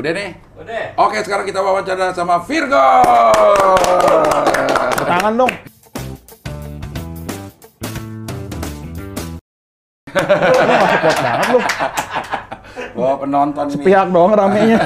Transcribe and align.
Udah 0.00 0.16
nih? 0.16 0.32
Udah. 0.56 0.96
Oke, 0.96 1.20
sekarang 1.20 1.44
kita 1.44 1.60
wawancara 1.60 2.16
sama 2.16 2.40
Virgo. 2.48 2.88
Tangan 5.04 5.32
dong. 5.36 5.52
Lu 10.08 10.72
nggak 10.72 10.88
support 10.88 11.16
banget 11.20 11.46
lu. 11.52 11.60
Oh, 12.96 13.14
penonton 13.20 13.64
nih. 13.68 13.84
Pihak 13.84 14.08
doang 14.08 14.32
ramenya. 14.32 14.80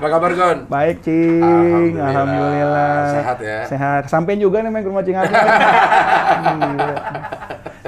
Apa 0.00 0.06
kabar, 0.08 0.30
Gon? 0.32 0.58
Baik, 0.72 1.04
Cing. 1.04 2.00
Alhamdulillah. 2.00 3.12
Sehat 3.12 3.44
ya? 3.44 3.60
Sehat. 3.68 4.02
Sampai 4.08 4.40
juga 4.40 4.64
nih 4.64 4.72
main 4.72 4.80
ke 4.80 4.88
rumah 4.88 5.04
Cing. 5.04 5.20
Alhamdulillah. 5.20 6.96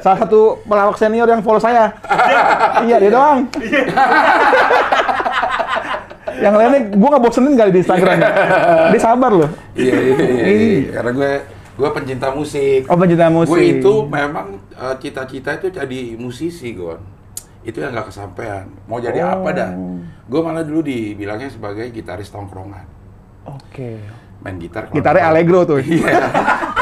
Salah 0.05 0.19
satu 0.21 0.61
pelawak 0.69 0.97
senior 1.01 1.29
yang 1.29 1.41
follow 1.41 1.61
saya. 1.61 1.97
iya, 2.89 2.97
dia 3.01 3.09
doang. 3.09 3.49
Yang 6.41 6.55
lainnya 6.55 6.81
gue 6.89 7.09
nggak 7.09 7.23
bosenin 7.23 7.55
kali 7.55 7.71
di 7.71 7.81
Instagram. 7.81 8.17
Dia 8.91 9.01
sabar 9.01 9.31
loh. 9.31 9.51
Iya, 9.73 9.95
iya, 9.95 10.15
iya, 10.17 10.45
iya. 10.49 10.91
Karena 10.91 11.13
gue 11.13 11.33
gue 11.77 11.89
pencinta 11.93 12.29
musik. 12.31 12.81
Oh, 12.89 12.97
pencinta 12.97 13.29
musik. 13.29 13.53
Gue 13.53 13.79
itu 13.79 13.93
memang 14.05 14.47
eh, 14.71 14.95
cita-cita 14.99 15.51
itu 15.55 15.69
jadi 15.71 16.01
musisi, 16.17 16.73
Gon. 16.73 17.01
Itu 17.61 17.79
yang 17.79 17.93
nggak 17.93 18.09
kesampaian. 18.09 18.65
Mau 18.85 18.99
jadi 18.99 19.21
Oh. 19.21 19.37
apa 19.39 19.49
dah? 19.53 19.71
Gue 20.25 20.41
malah 20.41 20.65
dulu 20.65 20.81
dibilangnya 20.81 21.49
sebagai 21.49 21.89
gitaris 21.89 22.29
tongkrongan. 22.29 22.85
Oke. 23.45 24.01
Main 24.41 24.57
gitar. 24.57 24.89
Gitarnya 24.89 25.29
Allegro 25.29 25.69
tuh. 25.69 25.81
Iya. 25.81 26.17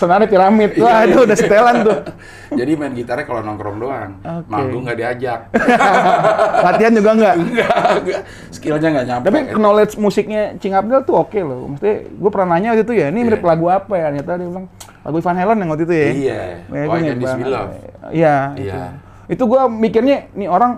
Senarnya 0.00 0.24
piramid. 0.26 0.80
Wah, 0.80 1.04
Iya, 1.04 1.12
itu 1.12 1.18
iya. 1.20 1.26
udah 1.28 1.36
setelan 1.36 1.74
tuh. 1.84 1.98
Jadi 2.60 2.72
main 2.72 2.92
gitarnya 2.96 3.24
kalau 3.28 3.44
nongkrong 3.44 3.76
doang. 3.76 4.10
Oke. 4.24 4.48
Manggung 4.48 4.82
nggak 4.82 4.96
diajak. 4.96 5.40
Latihan 6.66 6.92
juga. 6.96 7.10
Enggak, 7.12 7.34
enggak. 7.36 8.20
Skillnya 8.48 8.88
nggak 8.90 9.06
nyampe. 9.06 9.24
Tapi 9.28 9.38
knowledge 9.54 9.94
musiknya 9.94 10.56
Cing 10.56 10.72
Abdel 10.72 11.04
tuh 11.04 11.20
oke 11.20 11.36
loh. 11.36 11.68
Maksudnya 11.68 12.08
gue 12.08 12.30
pernah 12.32 12.48
nanya 12.56 12.68
waktu 12.72 12.82
itu 12.82 12.94
ya, 12.96 13.06
ini 13.12 13.20
mirip 13.22 13.40
Iya. 13.40 13.48
lagu 13.52 13.66
apa 13.68 13.92
ya? 13.94 14.06
Ternyata 14.08 14.30
dia 14.34 14.48
bilang 14.48 14.66
lagu 15.00 15.16
Van 15.20 15.36
Halen 15.36 15.56
yang 15.58 15.68
waktu 15.68 15.84
itu 15.84 15.94
ya. 15.94 16.08
Iya. 16.08 16.40
Ya, 16.64 16.82
Why 16.88 16.98
Can't 16.98 17.18
This 17.20 17.34
Be. 17.36 17.44
Love? 17.44 17.72
Iya. 18.10 18.36
Iya. 18.56 18.82
Itu, 19.28 19.32
itu 19.36 19.42
gue 19.46 19.60
mikirnya 19.68 20.16
nih 20.32 20.48
orang 20.48 20.72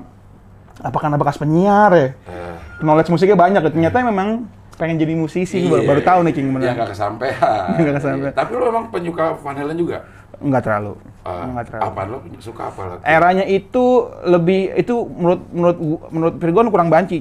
apa 0.77 0.99
karena 0.99 1.15
bekas 1.15 1.39
penyiar 1.39 1.91
ya? 1.95 2.09
Eh, 2.27 2.55
Knowledge 2.83 3.09
musiknya 3.09 3.39
banyak. 3.39 3.63
ya. 3.63 3.71
Ternyata 3.71 4.03
memang 4.03 4.29
pengen 4.77 4.97
jadi 4.99 5.13
musisi. 5.15 5.65
Iya. 5.65 5.85
baru 5.85 6.01
tahu 6.03 6.19
nih 6.27 6.33
Cing 6.33 6.47
Ya 6.47 6.53
bener. 6.53 6.73
nggak 6.75 6.91
kesampaian. 6.91 7.65
Nggak 7.77 7.95
kesampaian. 8.01 8.33
Iya. 8.33 8.39
Tapi 8.39 8.51
lo 8.57 8.65
emang 8.69 8.85
penyuka 8.89 9.25
Van 9.39 9.57
Halen 9.57 9.77
juga? 9.77 9.99
Enggak 10.43 10.63
terlalu. 10.67 10.93
Eh, 11.23 11.45
Enggak 11.47 11.65
terlalu. 11.71 11.83
apa 11.87 12.01
lo 12.09 12.17
suka 12.43 12.63
apa 12.69 12.81
lagu? 12.89 13.01
Eranya 13.07 13.45
itu 13.47 13.85
lebih 14.27 14.61
itu 14.75 14.95
menurut 15.07 15.41
menurut 15.55 15.77
menurut 16.11 16.35
Virgon 16.41 16.67
kurang 16.73 16.89
banci. 16.91 17.17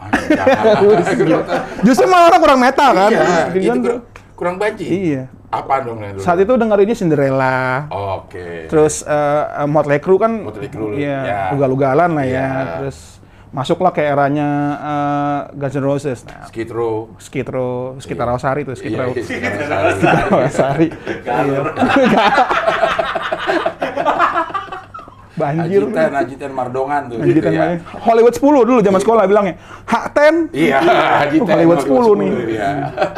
Ah, 0.00 0.08
jangan. 0.26 1.44
Justru 1.86 2.06
malah 2.08 2.32
orang 2.32 2.40
kurang 2.40 2.60
metal 2.60 2.90
kan. 2.96 3.10
Iya, 3.12 3.20
itu 3.20 3.54
Virgon 3.54 3.78
kurang, 3.84 4.00
kurang 4.34 4.56
banci. 4.58 4.84
Iya. 4.88 5.22
Apa 5.50 5.82
dong 5.82 5.98
yang 5.98 6.14
dulu? 6.14 6.22
Saat 6.22 6.38
itu 6.40 6.52
dengerinnya 6.54 6.94
Cinderella. 6.94 7.90
Oke. 7.90 8.70
Terus 8.70 9.02
eh 9.02 9.66
Motley 9.66 9.98
Crue 9.98 10.18
kan 10.22 10.32
Motley 10.46 10.70
Crue, 10.70 10.94
iya, 10.94 11.18
ya. 11.26 11.40
ugal-ugalan 11.54 12.10
lah 12.14 12.26
ya. 12.26 12.30
Iya. 12.30 12.46
Terus 12.80 13.19
masuklah 13.50 13.90
ke 13.90 14.02
eranya 14.02 14.48
eh, 14.78 15.40
Guns 15.58 15.74
N' 15.74 15.84
Roses. 15.84 16.18
Nah, 16.26 16.46
Skid 16.46 16.70
Row. 16.70 17.10
Skid 17.18 17.48
Row, 17.50 17.98
Skid 17.98 18.18
Row 18.18 18.38
Sari 18.38 18.62
tuh, 18.62 18.74
Skid 18.78 18.94
Iya, 18.94 19.00
Row. 19.02 19.10
iya, 19.10 19.22
Skid 19.22 19.42
Skid 19.42 19.68
Row 19.70 19.90
Sari. 19.98 20.26
Row 20.30 20.48
Sari. 20.48 20.88
Iya. 21.26 21.60
Banjir. 25.40 25.80
Ajitan, 25.88 26.12
Ajitan 26.12 26.52
Mardongan 26.52 27.00
tuh. 27.08 27.16
Anjir, 27.16 27.40
gitu 27.40 27.48
ya. 27.48 27.80
Hollywood 28.04 28.34
10 28.36 28.68
dulu 28.68 28.78
zaman 28.84 29.00
sekolah 29.00 29.24
bilangnya. 29.24 29.54
H10. 29.88 30.34
Iya, 30.52 30.78
Ajitan. 31.24 31.48
Hollywood 31.48 31.80
10 31.80 32.20
nih. 32.20 32.30
Iya. 32.60 32.68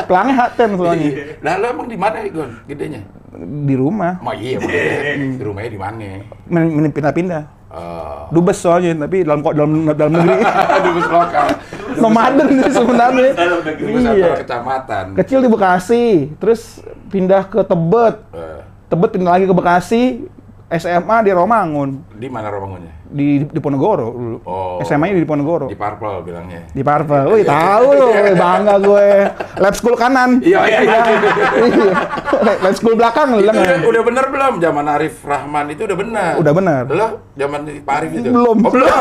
Pelangnya 0.07 0.35
H10 0.47 0.69
soalnya. 0.79 1.09
Nah, 1.43 1.53
lo 1.59 1.67
emang 1.67 1.87
di 1.91 1.99
mana, 1.99 2.23
Gon? 2.31 2.51
Gedenya? 2.71 3.01
Di 3.43 3.75
rumah. 3.75 4.23
Oh 4.23 4.35
iya, 4.37 4.61
di 5.19 5.43
rumahnya 5.43 5.71
di 5.73 5.81
mana? 5.81 6.05
Pindah-pindah. 6.95 7.43
Oh. 7.73 8.29
Dubes 8.29 8.61
soalnya, 8.61 8.93
tapi 9.09 9.25
dalam 9.25 9.41
kok 9.41 9.57
dalam 9.57 9.89
dalam 9.97 10.13
negeri. 10.13 10.45
Dubes 10.85 11.09
lokal. 11.09 11.47
Nomaden 12.05 12.49
sih 12.61 12.73
sebenarnya. 12.73 13.31
Iya. 14.13 14.45
kecamatan. 14.45 15.05
Kecil 15.17 15.39
di 15.41 15.49
Bekasi, 15.49 16.05
terus 16.37 16.85
pindah 17.09 17.49
ke 17.49 17.65
Tebet. 17.65 18.21
Eh, 18.37 18.61
Tebet 18.93 19.11
pindah 19.17 19.33
lagi 19.41 19.49
ke 19.49 19.55
Bekasi, 19.57 20.03
SMA 20.79 21.17
di 21.25 21.31
Romangun, 21.33 21.91
di 22.17 22.29
mana 22.33 22.49
romangunnya? 22.49 23.03
di 23.13 23.45
di 23.45 23.61
Ponorogo 23.61 23.93
dulu. 24.01 24.39
Oh. 24.49 24.81
SMA-nya 24.81 25.21
di 25.21 25.29
Ponorogo. 25.29 25.69
Di 25.69 25.77
Purple 25.77 26.25
bilangnya. 26.25 26.61
Di 26.73 26.83
Parvel. 26.83 27.25
Wih, 27.29 27.45
tahu 27.45 27.87
lu, 27.93 28.09
wih, 28.11 28.35
bangga 28.35 28.75
gue. 28.81 29.09
Lab 29.61 29.75
school 29.77 29.95
kanan. 29.95 30.41
Iya, 30.41 30.61
iya, 30.67 30.81
iya. 30.83 31.01
Iya. 31.63 32.55
Lab 32.65 32.75
school 32.75 32.97
belakang 32.97 33.37
lu 33.37 33.45
bilang. 33.45 33.55
udah, 33.55 33.79
udah 33.87 34.03
bener 34.03 34.25
belum? 34.33 34.53
Zaman 34.59 34.85
Arif 34.89 35.15
Rahman 35.23 35.67
itu 35.71 35.83
udah 35.85 35.97
bener. 35.97 36.33
Udah 36.41 36.53
bener. 36.57 36.83
Lo 36.89 37.07
zaman 37.37 37.61
Pak 37.85 37.95
Arif 38.01 38.11
itu? 38.17 38.29
Belum. 38.33 38.57
Oh, 38.65 38.71
belum. 38.73 38.89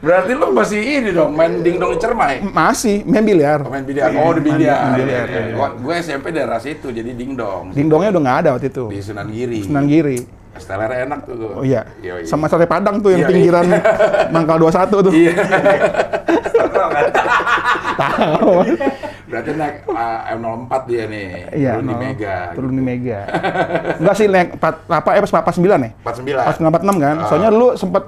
Berarti 0.00 0.32
lo 0.32 0.48
masih 0.48 0.80
ini 0.80 1.10
dong, 1.10 1.32
main 1.32 1.60
dingdong 1.60 1.92
cermai. 1.96 2.40
Masih, 2.42 3.04
main 3.04 3.20
biliar. 3.20 3.60
Oh, 3.60 3.68
main 3.68 3.84
biliar. 3.84 4.08
Oh, 4.14 4.32
di 4.32 4.40
biliar. 4.40 4.80
Main 4.82 4.96
biliar, 4.98 5.24
Iya, 5.24 5.36
iya. 5.36 5.42
iya. 5.46 5.54
Gua- 5.54 5.76
Gue 5.76 5.94
SMP 5.98 6.26
daerah 6.30 6.56
situ, 6.56 6.88
jadi 6.88 7.10
dingdong. 7.10 7.70
Dingdongnya 7.70 8.08
udah 8.10 8.22
nggak 8.22 8.38
ada 8.38 8.50
waktu 8.54 8.68
itu. 8.68 8.84
Di 8.88 8.98
Sunan 8.98 9.28
Giri. 9.28 9.60
Sunan 9.60 9.84
Giri. 9.84 10.18
Stelernya 10.50 11.04
enak 11.04 11.20
tuh. 11.22 11.36
Oh 11.54 11.62
iya. 11.62 11.84
Yoi. 12.00 12.24
Sama 12.24 12.44
sate 12.44 12.64
Padang 12.64 12.98
tuh 12.98 13.12
yang 13.12 13.22
Iya, 13.22 13.28
pinggiran 13.28 13.64
Mangkal 14.34 14.56
21 14.58 14.98
tuh. 15.00 15.12
Iya. 15.14 15.32
Tahu. 17.96 18.52
Berarti 19.30 19.50
naik 19.54 19.76
uh, 19.86 20.20
M04 20.34 20.72
dia 20.84 21.02
nih. 21.06 21.26
Iya, 21.54 21.72
Turun 21.76 21.86
di. 21.86 21.94
Mega. 21.96 22.36
Turun 22.52 22.72
di 22.72 22.82
Mega. 22.82 23.20
Enggak 23.96 24.14
sih 24.16 24.26
naik 24.26 24.48
4 24.58 24.90
apa 24.90 25.08
eh 25.14 25.20
pas 25.22 25.30
49 25.30 25.62
ya? 25.62 25.90
49. 26.02 26.34
Pas 26.34 26.56
46 26.58 26.98
kan. 26.98 27.14
Ah. 27.16 27.26
Soalnya 27.28 27.50
lu 27.50 27.66
sempat 27.74 28.02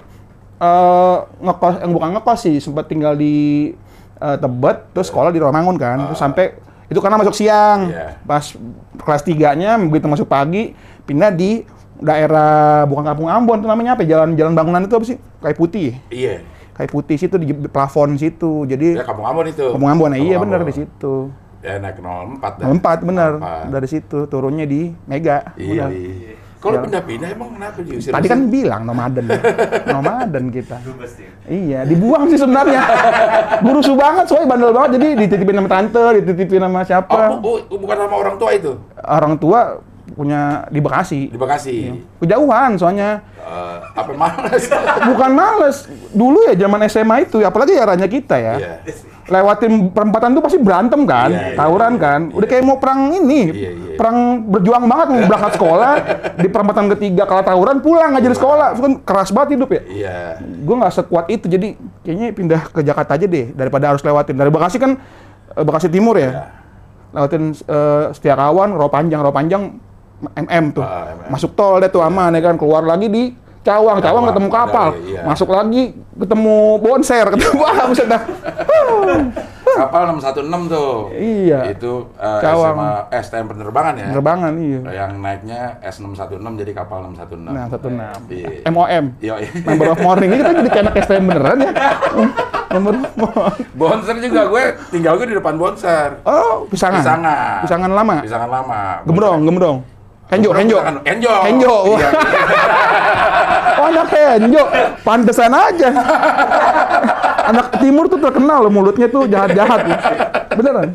eh 0.63 1.17
ngekos 1.43 1.75
yang 1.83 1.91
bukan 1.91 2.09
ngekos 2.15 2.39
sih, 2.41 2.57
sempat 2.57 2.87
tinggal 2.87 3.13
di 3.13 3.35
eh, 4.17 4.37
Tebet, 4.39 4.95
terus 4.95 5.11
sekolah 5.11 5.29
di 5.29 5.43
Romangun 5.43 5.75
kan. 5.75 5.99
Terus 6.07 6.21
sampai 6.21 6.55
itu 6.87 7.01
karena 7.01 7.19
masuk 7.19 7.35
siang. 7.35 7.89
Ah. 7.89 7.91
Iya. 7.91 8.07
Pas 8.23 8.45
kelas 8.97 9.23
3-nya 9.23 9.75
begitu 9.83 10.07
masuk 10.07 10.27
pagi 10.27 10.77
pindah 11.03 11.33
di 11.33 11.67
daerah 11.99 12.83
bukan 12.85 13.03
kampung 13.05 13.27
Ambon 13.27 13.59
itu 13.59 13.67
namanya 13.67 13.95
apa? 13.95 14.03
ya? 14.03 14.15
Jalan 14.15 14.35
jalan 14.35 14.53
bangunan 14.53 14.83
itu 14.83 14.95
apa 14.95 15.05
sih? 15.05 15.17
Kayak 15.41 15.57
putih. 15.57 15.83
ya? 15.83 15.95
Iya. 16.11 16.35
Kayak 16.73 16.91
putih 16.91 17.17
situ 17.17 17.37
di 17.37 17.47
plafon 17.67 18.15
situ. 18.15 18.65
Jadi 18.65 18.97
Ya 18.97 19.05
kampung 19.05 19.27
Ambon 19.27 19.47
itu. 19.47 19.67
kampung 19.67 19.91
Ambon 19.91 20.11
ya, 20.11 20.19
iya 20.19 20.37
Kampung 20.37 20.43
benar 20.47 20.61
Ambon. 20.61 20.71
di 20.71 20.77
situ. 20.79 21.15
Ya 21.63 21.79
naik 21.79 21.99
04 21.99 22.59
dah. 22.59 22.67
Empat 22.67 22.99
bener 23.03 23.31
04. 23.39 23.71
dari 23.71 23.87
situ 23.87 24.19
turunnya 24.27 24.67
di 24.67 24.91
Mega. 25.07 25.55
Iya. 25.55 25.87
Iya. 25.89 26.32
Kalau 26.63 26.79
Ya. 26.79 26.83
pindah-pindah 26.87 27.29
emang 27.29 27.49
kenapa 27.53 27.79
diusir? 27.83 28.15
Tadi 28.15 28.27
kan 28.29 28.41
bilang 28.47 28.87
nomaden, 28.87 29.27
nomaden 29.91 30.45
kita. 30.49 30.79
Dubes 30.79 31.19
ya. 31.19 31.31
Iya, 31.45 31.81
dibuang 31.83 32.31
sih 32.31 32.39
sebenarnya. 32.39 32.81
Burusu 33.61 33.93
banget, 33.93 34.31
soalnya 34.31 34.47
bandel 34.49 34.71
banget. 34.71 34.91
Jadi 34.95 35.09
dititipin 35.19 35.59
sama 35.59 35.69
tante, 35.69 36.05
dititipin 36.17 36.63
sama 36.63 36.79
Oh, 36.79 36.85
siapa. 36.85 37.19
bu- 37.37 37.67
bu- 37.67 37.81
bukan 37.81 37.97
sama 37.99 38.15
orang 38.17 38.37
tua 38.37 38.51
itu 38.53 38.73
Orang 38.97 39.35
tua 39.37 39.61
punya 40.13 40.41
di 40.69 40.79
Bekasi. 40.79 41.29
di 41.29 41.37
Bekasi. 41.37 41.77
Kejauhan 42.19 42.77
soalnya. 42.77 43.25
Eh, 43.35 43.77
apa 43.93 44.13
males? 44.13 44.65
Bukan 45.11 45.31
males. 45.33 45.77
Dulu 46.11 46.47
ya 46.47 46.55
zaman 46.55 46.81
SMA 46.87 47.17
itu, 47.25 47.41
apalagi 47.41 47.73
eranya 47.73 48.07
kita 48.07 48.37
ya. 48.37 48.55
Iya. 48.57 48.75
Lewatin 49.23 49.91
perempatan 49.91 50.35
tuh 50.35 50.43
pasti 50.43 50.59
berantem 50.59 51.07
kan, 51.07 51.31
Iya, 51.31 51.55
iya, 51.55 51.57
tawuran 51.57 51.95
iya, 51.95 52.03
kan. 52.03 52.21
Udah 52.31 52.43
kayak 52.45 52.65
mau 52.65 52.77
perang 52.77 53.07
ini, 53.13 53.41
Iya, 53.49 53.71
iya. 53.71 53.95
perang 53.95 54.17
berjuang 54.45 54.85
banget 54.85 55.07
mau 55.09 55.23
berangkat 55.25 55.53
sekolah, 55.57 55.93
di 56.37 56.49
perempatan 56.51 56.87
ketiga 56.91 57.23
kalah 57.25 57.47
tawuran 57.47 57.79
pulang 57.79 58.13
nggak 58.13 58.25
jadi 58.25 58.37
sekolah, 58.37 58.67
Itu 58.75 58.81
kan 58.83 58.95
keras 59.01 59.31
banget 59.31 59.49
hidup 59.55 59.71
ya. 59.71 59.83
Iya. 59.87 60.19
Gue 60.63 60.75
nggak 60.75 60.93
sekuat 60.93 61.27
itu, 61.31 61.47
jadi 61.47 61.69
kayaknya 62.03 62.27
pindah 62.35 62.61
ke 62.69 62.81
Jakarta 62.83 63.15
aja 63.15 63.27
deh 63.27 63.47
daripada 63.53 63.95
harus 63.95 64.03
lewatin 64.03 64.35
dari 64.35 64.51
Bekasi 64.51 64.77
kan 64.77 64.99
eh, 65.55 65.65
Bekasi 65.65 65.87
Timur 65.87 66.19
ya, 66.19 66.23
Iya. 66.27 66.43
lewatin 67.15 67.43
eh, 67.55 68.05
Setiakawan, 68.11 68.75
Rawa 68.75 68.91
Panjang, 68.91 69.23
Rawa 69.23 69.35
Panjang 69.35 69.63
MM 70.33 70.65
tuh, 70.71 70.83
Ah, 70.83 71.11
MM. 71.11 71.29
masuk 71.31 71.51
tol 71.53 71.79
deh 71.79 71.89
tuh 71.89 72.01
aman 72.01 72.31
ya 72.31 72.41
kan, 72.41 72.55
keluar 72.55 72.83
lagi 72.83 73.07
di 73.07 73.25
Cawang, 73.63 74.03
Cawang 74.03 74.03
Cawang, 74.03 74.25
ketemu 74.35 74.49
kapal, 74.51 74.89
iya. 75.07 75.23
masuk 75.23 75.47
lagi 75.47 75.95
ketemu 75.95 76.57
Bonser, 76.79 77.27
ketemu 77.31 77.55
buset 77.63 78.07
dah. 78.13 78.23
Kapal 79.73 80.05
616 80.21 80.69
tuh. 80.69 81.09
Iya. 81.15 81.73
Itu 81.73 82.13
eh, 82.19 82.41
Cawang. 82.45 82.77
SMA 82.77 82.91
STM 83.25 83.47
penerbangan 83.49 83.95
ya. 83.97 84.07
Penerbangan 84.11 84.53
iya. 84.61 84.81
Yang 84.85 85.11
naiknya 85.17 85.61
S616 85.81 86.61
jadi 86.61 86.73
kapal 86.75 86.99
616. 87.09 87.49
Nah, 87.49 87.65
satu 87.71 87.87
enam. 87.89 88.19
Iya. 88.29 88.69
MOM. 88.69 89.05
Iya. 89.17 89.35
Member 89.65 89.87
of 89.95 89.99
Morning 90.03 90.29
ini 90.29 90.39
kita 90.39 90.51
jadi 90.53 90.69
kayak 90.69 90.85
anak 90.85 90.95
STM 91.01 91.25
beneran 91.25 91.59
ya. 91.63 91.71
Morning. 92.73 93.05
Bonser 93.73 94.17
juga 94.21 94.43
gue 94.49 94.65
tinggal 94.91 95.17
gue 95.17 95.27
di 95.31 95.37
depan 95.39 95.55
Bonser. 95.57 96.21
Oh, 96.25 96.69
pisangan. 96.69 97.01
Pisangan. 97.01 97.59
Pisangan 97.65 97.91
lama. 97.95 98.15
Pisangan 98.21 98.51
lama. 98.51 98.81
Gembrong, 99.07 99.41
gembrong. 99.47 99.79
Henjo, 100.33 100.49
Gembrong 100.49 100.59
Henjo. 100.59 100.75
pisangan. 100.75 100.97
Henjo. 101.05 101.33
Henjo. 101.45 101.75
Wah. 101.87 101.93
Iya. 101.93 102.09
Enjo, 104.39 104.63
pantesan 105.05 105.53
aja. 105.53 105.89
Anak 107.45 107.77
timur 107.79 108.09
tuh 108.09 108.17
terkenal 108.17 108.65
loh 108.65 108.73
mulutnya 108.73 109.05
tuh 109.07 109.29
jahat-jahat. 109.29 109.85
Beneran. 110.53 110.93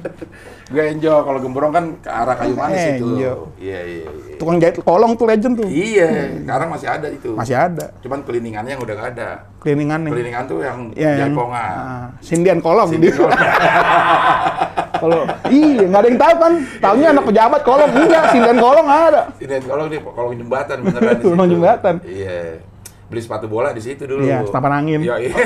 Gue 0.68 0.84
enjoy 0.92 1.24
kalau 1.24 1.40
gembrong 1.40 1.72
kan 1.72 1.96
ke 1.96 2.10
arah 2.12 2.36
kayu 2.36 2.52
manis 2.52 2.98
itu. 2.98 3.06
Enjo. 3.08 3.34
Iya, 3.56 3.80
iya, 3.84 4.04
iya. 4.04 4.36
Tukang 4.36 4.60
jahit 4.60 4.76
kolong 4.82 5.16
tuh 5.16 5.24
legend 5.24 5.56
tuh. 5.56 5.68
Iya, 5.68 6.44
sekarang 6.44 6.68
masih 6.68 6.88
ada 6.92 7.08
itu. 7.08 7.30
Masih 7.32 7.56
ada. 7.56 7.86
Cuman 8.04 8.20
cleaningannya 8.22 8.76
yang 8.76 8.84
udah 8.84 8.96
gak 8.96 9.10
ada. 9.16 9.30
Cleaningan 9.64 10.00
nih. 10.04 10.12
Cleaningan 10.12 10.44
tuh 10.44 10.60
yang 10.60 10.92
Ya, 10.92 11.16
yang 11.16 11.32
jaipongan. 11.32 11.76
ah, 11.80 12.06
sindian 12.20 12.60
kolong. 12.60 12.90
Sini 12.90 13.08
kalau- 13.08 13.32
Kalau 14.98 15.20
iya 15.48 15.84
nggak 15.86 16.02
ada 16.02 16.08
yang 16.10 16.20
tahu 16.20 16.36
kan. 16.38 16.54
Tahunya 16.82 17.08
anak 17.14 17.24
pejabat 17.26 17.62
kolong 17.62 17.92
enggak, 17.94 18.24
sindian 18.34 18.58
kolong 18.58 18.88
ada. 18.88 19.22
Sini 19.38 19.58
kolong 19.62 19.88
nih, 19.88 20.00
kolong 20.02 20.34
jembatan 20.36 20.78
beneran 20.84 21.18
Kolong 21.26 21.48
jembatan. 21.50 21.96
Iya. 22.04 22.62
Beli 23.08 23.22
sepatu 23.24 23.48
bola 23.48 23.72
di 23.72 23.80
situ 23.80 24.04
dulu. 24.04 24.28
Iya, 24.28 24.44
senapan 24.44 24.84
angin. 24.84 25.00
Iya, 25.06 25.16
iya. 25.22 25.36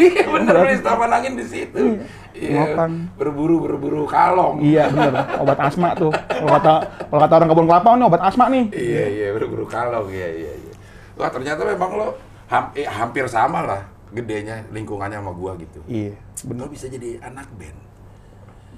Iya 0.00 0.24
bener 0.32 0.54
beli 0.64 0.76
senapan 0.80 1.10
angin 1.12 1.32
di 1.36 1.44
situ. 1.44 2.00
Iya. 2.32 2.72
Makan. 2.72 2.90
Berburu 3.20 3.60
berburu 3.60 4.08
kalong. 4.08 4.64
Iya 4.64 4.88
bener, 4.88 5.12
obat 5.36 5.58
asma 5.60 5.92
tuh. 5.92 6.08
Kalau 6.08 6.50
kata 6.56 6.74
kalau 7.10 7.20
kata 7.20 7.34
orang 7.36 7.48
kebun 7.52 7.66
kelapa 7.68 7.88
ini 7.92 8.04
obat 8.08 8.22
asma 8.24 8.44
nih. 8.48 8.64
Iya 8.72 9.04
iya 9.12 9.28
berburu 9.36 9.68
kalong 9.68 10.08
iya 10.08 10.28
iya 10.32 10.52
iya. 10.56 10.72
Wah 11.20 11.28
ternyata 11.28 11.68
memang 11.68 11.90
lo 12.00 12.08
ham- 12.48 12.72
eh, 12.72 12.88
hampir 12.88 13.28
sama 13.28 13.60
lah 13.60 13.82
gedenya 14.10 14.66
lingkungannya 14.68 15.18
sama 15.18 15.32
gua 15.32 15.54
gitu. 15.56 15.80
Iya. 15.86 16.14
Bener 16.42 16.66
bisa 16.66 16.86
jadi 16.86 17.18
anak 17.20 17.46
band. 17.54 17.78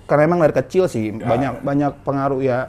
Karena 0.04 0.22
emang 0.26 0.40
dari 0.40 0.54
kecil 0.54 0.84
sih 0.86 1.14
banyak 1.14 1.60
banyak 1.60 1.92
pengaruh 2.02 2.40
ya. 2.40 2.68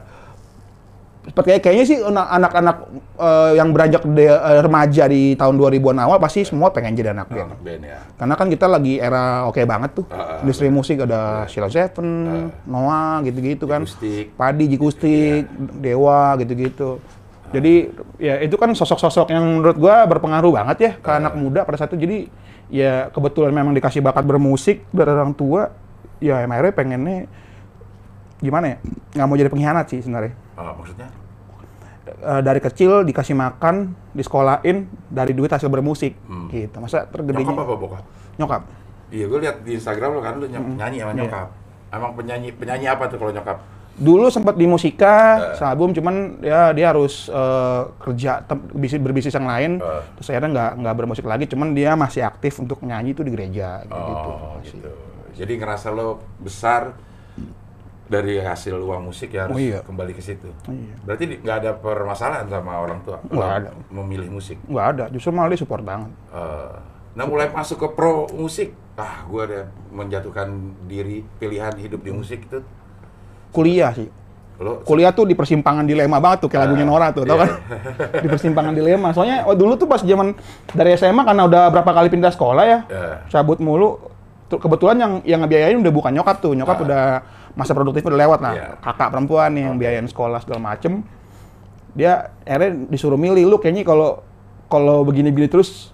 Seperti 1.24 1.56
kayaknya 1.56 1.84
sih 1.84 1.98
anak- 1.98 2.30
anak-anak 2.30 2.76
eh, 3.16 3.52
yang 3.56 3.72
beranjak 3.72 4.04
de- 4.04 4.28
eh, 4.28 4.60
remaja 4.60 5.08
di 5.08 5.32
tahun 5.32 5.56
2000-an 5.56 5.96
awal 5.98 6.20
pasti 6.20 6.44
semua 6.44 6.68
pengen 6.68 6.92
jadi 6.92 7.16
anak 7.16 7.32
band. 7.32 7.48
Anak 7.48 7.60
band 7.64 7.80
ya. 7.82 7.98
Karena 8.14 8.34
kan 8.36 8.46
kita 8.46 8.66
lagi 8.68 9.00
era 9.00 9.24
oke 9.44 9.56
banget 9.64 9.96
tuh. 9.96 10.04
Ah. 10.12 10.44
Industri 10.44 10.68
musik 10.68 11.00
ada 11.00 11.48
Sheila 11.48 11.72
Seven, 11.72 12.08
Noah 12.64 13.24
gitu-gitu 13.24 13.64
kan. 13.64 13.88
Jikustik. 13.88 14.36
Padi, 14.36 14.64
Jikustik, 14.68 15.48
Dewa 15.80 16.36
gitu-gitu. 16.36 17.00
Jadi 17.54 17.74
ya 18.18 18.34
itu 18.38 18.54
kan 18.54 18.70
sosok-sosok 18.70 19.30
yang 19.30 19.42
menurut 19.42 19.76
gua 19.76 20.02
berpengaruh 20.04 20.50
banget 20.52 20.76
ya 20.80 20.92
ke 20.96 21.10
anak 21.10 21.34
muda 21.34 21.62
pada 21.62 21.78
saat 21.78 21.90
itu. 21.90 22.02
Jadi 22.02 22.18
ya 22.68 23.08
kebetulan 23.08 23.50
memang 23.50 23.70
dikasih 23.70 24.00
bakat 24.00 24.22
bermusik 24.22 24.82
dari 24.90 25.08
orang 25.08 25.32
tua. 25.32 25.70
Ya 26.18 26.40
akhirnya 26.40 26.72
pengennya 26.72 27.16
gimana 28.38 28.66
ya? 28.66 28.76
Nggak 29.14 29.26
mau 29.26 29.36
jadi 29.36 29.50
pengkhianat 29.50 29.86
sih 29.86 30.00
sebenarnya. 30.00 30.34
Ah, 30.54 30.74
maksudnya? 30.74 31.08
Eh, 32.04 32.40
dari 32.40 32.60
kecil 32.60 33.00
dikasih 33.02 33.32
makan, 33.32 33.96
disekolahin 34.12 34.84
dari 35.08 35.32
duit 35.32 35.48
hasil 35.48 35.68
bermusik 35.68 36.12
gitu. 36.50 36.76
Masa 36.76 37.08
tergedenya 37.08 37.48
Nyokap 37.48 37.64
apa 37.64 37.74
bokap? 37.74 38.04
nyokap. 38.34 38.62
Iya, 39.08 39.24
gue 39.24 39.38
lihat 39.40 39.56
di 39.62 39.78
Instagram 39.78 40.10
lo 40.12 40.20
kan 40.20 40.36
lo 40.36 40.44
ny- 40.44 40.74
nyanyi 40.74 41.00
sama 41.00 41.12
Iya. 41.12 41.18
nyokap. 41.22 41.48
Emang 41.88 42.12
penyanyi 42.12 42.50
penyanyi 42.50 42.86
apa 42.88 43.06
tuh 43.06 43.16
kalau 43.16 43.30
nyokap? 43.30 43.62
Dulu 43.94 44.26
sempat 44.26 44.54
di 44.54 44.66
Eh. 44.66 44.68
musika, 44.68 45.14
sealbum 45.54 45.90
cuman 45.90 46.14
ya 46.40 46.70
dia 46.70 46.90
harus 46.90 47.26
eh, 47.26 47.82
kerja 48.00 48.42
bisnis 48.72 48.98
berbisnis 48.98 49.30
yang 49.32 49.46
lain. 49.46 49.78
Eh. 49.78 50.02
Terus 50.18 50.28
akhirnya 50.28 50.50
nggak 50.50 50.70
nggak 50.80 50.94
bermusik 50.96 51.24
lagi, 51.24 51.46
cuman 51.46 51.70
dia 51.70 51.94
masih 51.94 52.22
aktif 52.22 52.58
untuk 52.58 52.82
nyanyi 52.82 53.12
itu 53.12 53.22
di 53.22 53.30
gereja 53.30 53.82
gitu. 53.82 53.94
Oh, 53.94 54.58
gitu. 54.60 54.90
Jadi 55.34 55.52
ngerasa 55.56 55.90
lo 55.90 56.18
besar 56.36 56.94
dari 58.04 58.36
hasil 58.36 58.76
uang 58.76 59.08
musik 59.08 59.32
ya 59.32 59.48
harus 59.48 59.56
Oh, 59.56 59.62
iya. 59.62 59.80
kembali 59.80 60.12
ke 60.12 60.20
situ. 60.20 60.50
Iya. 60.66 60.94
Berarti 61.00 61.24
nggak 61.40 61.56
ada 61.56 61.70
permasalahan 61.72 62.46
sama 62.46 62.76
orang 62.76 63.00
tua 63.00 63.16
Nggak 63.24 63.52
ada. 63.56 63.70
memilih 63.88 64.28
musik. 64.28 64.60
Nggak 64.64 64.86
ada, 64.88 65.04
justru 65.08 65.30
malah 65.30 65.48
dia 65.48 65.56
support 65.56 65.80
banget. 65.80 66.10
Eh, 66.28 66.74
nah 67.14 67.24
mulai 67.24 67.48
masuk 67.48 67.78
ke 67.78 67.88
pro 67.90 68.26
musik, 68.28 68.70
ah 68.94 69.24
gue 69.24 69.40
ada 69.40 69.60
menjatuhkan 69.88 70.50
diri 70.84 71.22
pilihan 71.38 71.72
hidup 71.74 72.02
di 72.02 72.10
musik 72.10 72.44
itu 72.44 72.58
Kuliah 73.54 73.94
sih. 73.94 74.10
lo 74.54 74.86
Kuliah 74.86 75.10
tuh 75.10 75.26
di 75.26 75.34
persimpangan 75.34 75.82
dilema 75.82 76.22
banget 76.22 76.46
tuh 76.46 76.48
kayak 76.50 76.66
lagunya 76.70 76.86
Nora 76.86 77.10
tuh, 77.10 77.26
tau 77.26 77.34
iya. 77.34 77.42
kan? 77.42 77.50
di 78.22 78.28
persimpangan 78.30 78.70
dilema. 78.70 79.10
Soalnya 79.10 79.42
oh, 79.46 79.54
dulu 79.54 79.74
tuh 79.74 79.86
pas 79.86 79.98
zaman 79.98 80.30
dari 80.70 80.94
SMA 80.94 81.22
karena 81.22 81.42
udah 81.46 81.62
berapa 81.74 81.90
kali 81.90 82.06
pindah 82.06 82.30
sekolah 82.30 82.62
ya, 82.62 82.78
Iya. 82.86 83.26
cabut 83.30 83.58
mulu. 83.58 83.98
Tuh, 84.46 84.62
kebetulan 84.62 84.94
yang 84.94 85.12
yang 85.26 85.40
ngebiayain 85.42 85.74
udah 85.74 85.90
bukan 85.90 86.14
nyokap 86.14 86.38
tuh, 86.38 86.54
nyokap 86.54 86.78
Ah. 86.78 86.84
udah 86.86 87.02
masa 87.54 87.74
produktif 87.74 88.06
udah 88.06 88.14
lewat 88.14 88.38
lah. 88.42 88.52
Iya. 88.54 88.66
Kakak 88.78 89.08
perempuan 89.10 89.50
nih 89.58 89.62
yang 89.66 89.74
biayain 89.74 90.06
sekolah 90.06 90.38
segala 90.38 90.60
macem. 90.62 91.02
Dia 91.94 92.30
akhirnya 92.46 92.90
disuruh 92.90 93.18
milih 93.18 93.50
lu 93.50 93.58
kayaknya 93.58 93.82
kalau 93.82 94.22
kalau 94.70 95.02
begini-begini 95.02 95.50
terus 95.50 95.90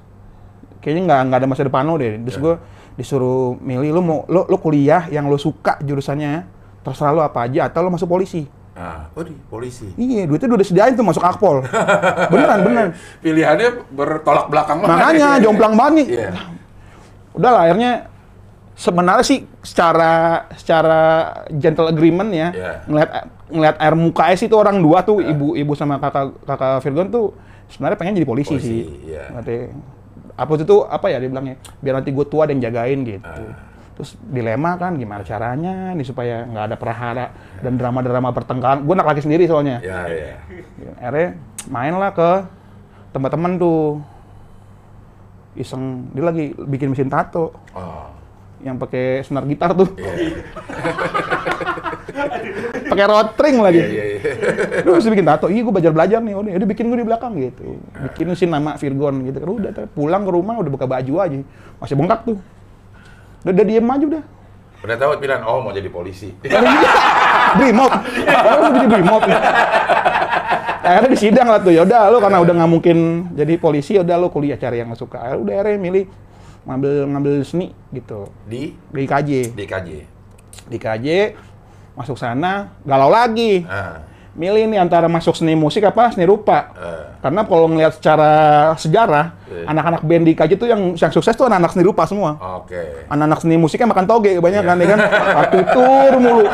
kayaknya 0.81 1.09
nggak 1.09 1.21
nggak 1.33 1.39
ada 1.41 1.49
masa 1.49 1.63
depan 1.65 1.89
lo 1.89 1.97
deh. 1.97 2.21
Terus 2.29 2.37
Iya. 2.37 2.45
gue 2.45 2.55
disuruh 3.01 3.57
milih 3.57 3.97
lu 3.97 4.01
mau 4.05 4.19
lu, 4.29 4.45
lu 4.45 4.57
kuliah 4.61 5.09
yang 5.09 5.33
lu 5.33 5.41
suka 5.41 5.81
jurusannya 5.81 6.60
terserah 6.81 7.11
lu 7.11 7.21
apa 7.21 7.45
aja 7.45 7.67
atau 7.67 7.81
lu 7.81 7.91
masuk 7.91 8.09
polisi. 8.09 8.45
ah 8.71 9.11
oh 9.13 9.21
di 9.21 9.35
polisi 9.45 9.93
Iya, 9.93 10.25
duitnya 10.25 10.47
udah 10.49 10.61
disediain 10.61 10.95
tuh 10.95 11.03
masuk 11.03 11.21
akpol. 11.21 11.61
beneran, 12.33 12.59
beneran. 12.63 12.89
pilihannya 13.19 13.69
bertolak 13.91 14.47
belakang 14.47 14.81
banget 14.81 14.95
Makanya 14.95 15.29
ya. 15.29 15.41
jomplang 15.45 15.75
banget 15.75 15.93
nih. 15.93 16.07
Iya. 16.17 16.31
Udah 17.31 17.51
lah, 17.51 17.63
akhirnya 17.63 17.93
sebenarnya 18.73 19.23
sih 19.23 19.39
secara 19.61 20.13
secara 20.55 21.01
gentle 21.53 21.87
agreement 21.87 22.31
ya, 22.31 22.49
Iya. 22.51 22.73
ngeliat 22.87 23.11
ngeliat 23.51 23.77
air 23.77 23.95
muka 23.95 24.25
sih 24.35 24.47
itu 24.47 24.57
orang 24.57 24.79
dua 24.79 25.03
tuh, 25.03 25.21
ibu-ibu 25.21 25.75
sama 25.75 25.99
kakak 25.99 26.33
kakak 26.41 26.81
Virgon 26.81 27.09
tuh 27.11 27.35
sebenarnya 27.69 27.99
pengen 27.99 28.17
jadi 28.17 28.25
polisi, 28.25 28.55
Polisi, 28.55 28.67
sih. 28.67 28.83
iya. 29.07 29.29
Nanti 29.29 29.69
apa 30.33 30.51
itu 30.51 30.65
tuh 30.65 30.87
apa 30.87 31.07
ya 31.07 31.21
dia 31.21 31.29
bilangnya, 31.29 31.55
biar 31.79 32.01
nanti 32.01 32.11
gue 32.11 32.25
tua 32.25 32.49
dan 32.49 32.57
jagain 32.57 33.05
gitu. 33.05 33.21
Ah. 33.21 33.69
Terus 34.01 34.17
dilema 34.17 34.81
kan 34.81 34.97
gimana 34.97 35.21
caranya 35.21 35.93
nih 35.93 36.09
supaya 36.09 36.49
nggak 36.49 36.73
ada 36.73 36.77
perhara 36.81 37.37
dan 37.61 37.77
drama-drama 37.77 38.33
pertengkaran. 38.33 38.81
Gue 38.89 38.97
anak 38.97 39.13
laki 39.13 39.29
sendiri 39.29 39.45
soalnya. 39.45 39.77
ya 39.85 40.09
ya. 40.09 40.41
Akhirnya 40.97 41.37
main 41.69 41.93
lah 42.01 42.09
ke 42.17 42.49
teman-teman 43.13 43.61
tuh. 43.61 44.01
Iseng 45.53 46.09
dia 46.17 46.25
lagi 46.25 46.57
bikin 46.57 46.97
mesin 46.97 47.13
tato. 47.13 47.53
Oh. 47.77 48.09
Yang 48.65 48.89
pakai 48.89 49.21
senar 49.21 49.45
gitar 49.45 49.77
tuh. 49.77 49.93
Iya 50.01 50.33
pakai 52.97 53.05
rotring 53.05 53.57
lagi. 53.61 53.85
Iya 53.85 54.05
iya 54.17 54.21
lu 54.81 54.97
mesti 54.97 55.13
bikin 55.13 55.29
tato. 55.29 55.53
Iya 55.53 55.61
gue 55.61 55.73
belajar 55.77 55.93
belajar 55.93 56.25
nih. 56.25 56.41
Udah 56.41 56.53
udah 56.57 56.69
bikin 56.73 56.89
gue 56.89 57.05
di 57.05 57.09
belakang 57.13 57.37
gitu. 57.37 57.77
Bikin 58.09 58.33
sih 58.33 58.49
nama 58.49 58.81
Virgon 58.81 59.29
gitu. 59.29 59.37
Kan 59.45 59.51
udah 59.61 59.71
pulang 59.93 60.25
ke 60.25 60.33
rumah 60.33 60.57
udah 60.57 60.73
buka 60.73 60.89
baju 60.89 61.13
aja. 61.21 61.37
Masih 61.85 62.01
bengkak 62.01 62.25
tuh 62.25 62.41
udah, 63.43 63.53
udah 63.53 63.65
diem 63.65 63.87
aja 63.87 64.05
udah 64.07 64.23
udah 64.81 64.97
tahu 64.97 65.11
pilihan 65.21 65.43
oh 65.45 65.61
mau 65.61 65.73
jadi 65.73 65.89
polisi 65.89 66.33
Brimob. 67.59 67.91
Oh, 67.93 68.71
jadi 68.71 68.87
Brimob. 68.87 69.23
akhirnya 70.81 71.11
di 71.11 71.19
sidang 71.19 71.47
lah 71.47 71.61
tuh, 71.61 71.71
yaudah 71.71 72.09
lu 72.09 72.19
karena 72.19 72.39
udah 72.41 72.55
nggak 72.57 72.71
mungkin 72.71 72.97
jadi 73.35 73.55
polisi, 73.59 73.99
yaudah 73.99 74.17
lu 74.17 74.31
kuliah 74.31 74.57
cari 74.57 74.81
yang 74.81 74.95
suka. 74.95 75.21
Akhirnya 75.21 75.41
udah 75.43 75.55
akhirnya 75.59 75.79
milih 75.79 76.05
ngambil 76.61 76.93
ngambil 77.09 77.35
seni 77.43 77.73
gitu 77.91 78.29
di 78.45 78.73
di 78.89 79.05
KJ. 79.05 79.31
di 79.53 79.65
KJ 79.65 79.89
Di 80.69 80.79
KJ 80.79 81.07
masuk 81.93 82.17
sana 82.17 82.73
galau 82.83 83.11
lagi. 83.11 83.67
ah 83.67 84.01
Milih 84.31 84.63
nih 84.65 84.79
antara 84.79 85.05
masuk 85.05 85.35
seni 85.35 85.53
musik 85.53 85.83
apa 85.83 86.15
seni 86.15 86.23
rupa. 86.23 86.71
eh, 86.73 87.03
Karena 87.19 87.43
kalau 87.43 87.67
ngelihat 87.67 87.93
secara 87.93 88.31
sejarah, 88.75 89.35
Iya. 89.45 89.67
anak-anak 89.67 90.03
band 90.03 90.25
di 90.25 90.33
KJ 90.33 90.51
tuh 90.55 90.67
yang 90.67 90.95
yang 90.95 91.11
sukses 91.11 91.35
tuh 91.35 91.45
anak-anak 91.45 91.75
seni 91.75 91.83
rupa 91.83 92.07
semua 92.07 92.39
oke 92.39 93.05
anak-anak 93.07 93.39
seni 93.41 93.59
musiknya 93.59 93.85
makan 93.85 94.07
toge 94.07 94.39
kebanyakan 94.39 94.73
Iya. 94.73 94.81
ya 94.81 94.89
kan 94.89 94.99
satu 95.35 95.59
tur 95.69 96.13
mulu 96.17 96.47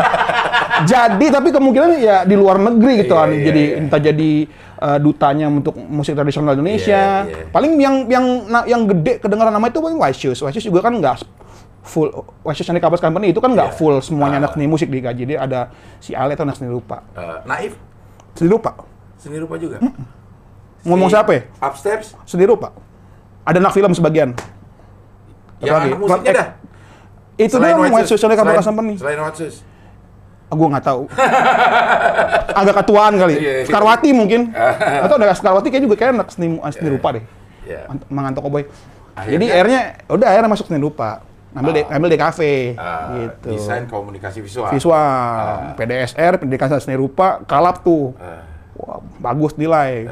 jadi 0.82 1.26
tapi 1.30 1.48
kemungkinan 1.50 1.88
ya 1.96 2.16
di 2.22 2.34
luar 2.34 2.56
negeri 2.58 3.04
gitu 3.04 3.12
Iya, 3.12 3.20
kan 3.20 3.28
iya, 3.30 3.44
jadi 3.44 3.62
iya. 3.62 3.76
entah 3.78 4.00
jadi 4.00 4.30
uh, 4.78 4.98
dutanya 4.98 5.46
untuk 5.46 5.76
musik 5.78 6.12
tradisional 6.12 6.52
Indonesia 6.52 7.22
Iya, 7.22 7.30
iya. 7.30 7.46
paling 7.46 7.72
yang 7.76 7.96
yang 8.08 8.24
yang 8.64 8.82
gede 8.88 9.20
kedengaran 9.20 9.52
nama 9.52 9.66
itu 9.66 9.78
paling 9.78 9.96
White 9.96 10.18
Shoes 10.18 10.40
White 10.40 10.56
Shoes 10.56 10.66
juga 10.66 10.80
kan 10.80 10.92
nggak 10.92 11.16
full 11.86 12.10
White 12.42 12.56
Shoes 12.56 12.66
Andy 12.66 12.78
Kabas 12.78 12.98
Company 12.98 13.30
itu 13.30 13.38
kan 13.38 13.48
nggak 13.48 13.70
Iya. 13.70 13.78
full 13.78 13.94
semuanya 14.00 14.36
Ah. 14.36 14.42
anak 14.42 14.50
seni 14.52 14.66
musik 14.66 14.86
di 14.86 14.98
KJ 14.98 15.18
dia 15.24 15.38
ada 15.40 15.70
si 15.96 16.12
Ale 16.12 16.34
itu 16.34 16.42
anak 16.42 16.54
seni 16.54 16.68
rupa 16.68 17.00
Eh, 17.12 17.38
naif 17.44 17.72
seni 18.34 18.48
rupa 18.48 18.74
seni 19.16 19.38
rupa 19.38 19.54
juga 19.54 19.78
ngomong 20.82 21.06
Si 21.06 21.14
siapa 21.14 21.30
ya 21.32 21.42
upstairs 21.60 22.12
seni 22.24 22.44
rupa 22.44 22.74
ada 23.42 23.56
anak 23.56 23.70
film 23.70 23.90
sebagian 23.90 24.34
yang 25.58 25.74
lagi? 25.74 25.88
anak 25.88 25.98
musiknya 25.98 26.32
dah 26.34 26.48
itu 27.36 27.52
Selain 27.52 27.72
dong 27.72 27.86
White 27.88 28.06
Shoes 28.06 28.20
Andy 28.20 28.34
Kabas 28.34 28.50
selain- 28.52 28.66
Company 28.66 28.92
selain 28.96 29.18
White 29.20 29.38
Shoes 29.38 29.56
Gue 30.46 30.62
nggak 30.64 30.86
tahu. 30.86 31.10
Agak 32.54 32.74
ketuaan 32.78 33.18
kali. 33.18 33.34
Iya, 33.34 33.52
iya. 33.52 33.66
Skarwati 33.66 34.14
mungkin. 34.14 34.54
Atau 35.04 35.18
ada 35.18 35.34
Skarwati 35.34 35.68
kayak 35.68 35.82
juga 35.82 35.94
kayak 35.96 36.12
anak 36.14 36.28
seni, 36.30 36.54
seni 36.70 36.88
rupa 36.88 37.08
deh. 37.12 37.24
Iya. 37.66 37.90
Ant- 37.90 38.06
Mang 38.06 38.30
Anto 38.30 38.38
Koboy. 38.38 38.62
Akhirnya- 39.10 39.32
Jadi 39.32 39.46
akhirnya 39.48 39.80
udah 40.06 40.26
akhirnya 40.28 40.46
masuk 40.46 40.70
seni 40.70 40.78
rupa. 40.78 41.26
Ngambil 41.56 41.72
di, 41.72 41.82
ngambil 41.88 42.10
di 42.12 42.18
kafe 42.20 42.52
Ah, 42.76 43.16
gitu. 43.16 43.56
desain 43.56 43.88
komunikasi 43.88 44.44
visual 44.44 44.68
Visual, 44.68 45.72
PDSR, 45.74 46.36
pendidikan 46.36 46.68
seni 46.76 47.00
rupa, 47.00 47.40
kalap 47.48 47.80
tuh. 47.80 48.12
Eh, 48.20 48.42
Wah, 48.76 49.00
bagus 49.16 49.56
nilai. 49.56 50.04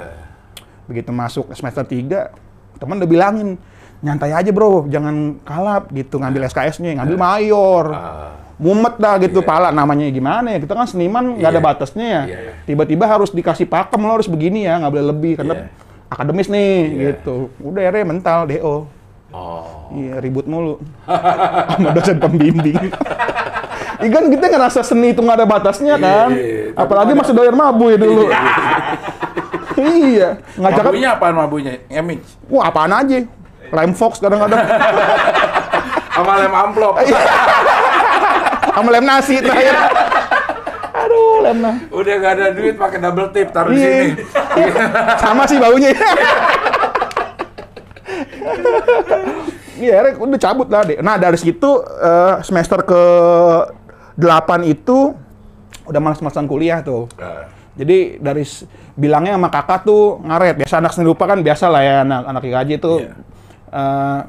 Begitu 0.88 1.12
masuk 1.12 1.52
semester 1.52 1.84
3, 1.84 2.32
teman 2.80 2.96
udah 2.96 3.04
bilangin, 3.04 3.60
nyantai 4.00 4.32
aja 4.32 4.48
bro, 4.48 4.88
jangan 4.88 5.36
kalap 5.44 5.92
gitu, 5.92 6.16
ngambil 6.16 6.48
SKS-nya, 6.48 6.96
ngambil 6.96 7.16
mayor. 7.16 7.84
Ah, 7.92 8.32
Mumet 8.54 8.96
dah 8.96 9.18
gitu, 9.18 9.42
Iya. 9.42 9.48
pala 9.50 9.68
namanya 9.68 10.06
gimana 10.08 10.54
ya, 10.54 10.62
kita 10.62 10.72
kan 10.72 10.86
seniman 10.86 11.36
nggak 11.36 11.50
ada 11.50 11.58
Iya. 11.58 11.66
batasnya 11.66 12.06
ya. 12.06 12.22
Iya. 12.24 12.38
Tiba-tiba 12.64 13.04
harus 13.04 13.28
dikasih 13.28 13.66
pakem, 13.66 13.98
lo 14.00 14.14
harus 14.14 14.30
begini 14.30 14.62
ya, 14.62 14.78
nggak 14.78 14.92
boleh 14.94 15.06
lebih, 15.10 15.32
karena 15.36 15.54
Iya. 15.58 15.66
akademis 16.06 16.48
nih 16.48 16.72
Iya. 16.72 17.00
gitu. 17.18 17.50
Udah 17.58 17.82
akhirnya 17.82 18.06
mental, 18.06 18.38
DO. 18.46 18.86
Oh. 19.34 19.90
Iya, 19.90 20.22
ribut 20.22 20.46
mulu. 20.46 20.78
Sama 21.74 21.90
dosen 21.90 22.22
pembimbing. 22.22 22.78
Iya 24.00 24.10
kan 24.10 24.24
kita 24.26 24.46
ngerasa 24.50 24.80
seni 24.82 25.14
itu 25.14 25.20
nggak 25.22 25.38
ada 25.42 25.46
batasnya 25.46 25.94
kan. 25.98 26.30
Iya, 26.34 26.74
tapi 26.74 26.82
Apalagi 26.82 27.12
masih 27.14 27.32
doyan 27.34 27.56
mabu 27.56 27.90
ya 27.90 27.98
dulu. 27.98 28.26
iya, 29.74 30.28
ngajak 30.54 30.82
Mabunya 30.86 31.08
apaan 31.18 31.34
mabunya? 31.34 31.72
Ngemik? 31.90 32.20
wah 32.46 32.70
apaan 32.70 32.94
aja. 32.94 33.26
Lem 33.74 33.92
Fox 33.94 34.22
kadang-kadang. 34.22 34.62
Sama 36.14 36.32
lem 36.38 36.54
amplop? 36.54 36.94
Iya. 37.02 37.18
Sama 38.70 38.88
lem 38.94 39.04
nasi 39.06 39.34
terakhir. 39.42 39.74
Aduh, 40.94 41.42
lem 41.42 41.58
nasi. 41.58 41.82
Udah 41.90 42.14
gak 42.22 42.32
ada 42.38 42.46
duit 42.54 42.74
pakai 42.78 42.98
double 43.02 43.28
tip 43.34 43.50
taruh 43.50 43.74
di 43.74 43.82
sini. 43.82 44.14
Iya. 44.54 44.74
Sama 45.18 45.42
sih 45.50 45.58
baunya. 45.58 45.90
Iya, 49.74 49.92
akhirnya 49.98 50.22
udah 50.22 50.40
cabut 50.40 50.68
lah 50.70 50.82
deh. 50.86 50.98
Nah 51.02 51.18
dari 51.18 51.34
situ 51.34 51.70
eh, 51.82 52.34
semester 52.46 52.78
ke 52.86 53.02
8 54.14 54.62
itu 54.70 55.10
udah 55.84 56.00
malas-malasan 56.00 56.46
kuliah 56.46 56.80
tuh. 56.80 57.10
Nah, 57.18 57.50
Jadi 57.74 58.22
dari 58.22 58.46
bilangnya 58.94 59.34
sama 59.34 59.50
kakak 59.50 59.82
tuh 59.82 60.22
ngaret. 60.22 60.62
Biasa 60.62 60.78
anak 60.78 60.94
seni 60.94 61.10
rupa 61.10 61.26
kan 61.26 61.42
biasa 61.42 61.66
lah 61.66 61.82
ya 61.82 61.94
anak 62.06 62.20
anak 62.22 62.42
IKJ 62.46 62.70
tuh 62.78 62.96
Iya. 63.02 63.12
eh, 63.74 64.20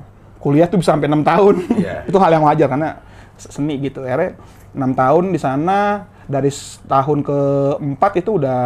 kuliah 0.42 0.66
tuh 0.66 0.82
bisa 0.82 0.98
sampai 0.98 1.06
enam 1.06 1.22
tahun. 1.22 1.56
Iya. 1.78 2.04
itu 2.10 2.18
hal 2.18 2.32
yang 2.34 2.44
wajar 2.50 2.66
karena 2.66 2.98
seni 3.38 3.78
gitu. 3.78 4.02
Akhirnya 4.02 4.34
enam 4.74 4.98
tahun 4.98 5.30
di 5.30 5.38
sana 5.38 6.10
dari 6.26 6.52
tahun 6.86 7.20
keempat 7.22 8.12
itu 8.18 8.42
udah 8.42 8.60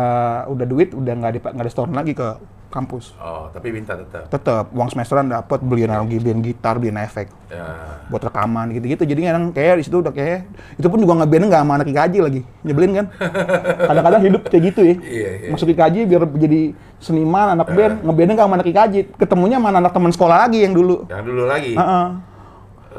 udah 0.47 0.65
duit 0.65 0.95
udah 0.95 1.13
nggak 1.15 1.31
di 1.35 1.39
nggak 1.39 1.67
di 1.67 1.73
store 1.73 1.91
lagi 1.91 2.13
ke 2.15 2.27
kampus. 2.69 3.17
Oh, 3.17 3.49
tapi 3.49 3.73
minta 3.73 3.97
tetap. 3.97 4.29
Tetap 4.29 4.69
uang 4.77 4.93
semesteran 4.93 5.25
dapat 5.25 5.57
beliin 5.65 5.89
lagi 5.89 6.21
beliin 6.21 6.39
gitar 6.45 6.77
beliin 6.77 7.01
efek 7.01 7.33
Ya. 7.49 7.65
buat 8.13 8.21
rekaman 8.21 8.69
gitu-gitu. 8.77 9.09
Jadi 9.09 9.25
kadang 9.25 9.49
kayak 9.49 9.81
di 9.81 9.83
situ 9.89 10.05
udah 10.05 10.13
kayak 10.13 10.45
itu 10.77 10.85
pun 10.85 11.01
juga 11.01 11.17
ngeband 11.17 11.49
nggak 11.49 11.61
sama 11.65 11.73
anak 11.81 11.89
IKJ 11.89 12.15
lagi. 12.21 12.41
Nyebelin 12.61 12.91
kan? 12.93 13.05
Kadang-kadang 13.89 14.21
hidup 14.21 14.41
kayak 14.53 14.63
gitu 14.69 14.81
ya. 14.85 14.95
Iya, 15.01 15.29
iya. 15.33 15.47
Masuk 15.49 15.73
IKJ 15.73 15.95
biar 16.05 16.23
jadi 16.37 16.61
seniman, 17.01 17.57
anak 17.57 17.73
band, 17.73 18.05
ngebandnya 18.05 18.33
nggak 18.37 18.47
sama 18.53 18.55
anak 18.61 18.67
IKJ. 18.69 18.95
Ketemunya 19.17 19.57
sama 19.57 19.73
anak 19.73 19.93
teman 19.97 20.11
sekolah 20.13 20.37
lagi 20.45 20.61
yang 20.61 20.77
dulu. 20.77 21.09
Yang 21.09 21.23
dulu 21.25 21.43
lagi. 21.49 21.73
Heeh. 21.73 22.07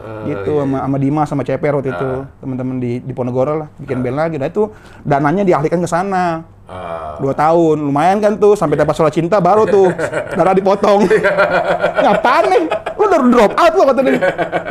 Eh, 0.00 0.32
gitu 0.32 0.56
iya. 0.56 0.64
sama 0.64 0.78
sama 0.80 0.96
Dimas 0.96 1.26
sama 1.28 1.42
Ceper 1.44 1.76
waktu 1.76 1.92
itu 1.92 2.10
teman-teman 2.40 2.80
di 2.80 3.04
di 3.04 3.12
Ponorogo 3.12 3.64
lah 3.66 3.68
bikin 3.76 4.00
band 4.00 4.16
lagi. 4.16 4.36
Nah 4.40 4.48
itu 4.48 4.72
dananya 5.04 5.44
dialihkan 5.44 5.80
ke 5.84 5.88
sana. 5.88 6.40
Ah, 6.70 7.18
Dua 7.18 7.34
tahun, 7.34 7.82
lumayan 7.82 8.22
kan 8.22 8.38
tuh, 8.38 8.54
sampai 8.54 8.78
dapat 8.78 8.94
surat 8.94 9.10
cinta 9.10 9.42
baru 9.42 9.66
tuh, 9.66 9.90
darah 10.38 10.54
dipotong. 10.54 11.02
Ngapain 11.98 12.46
nih? 12.46 12.62
Lu 12.94 13.10
udah 13.10 13.20
drop 13.26 13.52
out 13.58 13.72
lo 13.74 13.82
kata 13.90 14.00
dia. 14.06 14.20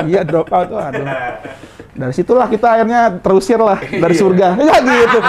iya 0.08 0.22
drop 0.24 0.48
out 0.48 0.72
tuh, 0.72 0.80
aduh. 0.80 1.04
Dari 2.00 2.16
situlah 2.16 2.48
kita 2.48 2.80
akhirnya 2.80 3.20
terusir 3.20 3.60
lah 3.60 3.76
dari 3.76 4.16
surga. 4.16 4.56
Ya 4.70 4.80
gitu. 4.80 5.20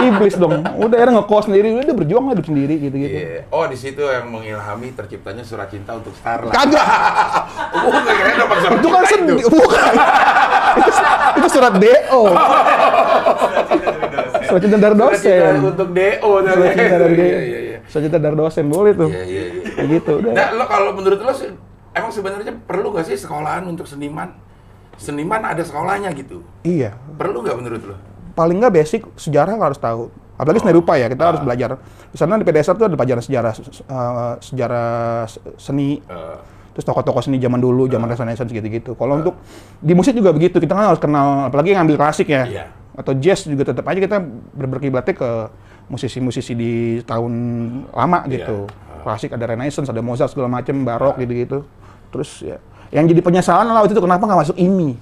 Iblis 0.00 0.34
dong. 0.40 0.64
Udah 0.80 0.96
akhirnya 0.96 1.20
ngekos 1.20 1.44
sendiri, 1.44 1.76
udah 1.76 1.92
berjuang 1.92 2.32
hidup 2.32 2.46
sendiri 2.48 2.74
gitu-gitu. 2.80 3.16
Iya. 3.20 3.44
Oh, 3.52 3.68
di 3.68 3.76
situ 3.76 4.00
yang 4.00 4.32
mengilhami 4.32 4.96
terciptanya 4.96 5.44
surat 5.44 5.68
cinta 5.68 5.92
untuk 5.92 6.16
Starla. 6.16 6.48
Kagak. 6.48 6.86
Oh, 7.70 7.86
Itu 8.74 8.88
kan 8.90 9.02
sedih. 9.06 9.40
Bukan. 9.46 9.92
itu, 10.74 10.90
itu 11.38 11.48
surat 11.48 11.74
DO. 11.78 12.22
Surat 14.50 14.60
cinta 14.60 14.76
dari 14.76 14.94
Surat 14.96 15.14
cinta 15.14 15.38
dosen. 15.46 15.54
untuk 15.62 15.88
DO. 15.94 16.30
Surat 16.42 16.72
cinta 16.74 16.96
dari 16.98 17.14
Iya, 17.14 17.22
DO. 17.22 17.38
iya, 17.40 17.58
iya. 17.60 17.78
Surat 17.86 18.02
cinta 18.08 18.18
dari 18.18 18.36
dosen 18.36 18.64
boleh 18.66 18.92
tuh. 18.92 19.10
Iya, 19.10 19.22
iya, 19.22 19.42
iya. 19.54 19.82
Gitu 19.86 20.10
udah. 20.18 20.32
Nah, 20.34 20.48
lo 20.52 20.64
kalau 20.66 20.90
menurut 20.92 21.20
lo 21.20 21.32
emang 21.92 22.10
sebenarnya 22.10 22.52
perlu 22.58 22.90
nggak 22.90 23.06
sih 23.06 23.16
sekolahan 23.16 23.62
untuk 23.64 23.86
seniman? 23.86 24.34
Seniman 24.96 25.42
ada 25.42 25.60
sekolahnya 25.60 26.10
gitu. 26.12 26.42
Iya. 26.62 26.96
Perlu 27.14 27.42
nggak 27.42 27.56
menurut 27.56 27.84
lo? 27.84 27.96
paling 28.30 28.56
nggak 28.56 28.72
basic 28.72 29.02
sejarah 29.20 29.52
harus 29.52 29.76
tahu. 29.76 30.08
Apalagi 30.40 30.64
seni 30.64 30.72
rupa 30.72 30.96
ya, 30.96 31.12
kita 31.12 31.28
harus 31.28 31.40
belajar. 31.44 31.76
Di 32.08 32.16
sana 32.16 32.40
di 32.40 32.46
PDSR 32.46 32.72
tuh 32.72 32.88
ada 32.88 32.96
pelajaran 32.96 33.20
sejarah 33.20 33.52
eh, 33.52 34.32
sejarah 34.40 34.88
seni, 35.60 36.00
Eh, 36.00 36.36
terus 36.72 36.86
tokoh-tokoh 36.86 37.20
seni 37.20 37.36
zaman 37.36 37.60
dulu, 37.60 37.84
zaman 37.84 38.08
Renaissance 38.08 38.48
gitu-gitu. 38.48 38.96
Kalau 38.96 39.20
untuk 39.20 39.36
di 39.76 39.92
musik 39.92 40.16
juga 40.16 40.32
begitu, 40.32 40.56
kita 40.56 40.72
kan 40.72 40.94
harus 40.94 41.02
kenal 41.02 41.52
apalagi 41.52 41.76
ngambil 41.76 42.00
klasik 42.00 42.32
ya. 42.32 42.48
Iya. 42.48 42.64
Atau 42.96 43.12
jazz 43.20 43.44
juga 43.44 43.68
tetap 43.68 43.84
aja 43.84 44.00
kita 44.00 44.16
ber- 44.56 44.70
berkiblatnya 44.78 45.12
ke 45.12 45.30
musisi-musisi 45.90 46.56
di 46.56 46.72
tahun 47.04 47.32
lama 47.92 48.24
Iya. 48.24 48.30
gitu. 48.40 48.56
Klasik 49.04 49.36
ada 49.36 49.44
Renaissance, 49.44 49.90
ada 49.90 50.00
Mozart 50.00 50.32
segala 50.32 50.48
macam, 50.48 50.80
barok 50.80 51.20
gitu-gitu. 51.20 51.66
Terus 52.08 52.40
ya 52.40 52.56
yang 52.90 53.06
jadi 53.06 53.22
penyesalan 53.22 53.70
lah 53.70 53.82
waktu 53.86 53.94
itu 53.94 54.02
kenapa 54.02 54.22
nggak 54.26 54.40
masuk 54.46 54.56
IMI. 54.58 54.98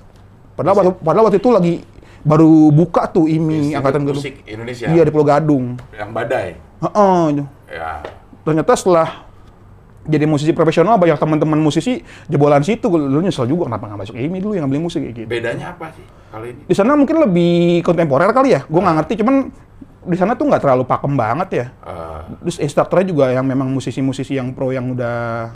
Padahal 0.53 0.75
waktu, 0.77 0.93
padahal 1.01 1.25
waktu 1.29 1.39
itu 1.41 1.51
lagi 1.53 1.75
baru 2.27 2.69
buka 2.75 3.09
tuh 3.09 3.25
IMI 3.31 3.73
Institut 3.73 3.79
angkatan 3.81 4.01
kedua. 4.05 4.21
Musik 4.21 4.35
Indonesia. 4.45 4.87
Iya 4.91 5.03
di 5.07 5.11
Pulau 5.11 5.27
Gadung. 5.27 5.65
Yang 5.97 6.11
badai. 6.13 6.49
Heeh. 6.85 7.23
Ya. 7.73 7.91
Ternyata 8.45 8.73
setelah 8.77 9.09
jadi 10.09 10.25
musisi 10.25 10.53
profesional 10.57 10.97
banyak 10.97 11.21
teman-teman 11.21 11.61
musisi 11.61 12.01
jebolan 12.29 12.65
situ. 12.65 12.89
Dulu 12.89 13.21
nyesel 13.21 13.49
juga 13.49 13.73
kenapa 13.73 13.89
nggak 13.89 14.01
masuk 14.09 14.15
IMI 14.17 14.39
dulu 14.41 14.53
yang 14.57 14.69
ngambil 14.69 14.89
musik 14.89 15.01
kayak 15.05 15.15
gitu. 15.25 15.29
Bedanya 15.29 15.77
apa 15.77 15.93
sih 15.93 16.05
kalau 16.33 16.45
ini? 16.49 16.61
Di 16.65 16.75
sana 16.77 16.93
mungkin 16.97 17.25
lebih 17.25 17.81
kontemporer 17.85 18.33
kali 18.37 18.57
ya. 18.57 18.61
Gue 18.69 18.81
nggak 18.81 18.97
ngerti. 19.05 19.15
Cuman 19.25 19.37
di 20.09 20.17
sana 20.17 20.33
tuh 20.37 20.49
nggak 20.49 20.63
terlalu 20.65 20.85
pakem 20.89 21.13
banget 21.13 21.49
ya. 21.53 21.67
Eh, 21.85 22.21
Terus 22.45 22.57
instrukturnya 22.61 23.07
juga 23.09 23.25
yang 23.33 23.45
memang 23.45 23.69
musisi-musisi 23.69 24.37
yang 24.41 24.57
pro 24.57 24.73
yang 24.73 24.97
udah 24.97 25.53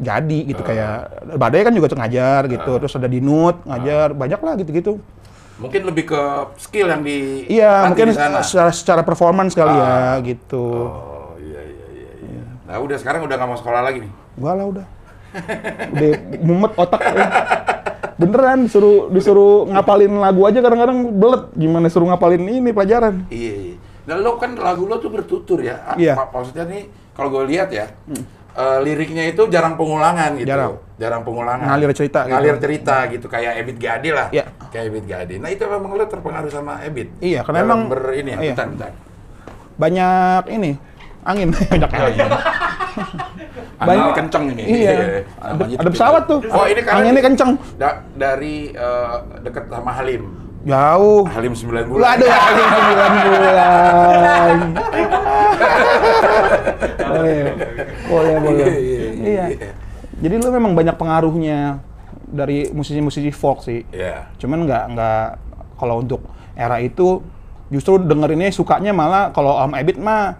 jadi 0.00 0.38
gitu 0.46 0.60
kayak 0.60 0.94
Badai 1.36 1.62
kan 1.62 1.70
juga 1.70 1.92
ngajar 1.92 2.48
gitu. 2.48 2.72
Terus 2.76 2.94
ada 2.94 3.06
Dinut 3.06 3.60
ngajar 3.62 4.12
banyak 4.12 4.40
lah 4.40 4.54
gitu-gitu. 4.56 4.98
mungkin 5.56 5.84
lebih 5.84 6.08
ke 6.08 6.22
skill 6.56 6.88
yang 6.88 7.04
di 7.04 7.44
Iya, 7.46 7.84
mungkin 7.86 8.08
di 8.08 8.16
sana. 8.16 8.40
secara, 8.40 8.72
secara 8.72 9.02
performance 9.02 9.52
kali 9.52 9.68
ya 9.70 10.16
gitu. 10.24 10.88
Oh, 10.88 11.36
iya 11.36 11.60
iya 11.60 11.86
iya 11.92 12.10
iya. 12.18 12.42
Nah, 12.64 12.80
udah 12.80 12.96
sekarang 12.96 13.20
udah 13.20 13.36
nggak 13.36 13.44
mau 13.46 13.54
sekolah 13.54 13.84
lagi 13.84 14.00
nih. 14.00 14.12
Gua 14.34 14.56
lah 14.56 14.64
udah. 14.66 14.86
udah 15.90 16.10
mumet 16.40 16.72
otak. 16.74 17.00
ya. 17.04 17.26
Beneran 18.16 18.64
disuruh 18.64 19.08
disuruh 19.08 19.68
ngapalin 19.68 20.12
lagu 20.14 20.44
aja 20.44 20.58
kadang-kadang 20.58 20.98
belet. 21.12 21.42
Gimana 21.54 21.86
suruh 21.86 22.08
ngapalin 22.08 22.40
ini 22.40 22.72
pelajaran? 22.72 23.28
Iya, 23.28 23.54
iya. 23.54 23.76
Nah, 24.08 24.16
lo 24.16 24.36
kan 24.36 24.56
lagu 24.56 24.84
lo 24.84 24.96
tuh 24.96 25.08
bertutur 25.08 25.60
ya. 25.60 25.76
Ah, 25.86 25.94
Iya. 25.94 26.16
mak- 26.16 26.32
Maksudnya 26.32 26.64
nih, 26.66 26.82
kalau 27.12 27.28
gue 27.30 27.44
lihat 27.46 27.68
ya, 27.68 27.92
eh, 28.52 28.78
liriknya 28.80 29.24
itu 29.26 29.42
jarang 29.46 29.74
pengulangan 29.74 30.34
gitu. 30.34 30.48
Jarang. 30.48 30.72
Jarang 30.96 31.22
pengulangan. 31.22 31.66
Ngalir 31.66 31.90
cerita 31.92 32.20
gitu. 32.24 32.32
Ngalir 32.32 32.56
cerita 32.58 32.96
gitu, 33.08 33.26
kayak 33.26 33.52
Ebit 33.56 33.78
Gade 33.78 34.10
lah. 34.10 34.28
Iya. 34.30 34.44
Kayak 34.68 34.84
Ebit 34.88 35.04
Gade. 35.06 35.34
Nah, 35.38 35.48
itu 35.48 35.64
memang 35.64 35.90
lo 35.92 36.04
terpengaruh 36.04 36.50
sama 36.50 36.82
Ebit? 36.82 37.08
Iya, 37.18 37.40
karena 37.42 37.64
Dalam 37.64 37.70
emang- 37.70 37.82
ber 37.88 38.02
ini 38.12 38.30
ya, 38.30 38.38
iya. 38.38 38.52
bentar, 38.52 38.66
bentar. 38.68 38.90
Banyak 39.76 40.44
ini 40.50 40.72
angin 41.20 41.48
banyak 41.72 41.90
angin. 41.90 42.30
Angin 43.80 44.12
kenceng 44.12 44.44
ini. 44.52 44.62
Iya. 44.64 44.92
Namanya 45.36 45.76
Ada, 45.76 45.80
ada 45.80 45.90
pesawat 45.90 46.22
tuh. 46.26 46.38
Oh, 46.48 46.64
ini 46.64 46.80
karena 46.80 46.98
anginnya 47.00 47.22
kenceng. 47.22 47.50
Da- 47.76 48.00
dari 48.12 48.72
eh, 48.72 49.16
deket 49.40 49.64
sama 49.68 49.92
Halim. 49.92 50.22
Jauh. 50.60 51.24
Halim 51.26 51.52
9 51.52 51.64
Lu 51.88 51.96
bulan. 51.96 52.20
ada 52.20 52.26
angin 52.28 52.66
9 52.68 53.32
bulan. 53.32 54.56
boleh. 57.10 57.38
Boleh, 58.06 58.34
boleh. 58.38 58.66
Iya, 58.66 58.68
iya, 58.76 59.00
Iya. 59.10 59.44
iya. 59.50 59.70
Jadi 60.20 60.34
lu 60.36 60.48
memang 60.52 60.72
banyak 60.76 60.96
pengaruhnya 60.96 61.80
dari 62.26 62.68
musisi-musisi 62.70 63.32
folk 63.32 63.64
sih. 63.64 63.88
Iya. 63.88 64.28
Cuman 64.36 64.68
nggak 64.68 64.84
nggak 64.92 65.24
kalau 65.80 66.04
untuk 66.04 66.20
era 66.52 66.76
itu 66.76 67.24
justru 67.72 67.96
dengerinnya 67.96 68.52
sukanya 68.52 68.92
malah 68.92 69.32
kalau 69.32 69.56
Om 69.56 69.72
Ebit 69.74 69.96
mah 69.96 70.36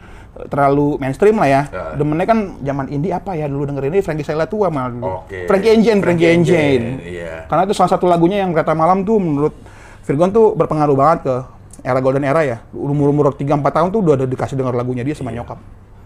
terlalu 0.52 1.00
mainstream 1.00 1.36
lah 1.36 1.48
ya. 1.48 1.62
Ya. 1.66 1.84
Demennya 1.96 2.26
kan 2.28 2.38
zaman 2.60 2.86
indie 2.88 3.10
apa 3.10 3.32
ya 3.34 3.48
dulu 3.48 3.64
dengerin 3.66 3.96
ini 3.96 4.02
Frankie 4.04 4.26
Sella 4.26 4.44
tua 4.44 4.68
malah 4.68 4.90
dulu. 4.92 5.04
Oke. 5.24 5.48
Frankie 5.48 5.72
Engine, 5.72 5.98
Frankie, 6.00 6.28
Frankie 6.28 6.52
Engine. 6.52 6.84
Engine, 7.00 7.08
iya. 7.08 7.34
Karena 7.48 7.64
itu 7.64 7.72
salah 7.72 7.90
satu 7.90 8.04
lagunya 8.04 8.44
yang 8.44 8.52
Kereta 8.52 8.76
Malam 8.76 9.02
tuh 9.02 9.16
menurut 9.16 9.56
Virgon 10.02 10.30
tuh 10.30 10.52
berpengaruh 10.52 10.94
banget 10.94 11.18
ke 11.22 11.34
era 11.80 11.98
golden 11.98 12.22
era 12.22 12.40
ya. 12.40 12.58
Umur-umur 12.70 13.30
3 13.30 13.40
4 13.54 13.64
tahun 13.66 13.88
tuh 13.88 14.00
udah 14.00 14.14
ada 14.14 14.26
dikasih 14.26 14.54
denger 14.54 14.74
lagunya 14.74 15.00
dia 15.00 15.12
Iya. 15.12 15.18
sama 15.18 15.30
nyokap. 15.30 15.58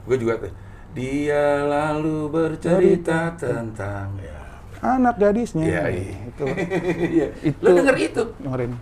Gue 0.05 0.17
juga 0.17 0.35
tuh. 0.39 0.53
Dia 0.95 1.45
lalu 1.65 2.29
bercerita 2.29 3.35
tentang 3.35 4.15
ya. 4.19 4.39
Anak 4.81 5.17
gadisnya. 5.17 5.65
Iya, 5.65 5.83
iya. 5.89 6.15
Itu 6.25 6.45
Iya. 7.17 7.27
Itu- 7.43 7.61
Lo 7.61 7.71
denger 7.73 7.97
itu? 7.99 8.23
dengerin. 8.39 8.73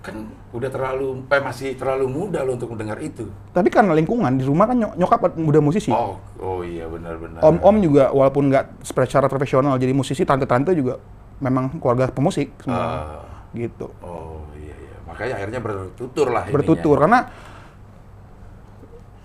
kan 0.00 0.16
udah 0.56 0.72
terlalu 0.72 1.28
eh 1.28 1.42
masih 1.44 1.76
terlalu 1.76 2.08
muda 2.08 2.40
lo 2.40 2.56
untuk 2.56 2.72
mendengar 2.72 2.96
itu. 2.98 3.28
Tapi 3.52 3.68
karena 3.68 3.92
lingkungan 3.92 4.32
di 4.32 4.48
rumah 4.48 4.64
kan 4.64 4.72
nyok- 4.74 4.96
nyokap 4.96 5.20
udah 5.36 5.60
musisi. 5.60 5.92
Oh, 5.92 6.16
oh 6.40 6.64
iya 6.64 6.88
benar-benar. 6.88 7.44
Om-om 7.44 7.76
juga 7.84 8.08
walaupun 8.08 8.48
nggak 8.48 8.80
secara 8.80 9.28
profesional 9.28 9.76
jadi 9.76 9.92
musisi, 9.92 10.24
tante-tante 10.24 10.72
juga 10.72 10.96
memang 11.36 11.76
keluarga 11.76 12.08
pemusik 12.08 12.48
semua. 12.58 12.80
Ah, 12.80 13.20
gitu. 13.54 13.86
oh 14.02 14.46
iya 14.56 14.74
iya. 14.78 14.96
Makanya 15.06 15.34
akhirnya 15.42 15.60
bertutur 15.62 16.28
lah 16.30 16.46
ininya. 16.46 16.54
Bertutur 16.54 16.96
karena 17.02 17.18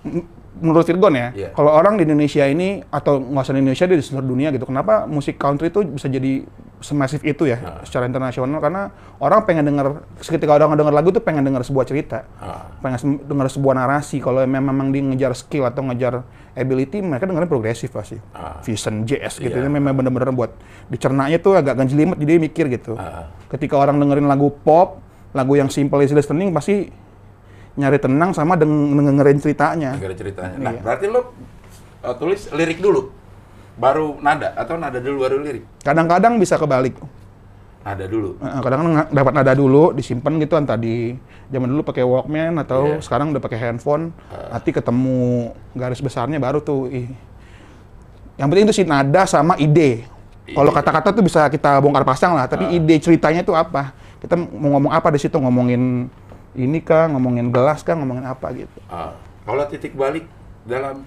m- 0.06 0.28
menurut 0.56 0.88
Virgon 0.88 1.14
ya, 1.14 1.28
Iya. 1.32 1.50
kalau 1.52 1.70
orang 1.70 2.00
di 2.00 2.08
Indonesia 2.08 2.44
ini 2.44 2.80
atau 2.88 3.20
nggak 3.20 3.44
usah 3.44 3.54
di 3.54 3.62
Indonesia 3.62 3.86
di 3.86 3.96
seluruh 4.00 4.28
dunia 4.28 4.50
gitu, 4.52 4.64
kenapa 4.64 5.04
musik 5.04 5.36
country 5.36 5.68
itu 5.68 5.84
bisa 5.84 6.08
jadi 6.08 6.48
semasif 6.80 7.24
itu 7.24 7.50
ya 7.50 7.58
Ah. 7.60 7.82
secara 7.82 8.06
internasional? 8.06 8.62
Karena 8.62 8.88
orang 9.18 9.44
pengen 9.44 9.66
dengar, 9.66 10.06
ketika 10.16 10.54
orang 10.54 10.78
dengar 10.78 10.94
lagu 10.94 11.10
tuh 11.10 11.20
pengen 11.20 11.44
dengar 11.44 11.60
sebuah 11.62 11.84
cerita, 11.84 12.24
Ah, 12.38 12.72
pengen 12.80 13.20
dengar 13.26 13.50
sebuah 13.50 13.74
narasi. 13.74 14.20
Kalau 14.20 14.44
memang 14.44 14.72
memang 14.72 14.88
dia 14.92 15.02
ngejar 15.02 15.34
skill 15.34 15.66
atau 15.66 15.82
ngejar 15.82 16.22
ability, 16.54 17.04
mereka 17.04 17.28
dengerin 17.28 17.50
progresif 17.50 17.92
pasti. 17.92 18.16
Ah. 18.32 18.62
Fusion, 18.62 19.04
jazz 19.04 19.40
gitu, 19.40 19.52
Iya. 19.52 19.66
ini 19.66 19.70
memang 19.72 19.92
bener-bener 19.92 20.32
buat 20.32 20.52
dicernanya 20.88 21.36
tuh 21.42 21.58
agak 21.58 21.76
ganjelimet, 21.76 22.16
jadi 22.16 22.32
dia 22.38 22.42
mikir 22.42 22.66
gitu. 22.70 22.96
Ketika 23.50 23.76
orang 23.76 23.98
dengerin 23.98 24.28
lagu 24.30 24.52
pop, 24.52 25.02
lagu 25.36 25.52
yang 25.60 25.68
simple 25.68 26.00
easy 26.00 26.16
listening 26.16 26.56
pasti 26.56 26.88
nyari 27.76 27.98
tenang 27.98 28.32
sama 28.32 28.56
deng- 28.56 28.96
dengerin 28.96 29.38
ceritanya. 29.38 29.92
Ada 29.94 30.16
ceritanya. 30.16 30.56
Nah, 30.58 30.72
Iya. 30.72 30.82
berarti 30.82 31.06
lo 31.06 31.20
uh, 32.02 32.16
tulis 32.16 32.48
lirik 32.50 32.80
dulu, 32.80 33.12
baru 33.76 34.16
nada 34.18 34.56
atau 34.56 34.76
nada 34.76 34.98
dulu 34.98 35.18
baru 35.22 35.38
lirik? 35.38 35.64
Kadang-kadang 35.82 36.36
bisa 36.36 36.56
kebalik. 36.56 36.96
Nada 37.82 38.06
dulu. 38.06 38.40
Kadang-kadang 38.40 38.90
nga- 38.96 39.10
dapat 39.14 39.34
nada 39.36 39.54
dulu, 39.54 39.92
disimpan 39.92 40.40
gitu 40.40 40.56
entah 40.56 40.74
di 40.74 41.14
zaman 41.48 41.68
dulu 41.68 41.84
pakai 41.84 42.02
Walkman 42.02 42.58
atau 42.58 42.98
Iya. 42.98 43.04
sekarang 43.04 43.30
udah 43.30 43.40
pakai 43.40 43.60
handphone. 43.62 44.10
Nanti 44.50 44.70
ketemu 44.72 45.18
garis 45.72 46.00
besarnya 46.00 46.40
baru 46.40 46.60
tuh. 46.60 46.90
ih. 46.90 47.12
Yang 48.36 48.48
penting 48.50 48.66
itu 48.66 48.74
sih 48.74 48.86
nada 48.86 49.24
sama 49.24 49.56
ide. 49.56 50.08
Kalau 50.46 50.70
kata-kata 50.70 51.10
tuh 51.10 51.22
bisa 51.22 51.46
kita 51.46 51.78
bongkar 51.78 52.04
pasang 52.04 52.34
lah, 52.34 52.46
tapi 52.46 52.64
Ah. 52.64 52.74
ide 52.74 52.96
ceritanya 52.98 53.42
tuh 53.42 53.54
apa? 53.54 53.92
Kita 54.18 54.34
mau 54.34 54.74
ngomong 54.74 54.90
apa 54.90 55.10
di 55.10 55.20
situ? 55.20 55.36
Ngomongin 55.36 56.10
ini 56.56 56.80
kah, 56.80 57.08
ngomongin 57.08 57.52
gelas 57.52 57.80
kah, 57.82 57.94
ngomongin 57.94 58.24
apa 58.24 58.48
gitu. 58.52 58.78
Ah, 58.88 59.14
kalau 59.44 59.64
titik 59.66 59.94
balik 59.94 60.26
dalam 60.64 61.04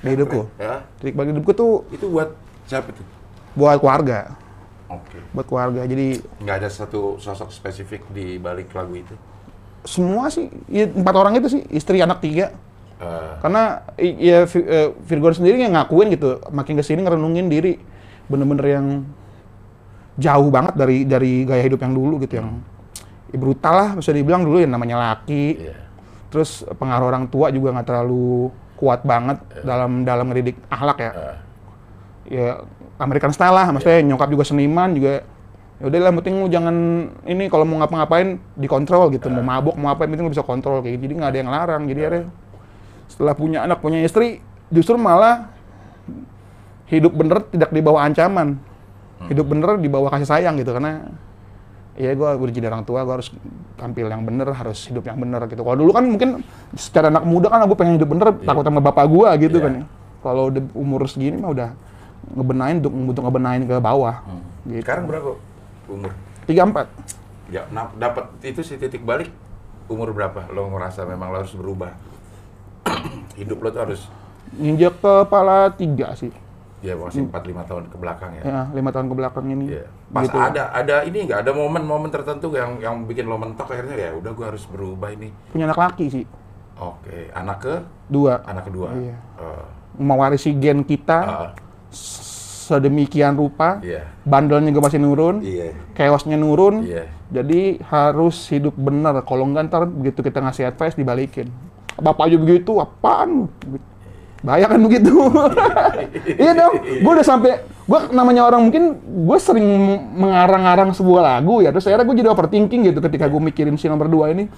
Di 0.00 0.12
hidupku. 0.12 0.48
ya, 0.56 0.84
Titik 0.98 1.14
bagi 1.14 1.30
hidupku 1.30 1.52
tuh 1.52 1.84
itu 1.90 2.06
buat 2.06 2.32
siapa 2.64 2.90
tuh? 2.90 3.06
buat 3.50 3.78
keluarga, 3.78 4.38
Oke. 4.86 5.18
buat 5.30 5.42
keluarga. 5.44 5.82
Jadi 5.84 6.22
Nggak 6.38 6.56
ada 6.60 6.68
satu 6.68 7.18
sosok 7.18 7.50
spesifik 7.50 8.06
di 8.10 8.36
balik 8.36 8.70
lagu 8.70 8.94
itu. 8.94 9.14
semua 9.80 10.28
sih 10.28 10.46
ya, 10.68 10.84
empat 10.86 11.14
orang 11.16 11.34
itu 11.34 11.48
sih 11.48 11.62
istri 11.68 11.98
anak 11.98 12.20
tiga. 12.20 12.52
Eh, 13.00 13.32
Karena 13.40 13.80
ya 13.96 14.44
Vi- 14.44 14.68
eh, 14.68 14.92
Virgon 15.02 15.32
sendiri 15.32 15.56
yang 15.56 15.72
ngakuin 15.72 16.12
gitu, 16.12 16.36
makin 16.48 16.76
ke 16.76 16.84
sini 16.84 17.00
ngerenungin 17.00 17.48
diri 17.48 17.80
bener-bener 18.28 18.66
yang 18.70 18.86
jauh 20.14 20.52
banget 20.52 20.76
dari 20.76 21.08
dari 21.08 21.42
gaya 21.42 21.64
hidup 21.64 21.80
yang 21.80 21.96
dulu 21.96 22.20
gitu 22.20 22.38
yang 22.38 22.60
ya 23.30 23.38
brutal 23.38 23.74
lah 23.74 23.88
bisa 23.98 24.10
dibilang 24.10 24.42
dulu 24.42 24.58
yang 24.58 24.74
namanya 24.74 24.96
laki. 24.98 25.58
iya. 25.58 25.74
Terus 26.30 26.62
pengaruh 26.78 27.10
orang 27.10 27.26
tua 27.26 27.50
juga 27.50 27.74
nggak 27.74 27.86
terlalu 27.86 28.54
kuat 28.78 29.02
banget 29.02 29.38
dalam 29.66 30.06
dalam 30.06 30.30
ngedidik 30.30 30.56
akhlak 30.70 30.98
ya. 31.02 31.10
Eh, 31.10 31.36
ya 32.30 32.48
American 33.00 33.32
style 33.32 33.54
lah, 33.56 33.66
maksudnya 33.72 34.00
nyokap 34.04 34.28
juga 34.30 34.44
seniman 34.46 34.92
juga. 34.94 35.24
Ya 35.80 35.84
udah 35.88 35.98
lah, 36.04 36.12
penting 36.12 36.36
lu 36.36 36.46
jangan 36.52 36.76
ini 37.24 37.48
kalau 37.48 37.64
mau 37.64 37.80
ngapa-ngapain 37.80 38.36
dikontrol 38.52 39.08
gitu, 39.16 39.32
mau 39.32 39.40
mabuk 39.40 39.74
mau 39.80 39.88
apa, 39.88 40.04
yang 40.04 40.12
penting 40.12 40.26
lu 40.28 40.32
bisa 40.36 40.44
kontrol 40.44 40.84
kayak 40.84 41.00
gitu. 41.00 41.02
Jadi 41.08 41.14
nggak 41.16 41.30
ada 41.32 41.38
yang 41.40 41.50
larang. 41.50 41.82
Jadi 41.88 42.00
akhirnya 42.04 42.24
setelah 43.08 43.34
punya 43.34 43.58
anak 43.64 43.80
punya 43.80 43.98
istri, 44.04 44.44
justru 44.68 45.00
malah 45.00 45.48
hidup 46.92 47.16
bener 47.16 47.42
tidak 47.48 47.72
di 47.72 47.80
bawah 47.80 48.04
ancaman, 48.04 48.60
hidup 49.32 49.46
bener 49.48 49.80
di 49.80 49.88
bawah 49.88 50.12
kasih 50.12 50.28
sayang 50.28 50.60
gitu 50.60 50.76
karena 50.76 51.08
ya 52.00 52.16
gue 52.16 52.28
udah 52.32 52.54
jadi 52.56 52.66
orang 52.72 52.88
tua, 52.88 53.04
gue 53.04 53.14
harus 53.20 53.28
tampil 53.76 54.08
yang 54.08 54.24
bener, 54.24 54.48
harus 54.48 54.88
hidup 54.88 55.04
yang 55.04 55.20
bener 55.20 55.44
gitu. 55.44 55.60
Kalau 55.60 55.76
dulu 55.76 55.92
kan 55.92 56.04
mungkin 56.08 56.40
secara 56.72 57.12
anak 57.12 57.28
muda 57.28 57.52
kan 57.52 57.68
gue 57.68 57.76
pengen 57.76 58.00
hidup 58.00 58.08
bener, 58.08 58.32
takut 58.40 58.64
sama 58.64 58.80
bapak 58.80 59.04
gue 59.04 59.28
gitu 59.44 59.56
Iya. 59.60 59.64
kan. 59.68 59.72
ya. 59.76 59.84
Kalau 60.20 60.42
udah 60.48 60.62
umur 60.72 61.04
segini 61.04 61.36
mah 61.36 61.52
udah 61.52 61.68
ngebenain 62.36 62.76
untuk 62.80 62.92
untuk 62.92 63.22
ngebenain 63.28 63.62
ke 63.68 63.76
bawah. 63.76 64.16
Gitu. 64.64 64.80
Sekarang 64.80 65.04
berapa 65.04 65.36
umur? 65.88 66.10
Tiga 66.48 66.64
empat. 66.64 66.86
Ya, 67.50 67.66
nah, 67.68 67.90
dapat 67.98 68.30
itu 68.40 68.62
si 68.62 68.78
titik 68.80 69.02
balik 69.02 69.28
umur 69.90 70.14
berapa? 70.14 70.48
Lo 70.54 70.70
ngerasa 70.70 71.04
memang 71.04 71.34
lo 71.34 71.42
harus 71.44 71.52
berubah. 71.52 71.92
Hidup 73.40 73.60
lo 73.60 73.68
tuh 73.68 73.82
harus 73.84 74.00
Nginjek 74.50 74.98
kepala 74.98 75.70
tiga 75.70 76.10
sih. 76.18 76.34
Ya 76.80 76.96
masih 76.96 77.28
4 77.28 77.36
5 77.44 77.68
tahun 77.68 77.84
ke 77.86 77.96
belakang 77.96 78.30
ya. 78.34 78.42
Ya, 78.42 78.60
lima 78.72 78.88
tahun 78.88 79.06
ke 79.06 79.14
belakang 79.14 79.46
ini. 79.46 79.66
Iya. 79.70 79.84
Pas 80.08 80.24
Gitu. 80.24 80.36
ada 80.36 80.62
ada 80.70 80.96
ini 81.04 81.18
nggak 81.24 81.40
ada 81.44 81.52
momen-momen 81.52 82.08
tertentu 82.08 82.48
yang 82.50 82.80
yang 82.80 83.04
bikin 83.04 83.24
lo 83.24 83.36
mentok 83.36 83.68
akhirnya 83.68 83.96
ya 83.98 84.10
udah 84.12 84.32
gua 84.32 84.46
harus 84.48 84.64
berubah 84.64 85.12
ini. 85.12 85.28
Punya 85.48 85.64
anak 85.66 85.76
laki 85.78 86.06
sih. 86.08 86.24
Oke, 86.76 87.28
anak 87.30 87.58
ke 87.60 87.74
Dua. 88.08 88.40
anak 88.42 88.64
kedua. 88.66 88.88
Iya. 88.92 89.16
Eh, 89.38 89.64
Mewarisi 90.00 90.56
gen 90.56 90.80
kita 90.80 91.18
ah, 91.20 91.50
sedemikian 91.92 93.34
rupa. 93.34 93.82
iya. 93.82 94.08
Bandelnya 94.22 94.70
juga 94.70 94.88
masih 94.88 95.00
nurun. 95.00 95.36
Iya. 95.42 95.76
chaosnya 95.92 96.40
nurun. 96.40 96.86
Iya. 96.86 97.04
Jadi 97.30 97.76
harus 97.84 98.48
hidup 98.48 98.72
bener. 98.74 99.20
Kalau 99.22 99.44
enggak 99.44 99.68
ntar 99.68 99.84
begitu 99.84 100.22
kita 100.22 100.40
ngasih 100.40 100.66
advice 100.66 100.96
dibalikin. 100.96 101.52
Bapak 102.00 102.32
aja 102.32 102.40
begitu, 102.40 102.80
apaan? 102.80 103.50
Bahaya 104.40 104.66
kan 104.66 104.80
begitu. 104.80 105.12
iya 106.40 106.52
dong. 106.56 106.74
Gue 106.80 107.12
udah 107.12 107.26
sampai, 107.26 107.60
gue 107.60 107.98
namanya 108.10 108.48
orang 108.48 108.64
mungkin 108.64 108.96
gue 108.98 109.38
sering 109.38 109.68
mengarang-arang 110.16 110.96
sebuah 110.96 111.20
lagu 111.20 111.60
ya. 111.60 111.68
Terus 111.70 111.84
akhirnya 111.86 112.08
gue 112.08 112.16
jadi 112.16 112.28
overthinking 112.28 112.80
gitu 112.88 112.98
ketika 113.00 113.28
gue 113.28 113.36
mikirin 113.38 113.76
si 113.76 113.84
nomor 113.84 114.08
dua 114.08 114.32
ini. 114.32 114.48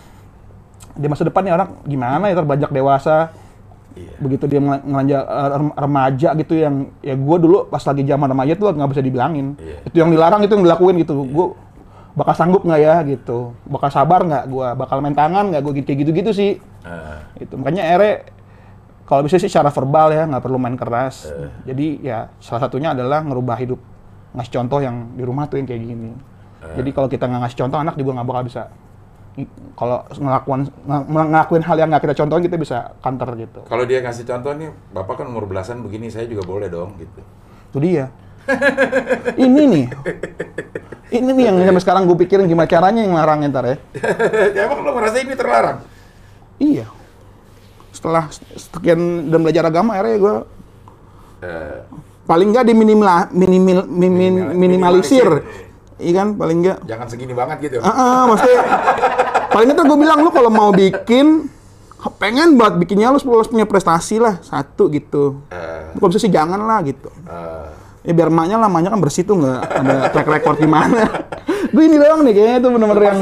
Di 0.92 1.06
masa 1.08 1.24
depan 1.24 1.42
nih 1.42 1.52
orang 1.52 1.68
gimana 1.82 2.30
ya 2.30 2.36
terbanyak 2.36 2.70
dewasa. 2.70 3.34
Iya. 3.92 4.12
Begitu 4.22 4.44
dia 4.46 4.56
ngel- 4.56 4.84
ngelanjak 4.86 5.22
eh, 5.22 5.48
rem- 5.52 5.76
remaja 5.76 6.28
gitu 6.32 6.54
yang 6.54 6.74
ya 7.00 7.12
gue 7.12 7.36
dulu 7.36 7.66
pas 7.66 7.82
lagi 7.82 8.02
zaman 8.02 8.28
remaja 8.30 8.52
tuh 8.54 8.70
nggak 8.70 8.90
bisa 8.92 9.02
dibilangin. 9.02 9.46
Iya. 9.58 9.76
Itu 9.82 9.96
yang 9.98 10.10
dilarang 10.10 10.40
itu 10.40 10.52
yang 10.54 10.64
dilakuin 10.64 10.96
gitu. 10.96 11.26
Gue 11.26 11.46
bakal 12.12 12.34
sanggup 12.36 12.62
nggak 12.62 12.80
ya 12.80 12.94
gitu. 13.02 13.56
Bakal 13.66 13.88
sabar 13.90 14.22
nggak 14.22 14.44
gue? 14.46 14.68
Bakal 14.78 14.96
main 15.00 15.12
tangan 15.12 15.50
nggak 15.50 15.60
gue 15.60 15.72
kayak 15.82 15.98
gitu-gitu 16.06 16.30
sih. 16.30 16.50
Eh, 16.86 17.18
Itu 17.42 17.58
makanya 17.58 17.82
ere 17.82 18.10
kalau 19.12 19.28
bisa 19.28 19.36
sih 19.36 19.52
secara 19.52 19.68
verbal 19.68 20.08
ya 20.08 20.24
nggak 20.24 20.40
perlu 20.40 20.56
main 20.56 20.72
keras. 20.72 21.28
Eh. 21.28 21.68
Jadi 21.68 22.00
ya 22.00 22.32
salah 22.40 22.64
satunya 22.64 22.96
adalah 22.96 23.20
ngerubah 23.20 23.60
hidup 23.60 23.76
ngasih 24.32 24.52
contoh 24.56 24.80
yang 24.80 25.12
di 25.12 25.20
rumah 25.20 25.44
tuh 25.52 25.60
yang 25.60 25.68
kayak 25.68 25.84
gini. 25.84 26.16
Eh. 26.64 26.80
Jadi 26.80 26.96
kalau 26.96 27.12
kita 27.12 27.28
nggak 27.28 27.44
ngasih 27.44 27.58
contoh 27.60 27.76
anak 27.76 27.94
juga 28.00 28.16
nggak 28.16 28.28
bakal 28.32 28.42
bisa. 28.48 28.72
Kalau 29.76 30.08
ngelakuin 30.16 30.64
ng- 30.64 31.06
ngelakuin 31.12 31.60
hal 31.60 31.76
yang 31.76 31.88
nggak 31.92 32.08
kita 32.08 32.16
contohin 32.24 32.42
kita 32.48 32.56
bisa 32.56 32.96
counter 33.04 33.28
gitu. 33.36 33.60
kalau 33.68 33.84
dia 33.84 34.00
ngasih 34.00 34.24
contoh 34.24 34.52
nih, 34.56 34.72
bapak 34.96 35.14
kan 35.20 35.26
umur 35.28 35.44
belasan 35.44 35.84
begini, 35.84 36.08
saya 36.08 36.24
juga 36.24 36.48
boleh 36.48 36.72
dong 36.72 36.96
gitu. 36.96 37.20
Itu 37.68 37.78
dia. 37.84 38.08
ini 39.44 39.62
nih. 39.68 39.86
Ini 41.12 41.30
nih 41.36 41.44
yang 41.52 41.56
sampai 41.68 41.84
sekarang 41.84 42.02
gue 42.08 42.16
pikirin 42.24 42.48
gimana 42.48 42.64
caranya 42.64 43.04
yang 43.04 43.12
larang 43.12 43.44
ntar 43.52 43.68
ya. 43.68 43.76
ya 44.56 44.60
emang 44.72 44.80
lo 44.80 44.96
merasa 44.96 45.20
ini 45.20 45.36
terlarang? 45.36 45.84
Iya. 46.56 47.01
Setelah 48.02 48.26
sekian 48.58 48.98
dan 49.30 49.38
belajar 49.38 49.62
agama 49.64 49.94
akhirnya 49.94 50.18
gue 50.18 50.34
Eh, 51.40 51.78
paling 52.24 52.50
nggak 52.50 52.64
diminimal 52.64 53.30
minimal, 53.30 53.82
Minimal- 53.84 54.54
minimalisir. 54.54 55.26
Iya 55.96 56.12
kan 56.16 56.34
paling 56.34 56.58
nggak. 56.60 56.78
jangan 56.82 57.06
segini 57.06 57.30
banget 57.30 57.62
gitu. 57.62 57.78
Ah, 57.78 57.90
ah, 57.90 58.22
maksudnya 58.26 58.62
paling 59.48 59.70
nggak 59.70 59.84
gue 59.84 59.98
bilang 60.00 60.18
lu 60.18 60.30
kalau 60.30 60.46
mau 60.48 60.70
bikin 60.70 61.46
pengen 62.16 62.54
buat 62.54 62.74
bikinnya 62.76 63.10
lu 63.10 63.18
harus 63.18 63.46
punya 63.46 63.62
prestasi 63.64 64.18
lah 64.18 64.38
satu 64.40 64.86
gitu. 64.88 65.46
Eh, 65.48 65.94
Kalau 65.94 66.08
bisa 66.08 66.18
sih 66.18 66.26
jangan 66.28 66.58
lah 66.58 66.82
gitu. 66.82 67.06
eh, 67.22 67.70
Ya 68.02 68.10
biar 68.12 68.26
emaknya 68.28 68.54
lah, 68.56 68.66
emaknya 68.66 68.90
kan 68.90 68.98
bersih 68.98 69.22
tuh 69.22 69.38
nggak 69.38 69.60
ada 69.62 69.94
track 70.08 70.26
record 70.28 70.58
gimana. 70.58 71.06
gue 71.74 71.82
ini 71.84 71.96
doang 71.96 72.22
nih 72.22 72.32
kayaknya 72.32 72.58
tuh 72.60 72.70
bener-bener 72.72 73.02
yang 73.04 73.18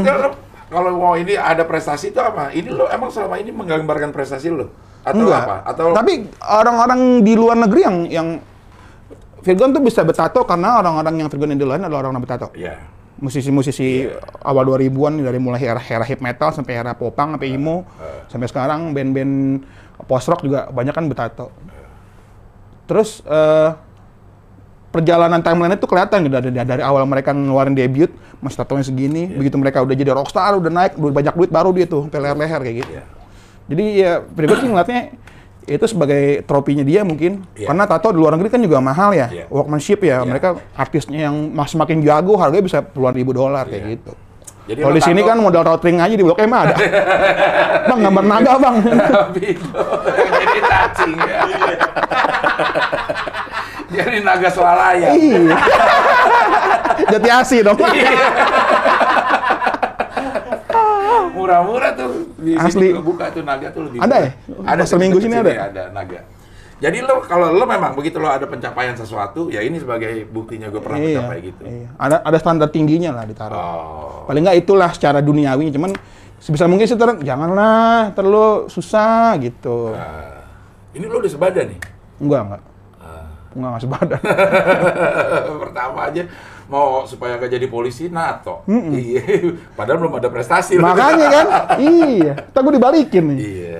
kalau 0.71 0.91
mau 0.97 1.15
ini 1.19 1.35
ada 1.35 1.67
prestasi 1.67 2.15
itu 2.15 2.21
apa? 2.23 2.55
Ini 2.55 2.71
lo 2.71 2.87
emang 2.87 3.11
selama 3.11 3.37
ini 3.43 3.51
menggambarkan 3.51 4.15
prestasi 4.15 4.55
lo? 4.55 4.71
Atau 5.03 5.27
enggak. 5.27 5.43
apa? 5.43 5.57
Atau 5.67 5.91
Tapi 5.91 6.31
orang-orang 6.39 7.27
di 7.27 7.35
luar 7.35 7.59
negeri 7.59 7.81
yang 7.83 7.97
yang 8.07 8.29
Virgon 9.41 9.73
tuh 9.73 9.81
bisa 9.81 10.05
bertato 10.05 10.45
karena 10.45 10.79
orang-orang 10.79 11.25
yang 11.25 11.29
Virgon 11.33 11.51
yang 11.57 11.61
di 11.61 11.67
luar 11.67 11.81
adalah 11.83 12.07
orang 12.07 12.17
yang 12.17 12.25
bertato. 12.25 12.49
ya. 12.55 12.79
Musisi-musisi 13.21 14.09
awal 14.41 14.65
2000-an 14.65 15.21
dari 15.21 15.37
mulai 15.37 15.61
era-era 15.61 16.09
hip 16.09 16.25
metal 16.25 16.57
sampai 16.57 16.73
era 16.81 16.97
popang 16.97 17.37
sampai 17.37 17.53
emo 17.53 17.85
sampai 18.33 18.49
sekarang 18.49 18.97
band-band 18.97 19.61
post 20.09 20.25
rock 20.33 20.41
juga 20.41 20.73
banyak 20.73 20.95
kan 20.97 21.05
bertato. 21.05 21.53
Terus 22.89 23.21
eh 23.29 23.90
perjalanan 24.91 25.39
timeline 25.39 25.75
itu 25.75 25.87
kelihatan 25.87 26.27
gitu 26.27 26.35
dari, 26.35 26.51
dari 26.51 26.83
awal 26.83 27.07
mereka 27.07 27.31
ngeluarin 27.31 27.73
debut 27.73 28.11
masih 28.43 28.59
tatonya 28.59 28.83
segini 28.83 29.31
begitu 29.31 29.55
mereka 29.55 29.81
udah 29.81 29.95
jadi 29.95 30.11
rockstar 30.11 30.59
udah 30.59 30.67
naik 30.67 30.93
udah 30.99 31.15
banyak 31.15 31.35
duit 31.35 31.51
baru 31.51 31.71
dia 31.71 31.87
tuh 31.87 32.11
sampai 32.11 32.19
leher-leher 32.21 32.61
kayak 32.61 32.77
gitu 32.83 32.91
Iya. 32.91 33.05
jadi 33.71 33.85
ya 33.95 34.13
pribadi 34.27 34.67
ngeliatnya 34.67 35.01
itu 35.63 35.85
sebagai 35.87 36.43
tropinya 36.43 36.83
dia 36.83 37.07
mungkin 37.07 37.47
Iya. 37.55 37.71
karena 37.71 37.87
tato 37.87 38.11
di 38.11 38.19
luar 38.19 38.35
negeri 38.35 38.51
kan 38.51 38.59
juga 38.59 38.83
mahal 38.83 39.15
ya 39.15 39.31
Iya. 39.31 39.45
workmanship 39.47 40.03
ya 40.03 40.19
Iya. 40.19 40.27
mereka 40.27 40.49
artisnya 40.75 41.31
yang 41.31 41.37
semakin 41.63 42.03
jago 42.03 42.35
harganya 42.35 42.65
bisa 42.67 42.79
puluhan 42.83 43.15
ribu 43.15 43.31
dolar 43.31 43.71
kayak 43.71 43.85
Iya. 43.87 43.95
gitu 43.95 44.13
Jadi 44.61 44.87
kalau 44.87 44.95
di 44.95 45.03
sini 45.03 45.21
kan 45.23 45.35
modal 45.35 45.67
ring 45.83 45.99
aja 45.99 46.15
di 46.15 46.23
blok 46.23 46.39
M 46.39 46.51
ada 46.51 46.75
bang 47.91 47.99
gambar 48.01 48.25
naga 48.25 48.55
bang 48.57 48.77
Tapi 48.87 49.43
itu 49.51 49.67
jadi 50.39 50.61
cacing 50.63 51.15
ya. 51.19 51.39
jadi 54.07 54.21
naga 54.21 54.49
swalaya. 54.49 55.09
iya 55.13 55.57
jati 57.09 57.29
asi 57.29 57.57
dong 57.61 57.79
Murah-murah 61.31 61.91
tuh. 61.95 62.11
Di 62.37 62.53
Asli. 62.55 62.91
sini 62.91 63.01
buka 63.01 63.31
tuh 63.31 63.43
naga 63.43 63.71
tuh 63.71 63.89
lebih 63.89 63.99
Ada 63.99 64.07
murah. 64.11 64.21
ya? 64.21 64.31
Ada 64.67 64.83
Pasar 64.85 64.99
Minggu 64.99 65.19
sini 65.19 65.35
ada? 65.35 65.51
Ada 65.51 65.85
naga. 65.91 66.21
Jadi 66.81 66.99
lo 66.99 67.21
kalau 67.21 67.49
lo 67.51 67.65
memang 67.67 67.93
begitu 67.93 68.17
lo 68.17 68.27
ada 68.27 68.45
pencapaian 68.45 68.93
sesuatu, 68.95 69.49
ya 69.49 69.61
ini 69.61 69.77
sebagai 69.77 70.25
buktinya 70.27 70.69
gue 70.69 70.81
pernah 70.81 70.97
iya, 70.97 71.21
mencapai 71.21 71.39
gitu. 71.43 71.63
iya. 71.63 71.89
ada 71.95 72.25
ada 72.25 72.39
standar 72.41 72.69
tingginya 72.69 73.13
lah 73.13 73.25
ditaruh 73.25 73.53
Oh. 73.53 74.25
paling 74.25 74.41
nggak 74.41 74.59
itulah 74.59 74.89
secara 74.89 75.21
duniawi 75.21 75.69
cuman 75.69 75.93
sebisa 76.37 76.65
mungkin 76.65 76.89
sih 76.89 76.97
ter 76.97 77.21
janganlah 77.21 78.17
terlalu 78.17 78.65
susah 78.67 79.37
gitu 79.37 79.93
Nah, 79.93 80.41
ini 80.91 81.05
lo 81.05 81.21
udah 81.21 81.29
sebadan 81.29 81.69
nih. 81.69 81.79
enggak 82.17 82.41
enggak 82.49 82.61
Enggak 83.51 83.69
nggak 83.69 83.83
sebadan 83.83 84.21
Pertama 85.67 86.01
aja 86.07 86.23
mau 86.71 87.03
supaya 87.03 87.35
gak 87.35 87.51
jadi 87.51 87.67
polisi 87.67 88.07
NATO. 88.07 88.63
Iya. 88.71 89.59
Padahal 89.75 89.99
belum 89.99 90.15
ada 90.17 90.31
prestasi. 90.31 90.79
makanya 90.79 91.27
kan 91.29 91.47
iya 91.83 92.33
tak 92.47 92.63
gue 92.63 92.79
dibalikin 92.79 93.25
nih 93.27 93.39
Iya. 93.43 93.79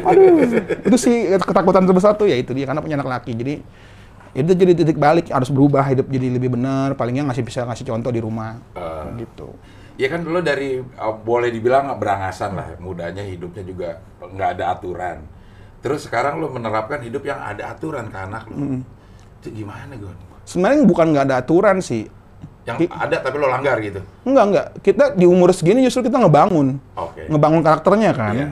aduh 0.00 0.38
itu 0.86 0.96
sih 0.96 1.14
ketakutan 1.34 1.82
terbesar 1.82 2.14
tuh 2.14 2.26
ya 2.26 2.36
itu 2.36 2.54
dia 2.54 2.64
karena 2.64 2.78
punya 2.78 2.94
anak 2.94 3.10
laki 3.10 3.34
jadi 3.34 3.58
itu 4.30 4.46
jadi 4.46 4.72
titik 4.76 4.94
balik 4.94 5.26
harus 5.26 5.50
berubah 5.50 5.82
hidup 5.82 6.06
jadi 6.06 6.30
lebih 6.30 6.54
benar 6.54 6.94
palingnya 6.94 7.26
ngasih 7.26 7.42
bisa 7.42 7.66
ngasih 7.66 7.82
contoh 7.84 8.10
di 8.10 8.20
rumah 8.20 8.62
Ah. 8.72 9.10
gitu 9.16 9.50
Ya 9.96 10.08
kan 10.08 10.24
lo 10.24 10.40
dari 10.40 10.80
uh, 10.80 11.12
boleh 11.12 11.52
dibilang 11.52 11.92
berangasan 12.00 12.56
lah, 12.56 12.72
mudanya 12.80 13.20
hidupnya 13.20 13.60
juga 13.60 13.88
nggak 14.16 14.56
ada 14.56 14.72
aturan. 14.72 15.20
Terus 15.80 16.08
sekarang 16.08 16.40
lo 16.40 16.48
menerapkan 16.48 17.04
hidup 17.04 17.20
yang 17.20 17.36
ada 17.36 17.68
aturan 17.68 18.08
ke 18.08 18.16
anak 18.16 18.48
lo. 18.48 18.80
Itu 19.40 19.48
gimana 19.50 19.92
gue? 19.96 20.12
sebenarnya 20.44 20.82
bukan 20.82 21.06
nggak 21.10 21.24
ada 21.26 21.36
aturan 21.38 21.78
sih 21.78 22.10
Yang 22.66 22.90
ada 22.90 23.16
tapi 23.18 23.36
lo 23.38 23.46
langgar 23.46 23.78
gitu. 23.78 24.02
enggak 24.22 24.44
enggak 24.46 24.66
kita 24.82 25.04
di 25.14 25.24
umur 25.24 25.50
segini 25.50 25.80
justru 25.80 26.04
kita 26.04 26.18
ngebangun 26.18 26.76
Oke. 26.92 27.24
ngebangun 27.26 27.60
karakternya 27.60 28.10
kan. 28.12 28.34
Iya. 28.36 28.48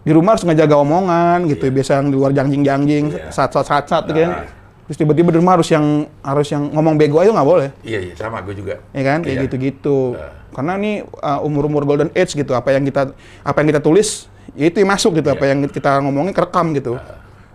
Di 0.00 0.12
rumah 0.14 0.32
harus 0.32 0.46
ngejaga 0.46 0.76
omongan 0.76 1.44
gitu, 1.44 1.68
biasa 1.68 2.00
yang 2.00 2.08
di 2.08 2.16
luar 2.16 2.32
jangjing-jangjing, 2.32 3.04
Iya. 3.12 3.28
sat-sat 3.28 3.66
sat-sat 3.66 4.06
gitu 4.06 4.20
kan. 4.22 4.32
Nah. 4.32 4.46
Terus 4.86 4.96
tiba-tiba 4.96 5.28
di 5.28 5.38
rumah 5.38 5.54
harus 5.54 5.68
yang 5.68 5.86
harus 6.20 6.48
yang 6.48 6.66
ngomong 6.68 6.96
bego 6.96 7.18
aja 7.18 7.30
nggak 7.30 7.44
boleh, 7.46 7.68
Iya 7.82 7.98
iya 8.00 8.14
sama 8.14 8.40
gue 8.40 8.54
juga. 8.54 8.80
ya 8.90 9.02
kan? 9.04 9.20
Kayak 9.20 9.36
Iya. 9.36 9.42
gitu-gitu. 9.44 9.98
Nah. 10.16 10.32
Karena 10.50 10.72
ini 10.76 10.92
uh, 11.04 11.40
umur-umur 11.40 11.82
golden 11.84 12.10
age 12.10 12.32
gitu, 12.32 12.52
apa 12.54 12.72
yang 12.72 12.82
kita 12.82 13.12
apa 13.40 13.56
yang 13.60 13.68
kita 13.68 13.80
tulis 13.80 14.26
ya 14.52 14.66
itu 14.66 14.80
yang 14.80 14.90
masuk 14.90 15.14
gitu, 15.16 15.28
apa 15.28 15.44
Iya. 15.44 15.50
yang 15.52 15.60
kita 15.66 16.00
ngomongin 16.00 16.32
kerekam 16.32 16.72
gitu. 16.72 16.96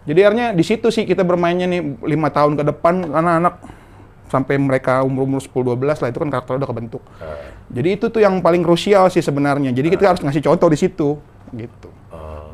Jadi 0.05 0.19
akhirnya 0.21 0.47
di 0.53 0.61
situ 0.61 0.87
sih 0.93 1.03
kita 1.03 1.25
bermainnya 1.25 1.65
nih 1.65 1.81
lima 2.05 2.29
tahun 2.29 2.53
ke 2.55 2.63
depan 2.69 3.09
anak-anak 3.09 3.53
sampai 4.25 4.57
mereka 4.57 5.01
umur-umur 5.01 5.41
10 5.41 5.53
12 5.53 6.01
lah 6.01 6.09
itu 6.09 6.19
kan 6.21 6.29
karakter 6.29 6.53
udah 6.57 6.69
kebentuk. 6.69 7.01
Ah, 7.17 7.53
Jadi 7.69 7.89
itu 7.97 8.05
tuh 8.09 8.21
yang 8.21 8.41
paling 8.41 8.61
krusial 8.61 9.09
sih 9.09 9.21
sebenarnya. 9.21 9.73
Jadi 9.73 9.87
kita 9.89 10.13
harus 10.13 10.21
ngasih 10.21 10.45
contoh 10.45 10.69
di 10.69 10.77
situ, 10.77 11.17
gitu. 11.53 11.89
oh. 12.13 12.53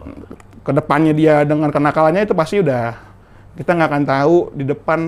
Ke 0.61 0.71
depannya 0.71 1.11
dia 1.11 1.43
dengan 1.43 1.71
kenakalannya 1.71 2.23
itu 2.23 2.35
pasti 2.35 2.59
udah 2.59 2.95
kita 3.55 3.71
nggak 3.75 3.89
akan 3.91 4.03
tahu 4.07 4.35
di 4.55 4.63
depan 4.67 4.99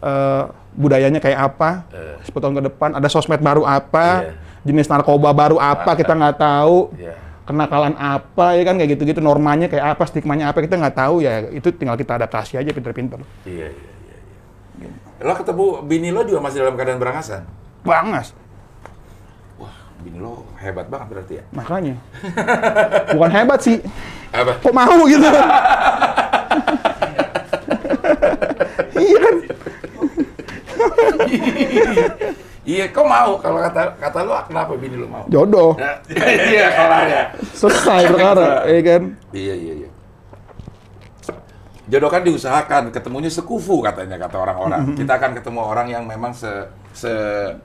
eh, 0.00 0.42
budayanya 0.76 1.20
kayak 1.20 1.52
apa. 1.52 1.84
Eh. 1.92 2.16
10 2.24 2.32
tahun 2.40 2.54
ke 2.60 2.62
depan 2.72 2.88
ada 2.96 3.08
sosmed 3.08 3.40
baru 3.40 3.64
apa, 3.64 4.24
Iya. 4.24 4.32
jenis 4.64 4.88
narkoba 4.88 5.32
baru 5.36 5.60
apa 5.60 5.92
kita 5.92 6.12
nggak 6.16 6.36
tahu. 6.40 6.92
Iya. 6.96 7.16
Kenakalan 7.44 7.92
apa 8.00 8.56
ya 8.56 8.64
kan 8.64 8.80
kayak 8.80 8.96
gitu-gitu 8.96 9.20
normanya 9.20 9.68
kayak 9.68 9.92
apa 9.96 10.04
stigmanya 10.08 10.48
apa 10.48 10.64
kita 10.64 10.80
nggak 10.80 10.96
tahu 10.96 11.20
ya 11.20 11.44
itu 11.52 11.68
tinggal 11.76 11.92
kita 11.92 12.16
adaptasi 12.16 12.56
aja 12.56 12.72
pinter-pinter. 12.72 13.20
Iya 13.44 13.68
iya 13.68 13.92
iya. 14.08 14.16
iya. 14.88 14.90
Lo 15.20 15.36
ketemu 15.36 15.84
bini 15.84 16.08
lo 16.08 16.24
juga 16.24 16.40
masih 16.40 16.64
dalam 16.64 16.72
keadaan 16.72 16.96
berangasan. 16.96 17.44
Bangas. 17.84 18.32
Wah, 19.60 19.76
bini 20.00 20.24
lo 20.24 20.48
hebat 20.56 20.88
banget 20.88 21.06
berarti 21.12 21.32
ya. 21.36 21.44
Makanya. 21.52 22.00
Bukan 23.12 23.30
hebat 23.36 23.60
sih. 23.60 23.76
Apa? 24.32 24.56
Kok 24.64 24.72
mau 24.72 25.04
gitu? 25.04 25.28
iya 29.04 29.18
kan? 29.20 29.36
Iya, 32.64 32.88
kok 32.88 33.04
mau 33.04 33.36
kalau 33.38 33.60
kata 33.60 33.92
kata 34.00 34.18
lo 34.24 34.32
kenapa 34.48 34.72
bini 34.74 34.96
lo 34.96 35.04
mau? 35.04 35.24
Jodoh. 35.28 35.76
Iya, 36.48 36.66
kelarnya. 36.72 37.22
Selesai 37.52 38.02
perkara, 38.12 38.64
ya 38.64 38.80
kan? 38.80 39.02
Iya 39.30 39.54
iya 39.54 39.74
iya. 39.84 39.90
Jodoh 41.84 42.08
kan 42.08 42.24
diusahakan, 42.24 42.88
ketemunya 42.88 43.28
sekufu 43.28 43.84
katanya 43.84 44.16
kata 44.16 44.40
orang-orang. 44.40 44.96
Kita 44.96 45.20
akan 45.20 45.36
ketemu 45.36 45.60
orang 45.60 45.86
yang 45.92 46.08
memang 46.08 46.32
se 46.32 46.48
se 46.96 47.12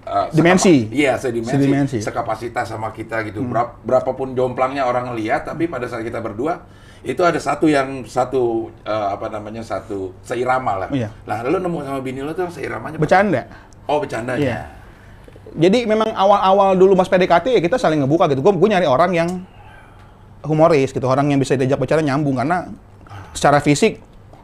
uh, 0.04 0.28
Dimensi. 0.36 0.92
iya, 0.92 1.16
sedimensi, 1.16 1.56
Sedimensi. 1.56 1.98
sekapasitas 2.04 2.68
sama 2.68 2.92
kita 2.92 3.24
gitu. 3.24 3.40
Berap- 3.48 3.80
berapapun 3.88 4.36
jomplangnya 4.36 4.84
orang 4.84 5.16
ngelihat, 5.16 5.48
tapi 5.48 5.72
pada 5.72 5.88
saat 5.88 6.04
kita 6.04 6.20
berdua 6.20 6.68
itu 7.00 7.24
ada 7.24 7.40
satu 7.40 7.72
yang 7.72 8.04
satu 8.04 8.68
uh, 8.84 9.16
apa 9.16 9.32
namanya 9.32 9.64
satu 9.64 10.12
seirama 10.20 10.84
lah. 10.84 10.90
Iya. 10.92 11.08
Lah 11.24 11.40
lu 11.48 11.56
nemu 11.56 11.80
sama 11.80 12.00
bini 12.04 12.20
lo 12.20 12.36
tuh 12.36 12.52
seiramanya. 12.52 13.00
Bercanda. 13.00 13.48
Oh, 13.88 14.04
bercandanya. 14.04 14.44
Iya. 14.44 14.60
Jadi 15.56 15.90
memang 15.90 16.14
awal-awal 16.14 16.78
dulu 16.78 16.94
mas 16.94 17.10
PDKT 17.10 17.58
ya 17.58 17.62
kita 17.62 17.78
saling 17.80 18.04
ngebuka 18.06 18.30
gitu. 18.30 18.42
Gue 18.46 18.54
gue 18.54 18.70
nyari 18.70 18.86
orang 18.86 19.12
yang 19.16 19.30
humoris 20.46 20.94
gitu, 20.96 21.04
orang 21.10 21.32
yang 21.32 21.40
bisa 21.42 21.58
diajak 21.60 21.80
bicara 21.80 22.00
nyambung 22.00 22.40
karena 22.40 22.70
secara 23.36 23.60
fisik 23.60 24.00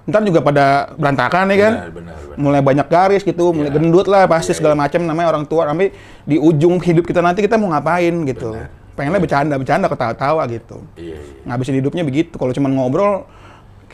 ntar 0.05 0.21
juga 0.21 0.45
pada 0.45 0.93
berantakan 1.01 1.49
ya 1.49 1.57
kan. 1.57 1.73
Benar, 1.73 1.91
benar, 1.91 2.15
benar. 2.21 2.37
Mulai 2.37 2.61
banyak 2.61 2.87
garis 2.89 3.21
gitu, 3.25 3.45
mulai 3.57 3.73
Iya. 3.73 3.81
gendut 3.81 4.05
lah 4.05 4.29
pasti 4.29 4.53
Iya, 4.53 4.57
segala 4.61 4.77
macam 4.77 5.01
namanya 5.01 5.27
orang 5.33 5.49
tua. 5.49 5.65
Sampai 5.65 5.89
di 6.29 6.37
ujung 6.37 6.77
hidup 6.77 7.09
kita 7.09 7.25
nanti 7.25 7.41
kita 7.41 7.57
mau 7.57 7.73
ngapain 7.73 8.13
gitu. 8.29 8.53
Benar. 8.53 8.69
Pengennya 8.95 9.19
bercanda, 9.19 9.53
bercanda 9.57 9.87
ketawa-tawa 9.89 10.45
gitu. 10.47 10.77
Iya, 10.95 11.17
iya. 11.17 11.41
ngabisin 11.49 11.81
hidupnya 11.81 12.05
begitu. 12.05 12.37
Kalau 12.37 12.53
cuma 12.53 12.69
ngobrol, 12.69 13.25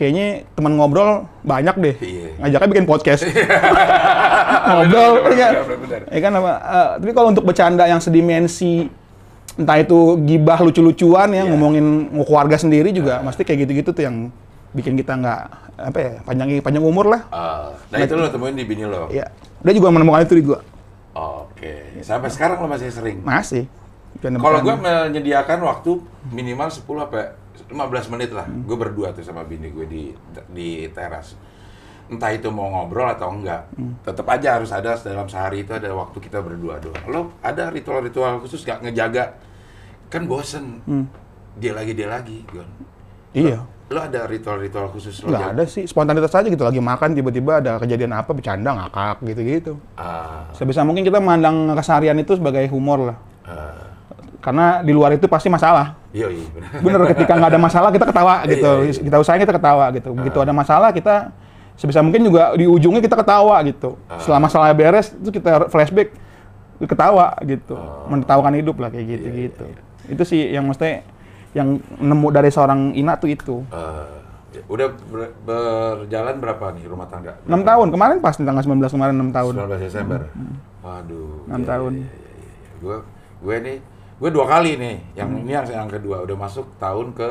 kayaknya 0.01 0.25
teman 0.51 0.73
ngobrol 0.73 1.29
banyak 1.45 1.75
deh. 1.77 1.95
Iya. 2.01 2.27
Ngajaknya 2.41 2.67
bikin 2.73 2.85
podcast. 2.89 3.21
ngobrol, 4.67 5.11
Benar, 5.21 5.29
ya 5.29 5.37
kan? 5.37 5.51
benar, 5.53 5.61
benar, 5.61 5.77
benar. 5.77 5.99
Ya 6.09 6.19
kan 6.19 6.31
apa? 6.33 6.51
eh, 6.57 6.89
tapi 6.97 7.11
kalau 7.13 7.27
untuk 7.29 7.45
bercanda 7.45 7.85
yang 7.85 8.01
sedimensi 8.01 8.89
entah 9.51 9.77
itu 9.77 9.99
gibah 10.23 10.57
lucu-lucuan 10.57 11.29
ya 11.29 11.43
Iya. 11.43 11.51
ngomongin 11.51 11.85
keluarga 12.23 12.55
sendiri 12.55 12.89
juga 12.89 13.19
pasti 13.21 13.43
kayak 13.43 13.67
gitu-gitu 13.67 13.91
tuh 13.91 14.01
yang 14.01 14.15
bikin 14.71 14.95
kita 14.95 15.11
nggak 15.13 15.41
apa 15.77 15.97
ya 15.99 16.13
panjang 16.23 16.47
panjang 16.59 16.81
umur 16.81 17.05
lah. 17.05 17.21
Ah, 17.29 17.75
nah 17.91 17.99
itu 17.99 18.15
lo 18.15 18.31
temuin 18.31 18.55
di 18.55 18.63
bini 18.63 18.87
lo. 18.87 19.11
Ya. 19.11 19.27
Dia 19.61 19.73
juga 19.75 19.91
menemukan 19.91 20.23
itu 20.23 20.33
di 20.33 20.43
gua. 20.43 20.63
Oke. 21.11 21.99
Sampai 22.01 22.31
sekarang 22.31 22.63
lo 22.63 22.67
masih 22.67 22.89
sering. 22.89 23.19
Masih. 23.21 23.67
Kalau 24.17 24.59
gue 24.59 24.69
bercanda. 24.69 25.07
menyediakan 25.07 25.59
waktu 25.63 25.91
minimal 26.29 26.67
10 26.67 26.83
apa 26.99 27.15
15 27.69 28.11
menit 28.13 28.31
lah. 28.31 28.45
Gue 28.47 28.75
berdua 28.75 29.11
tuh 29.11 29.23
sama 29.23 29.43
bini 29.43 29.71
gue 29.71 29.85
di 29.85 30.03
di 30.51 30.87
teras. 30.91 31.35
Entah 32.11 32.31
itu 32.35 32.51
mau 32.51 32.67
ngobrol 32.67 33.07
atau 33.07 33.31
enggak. 33.31 33.71
Tetap 34.03 34.27
aja 34.27 34.59
harus 34.59 34.71
ada 34.75 34.99
dalam 34.99 35.31
sehari 35.31 35.63
itu 35.63 35.71
ada 35.71 35.87
waktu 35.95 36.17
kita 36.19 36.43
berdua 36.43 36.79
doang. 36.83 37.05
Lo 37.07 37.21
ada 37.39 37.71
ritual-ritual 37.71 38.43
khusus 38.43 38.67
gak 38.67 38.83
ngejaga? 38.83 39.39
Kan 40.11 40.27
bosen. 40.27 40.83
Dia 41.55 41.71
lagi 41.71 41.95
dia 41.95 42.11
lagi, 42.11 42.43
Gon. 42.51 42.67
Iya. 43.31 43.63
Lo 43.91 43.99
ada 43.99 44.23
ritual-ritual 44.23 44.91
khusus 44.91 45.19
lo? 45.23 45.31
Nggak 45.31 45.51
ada 45.55 45.63
sih, 45.67 45.83
spontanitas 45.83 46.31
aja 46.31 46.47
gitu. 46.47 46.63
Lagi 46.63 46.79
makan 46.79 47.11
tiba-tiba 47.11 47.59
ada 47.59 47.75
kejadian 47.79 48.15
apa, 48.15 48.31
bercanda, 48.31 48.71
ngakak 48.71 49.19
gitu-gitu. 49.27 49.75
Ah, 49.99 50.47
Sebisa 50.55 50.83
mungkin 50.83 51.03
kita 51.03 51.19
memandang 51.19 51.75
keseharian 51.75 52.15
itu 52.19 52.35
sebagai 52.35 52.63
humor 52.71 53.11
lah. 53.11 53.17
ah. 53.47 53.90
Karena 54.41 54.81
di 54.81 54.89
luar 54.91 55.13
itu 55.13 55.29
pasti 55.29 55.47
masalah. 55.47 56.01
iya 56.11 56.27
iya 56.27 56.43
benar. 56.49 56.69
Bener, 56.81 57.01
ketika 57.15 57.33
nggak 57.37 57.51
ada 57.55 57.61
masalah 57.61 57.89
kita 57.93 58.05
ketawa 58.09 58.35
gitu. 58.49 58.71
Iya, 58.83 58.89
iya. 58.89 59.01
Kita 59.05 59.17
usahain 59.21 59.39
kita 59.39 59.55
ketawa 59.55 59.85
gitu. 59.93 60.09
Begitu 60.17 60.37
ada 60.41 60.51
masalah 60.51 60.89
kita 60.91 61.29
sebisa 61.77 62.01
mungkin 62.03 62.25
juga 62.27 62.51
di 62.57 62.65
ujungnya 62.65 62.99
kita 62.99 63.15
ketawa 63.15 63.55
gitu. 63.63 63.95
Setelah 64.19 64.41
masalah 64.41 64.73
beres 64.73 65.13
itu 65.13 65.29
kita 65.29 65.69
flashback 65.69 66.11
ketawa 66.81 67.37
gitu. 67.45 67.77
Menertawakan 68.09 68.57
hidup 68.57 68.81
lah 68.81 68.89
kayak 68.89 69.05
gitu 69.07 69.27
gitu. 69.29 69.63
Itu 70.09 70.23
sih 70.25 70.51
yang 70.51 70.65
mesti 70.65 71.05
yang 71.53 71.77
nemu 72.01 72.27
dari 72.33 72.49
seorang 72.49 72.97
Ina 72.97 73.15
tuh 73.21 73.29
itu. 73.29 73.61
Iya, 74.51 74.67
Udah 74.67 74.87
ber- 75.07 75.35
berjalan 75.47 76.35
berapa 76.43 76.75
nih 76.75 76.83
rumah 76.83 77.07
tangga? 77.07 77.39
6 77.47 77.63
tahun. 77.63 77.87
Kemarin 77.87 78.17
pas 78.19 78.35
tanggal 78.35 78.59
19 78.59 78.91
kemarin 78.91 79.15
6 79.15 79.31
tahun. 79.31 79.53
19 79.63 79.79
Desember. 79.79 80.19
Waduh. 80.83 81.47
Enam 81.47 81.61
iya, 81.63 81.69
tahun. 81.71 81.91
iya, 81.95 82.03
iya, 82.03 82.31
iya. 82.35 82.51
Gue 82.83 82.97
gue 83.41 83.55
nih 83.63 83.77
gue 84.21 84.29
dua 84.29 84.45
kali 84.45 84.77
nih. 84.77 84.97
Yang 85.17 85.29
ini 85.41 85.51
yang 85.51 85.65
yang 85.65 85.89
kedua 85.89 86.21
udah 86.21 86.37
masuk 86.37 86.77
tahun 86.77 87.17
ke 87.17 87.29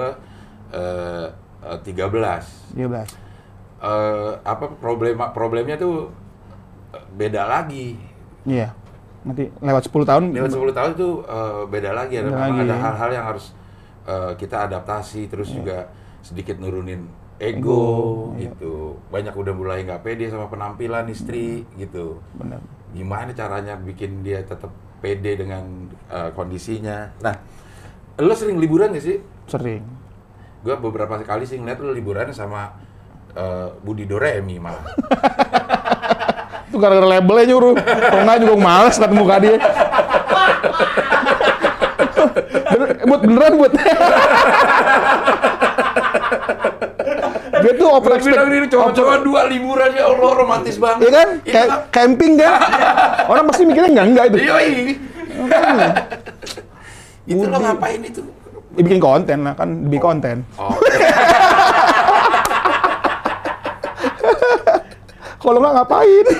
eh, 0.74 1.26
eh, 1.62 1.78
13. 1.86 2.74
13. 2.74 3.06
Eh, 3.80 4.32
apa 4.42 4.66
problema 4.76 5.30
problemnya 5.30 5.78
tuh 5.78 6.10
beda 7.14 7.46
lagi. 7.46 7.94
Iya. 8.42 8.74
Nanti 9.22 9.46
lewat 9.62 9.86
10 9.86 10.02
tahun. 10.02 10.22
Lewat 10.34 10.50
10 10.50 10.74
tahun 10.74 10.90
itu 10.98 11.08
beda 11.70 11.90
lagi 11.94 12.14
ada 12.18 12.28
Beda 12.34 12.40
lagi. 12.42 12.58
ada 12.66 12.74
hal-hal 12.74 13.10
yang 13.14 13.26
harus 13.30 13.46
eh, 14.04 14.32
kita 14.34 14.66
adaptasi 14.66 15.30
terus 15.30 15.54
juga 15.54 15.86
sedikit 16.20 16.58
nurunin 16.58 17.06
ego, 17.38 17.38
Iya. 17.40 17.54
Ego, 17.56 17.80
iya. 18.34 18.42
gitu. 18.50 18.74
Banyak 19.08 19.32
udah 19.32 19.54
mulai 19.54 19.86
nggak 19.86 20.02
pede 20.02 20.26
sama 20.26 20.50
penampilan 20.50 21.06
istri 21.06 21.62
gitu. 21.78 22.18
Benar. 22.34 22.58
Gimana 22.90 23.30
caranya 23.30 23.78
bikin 23.78 24.26
dia 24.26 24.42
tetap 24.42 24.68
pede 25.00 25.32
dengan 25.40 25.88
eh, 26.12 26.30
kondisinya. 26.36 27.10
Nah, 27.24 27.34
lo 28.20 28.36
sering 28.36 28.60
liburan 28.60 28.92
gak 28.92 29.04
sih? 29.04 29.18
Sering. 29.48 29.82
Gue 30.60 30.76
beberapa 30.76 31.16
kali 31.24 31.48
sih 31.48 31.56
ngeliat 31.56 31.80
lo 31.80 31.90
liburan 31.96 32.30
sama 32.36 32.76
eh, 33.32 33.68
Budi 33.80 34.04
Doremi 34.04 34.60
malah. 34.60 34.84
Itu 36.70 36.78
gara-gara 36.78 37.18
labelnya 37.18 37.50
nyuruh. 37.50 37.74
Kalau 37.82 38.22
nggak 38.22 38.38
juga 38.46 38.54
males 38.60 38.96
liat 39.00 39.10
muka 39.10 39.36
dia. 39.42 39.58
Bener, 42.70 42.88
but, 43.02 43.20
beneran, 43.26 43.52
but. 43.58 43.72
Dia 47.60 47.72
tuh 47.74 47.88
over 47.88 48.10
Gue 48.12 48.26
bilang 48.26 48.48
ini 48.48 48.66
cowok-cowok 48.66 49.16
dua 49.22 49.40
liburan 49.46 49.90
ya 49.92 50.04
Allah 50.06 50.30
romantis 50.34 50.76
banget. 50.76 51.00
Iya 51.00 51.10
kan? 51.10 51.28
Itu 51.38 51.50
Kayak 51.50 51.68
kan- 51.68 51.82
camping 51.90 52.32
kan? 52.36 52.52
Orang 53.26 53.44
pasti 53.48 53.62
mikirnya 53.64 53.90
enggak 53.90 54.06
enggak 54.06 54.24
itu. 54.26 54.38
Yoi. 54.42 54.72
itu 57.24 57.44
lo 57.46 57.58
ngapain 57.58 58.00
itu? 58.02 58.22
Dibikin 58.70 58.98
konten 58.98 59.38
lah 59.42 59.54
kan, 59.54 59.68
dibikin 59.82 60.02
konten. 60.02 60.36
Oh, 60.54 60.70
Kalau 65.40 65.58
nggak 65.58 65.74
ngapain? 65.74 66.24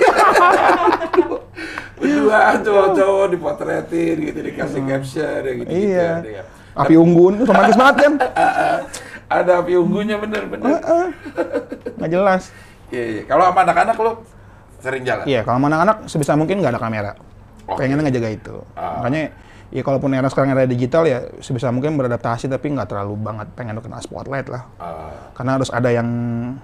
berdua 2.01 2.57
cowok-cowok 2.57 3.25
dipotretin 3.29 4.15
gitu 4.23 4.39
dikasih 4.41 4.81
caption 4.85 5.41
ya 5.41 5.51
gitu. 5.53 5.69
iya. 5.69 6.09
ya. 6.23 6.43
Api 6.71 6.95
unggun, 6.95 7.43
romantis 7.43 7.75
banget 7.75 7.95
kan? 7.99 8.13
Ada 9.31 9.63
api 9.63 9.79
unggunya 9.79 10.19
bener-bener. 10.19 10.83
Nggak 11.95 12.11
jelas. 12.11 12.43
Iya, 12.91 13.03
iya. 13.07 13.23
Kalau 13.23 13.47
sama 13.47 13.63
anak-anak 13.63 13.95
lo 13.95 14.11
sering 14.83 15.03
jalan? 15.07 15.23
Iya, 15.23 15.47
kalau 15.47 15.55
sama 15.55 15.67
anak-anak 15.71 15.95
sebisa 16.11 16.35
mungkin 16.35 16.59
nggak 16.59 16.75
ada 16.75 16.81
kamera. 16.81 17.11
Oke. 17.63 17.87
Pengennya 17.87 18.11
ngejaga 18.11 18.29
itu. 18.29 18.55
Ah. 18.75 18.99
Makanya 18.99 19.31
ya 19.71 19.87
kalaupun 19.87 20.11
era 20.11 20.27
sekarang 20.27 20.51
era 20.51 20.67
digital 20.67 21.07
ya 21.07 21.31
sebisa 21.39 21.71
mungkin 21.71 21.95
beradaptasi 21.95 22.51
tapi 22.51 22.75
nggak 22.75 22.91
terlalu 22.91 23.15
banget 23.15 23.47
pengen 23.55 23.79
kena 23.79 24.03
spotlight 24.03 24.51
lah. 24.51 24.67
Ah, 24.75 25.31
Karena 25.31 25.55
harus 25.55 25.71
ada 25.71 25.87
yang 25.87 26.07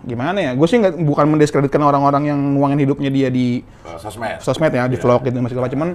gimana 0.04 0.36
ya? 0.36 0.52
Gue 0.52 0.68
sih 0.68 0.76
nggak 0.76 1.00
bukan 1.00 1.26
mendiskreditkan 1.32 1.80
orang-orang 1.80 2.28
yang 2.28 2.40
nguangin 2.60 2.84
hidupnya 2.84 3.08
dia 3.08 3.32
di 3.32 3.64
eh, 3.64 3.96
sosmed. 3.96 4.44
sosmed 4.44 4.76
ya, 4.76 4.92
di 4.92 5.00
Iya. 5.00 5.04
vlog 5.08 5.24
gitu 5.24 5.40
masih 5.40 5.56
segala 5.56 5.72
cuman 5.72 5.90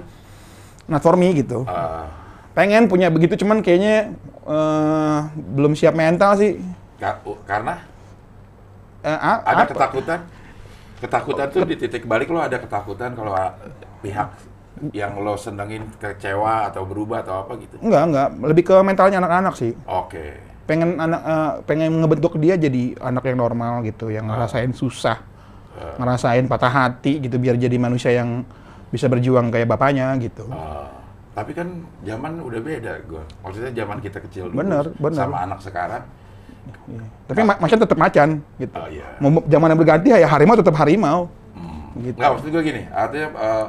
not 0.89 1.05
for 1.05 1.13
me 1.13 1.37
gitu. 1.37 1.69
Ah, 1.69 2.09
Pengen 2.53 2.85
punya 2.85 3.09
begitu 3.09 3.33
cuman 3.35 3.59
kayaknya 3.59 4.13
eh, 4.45 5.17
belum 5.35 5.73
siap 5.73 5.93
mental 5.93 6.37
sih. 6.37 6.61
u- 7.25 7.41
karena 7.43 7.81
Eh, 9.03 9.11
a- 9.11 9.43
ada 9.43 9.67
apa? 9.67 9.71
ketakutan. 9.75 10.19
Ketakutan 11.03 11.47
tuh 11.51 11.67
di 11.67 11.75
titik 11.75 12.07
balik 12.07 12.31
lo 12.31 12.39
ada 12.39 12.55
ketakutan 12.55 13.11
kalau 13.11 13.35
ah, 13.35 13.51
pihak 13.99 14.31
yang 14.95 15.19
lo 15.19 15.35
senengin 15.35 15.83
kecewa 15.97 16.71
atau 16.71 16.87
berubah 16.87 17.19
atau 17.19 17.43
apa 17.43 17.59
gitu. 17.59 17.75
Enggak, 17.83 18.03
enggak. 18.07 18.27
Lebih 18.39 18.63
ke 18.63 18.75
mentalnya 18.79 19.17
anak-anak 19.19 19.53
sih. 19.55 19.73
Oke. 19.83 20.39
pengen 20.63 20.95
anak 20.95 21.19
eh, 21.19 21.51
pengen 21.67 21.91
ngebentuk 21.99 22.39
dia 22.39 22.55
jadi 22.55 22.95
anak 23.03 23.27
yang 23.27 23.35
normal 23.35 23.83
gitu 23.83 24.07
yang 24.07 24.31
ngerasain 24.31 24.71
susah 24.71 25.19
ngerasain 25.99 26.47
patah 26.47 26.71
hati 26.71 27.19
gitu 27.19 27.35
biar 27.35 27.59
jadi 27.59 27.75
manusia 27.75 28.15
yang 28.15 28.47
bisa 28.87 29.11
berjuang 29.11 29.51
kayak 29.51 29.67
bapaknya 29.67 30.07
gitu 30.23 30.47
Ah, 30.47 30.87
tapi 31.33 31.51
kan 31.51 31.67
zaman 32.05 32.37
udah 32.39 32.61
beda 32.61 32.93
gue. 33.03 33.23
Maksudnya 33.41 33.71
zaman 33.73 33.97
kita 33.99 34.21
kecil 34.21 34.53
dulu 34.53 34.61
Bener, 34.61 34.85
bener. 34.95 35.17
sama 35.17 35.37
anak 35.43 35.59
sekarang. 35.61 36.03
Iya. 36.63 37.03
tapi 37.27 37.39
ma 37.43 37.59
macan 37.59 37.75
tetap 37.75 37.97
macan 37.99 38.29
gitu 38.55 38.71
Oh 38.71 38.87
iya. 38.87 39.03
zaman 39.51 39.67
yang 39.75 39.79
berganti 39.79 40.15
ya 40.15 40.23
harimau 40.23 40.55
tetap 40.55 40.71
harimau 40.79 41.27
gitu 41.99 42.15
Nggak, 42.15 42.29
maksud 42.39 42.47
gue 42.55 42.63
gini, 42.63 42.81
artinya 42.87 43.27
eh, 43.35 43.67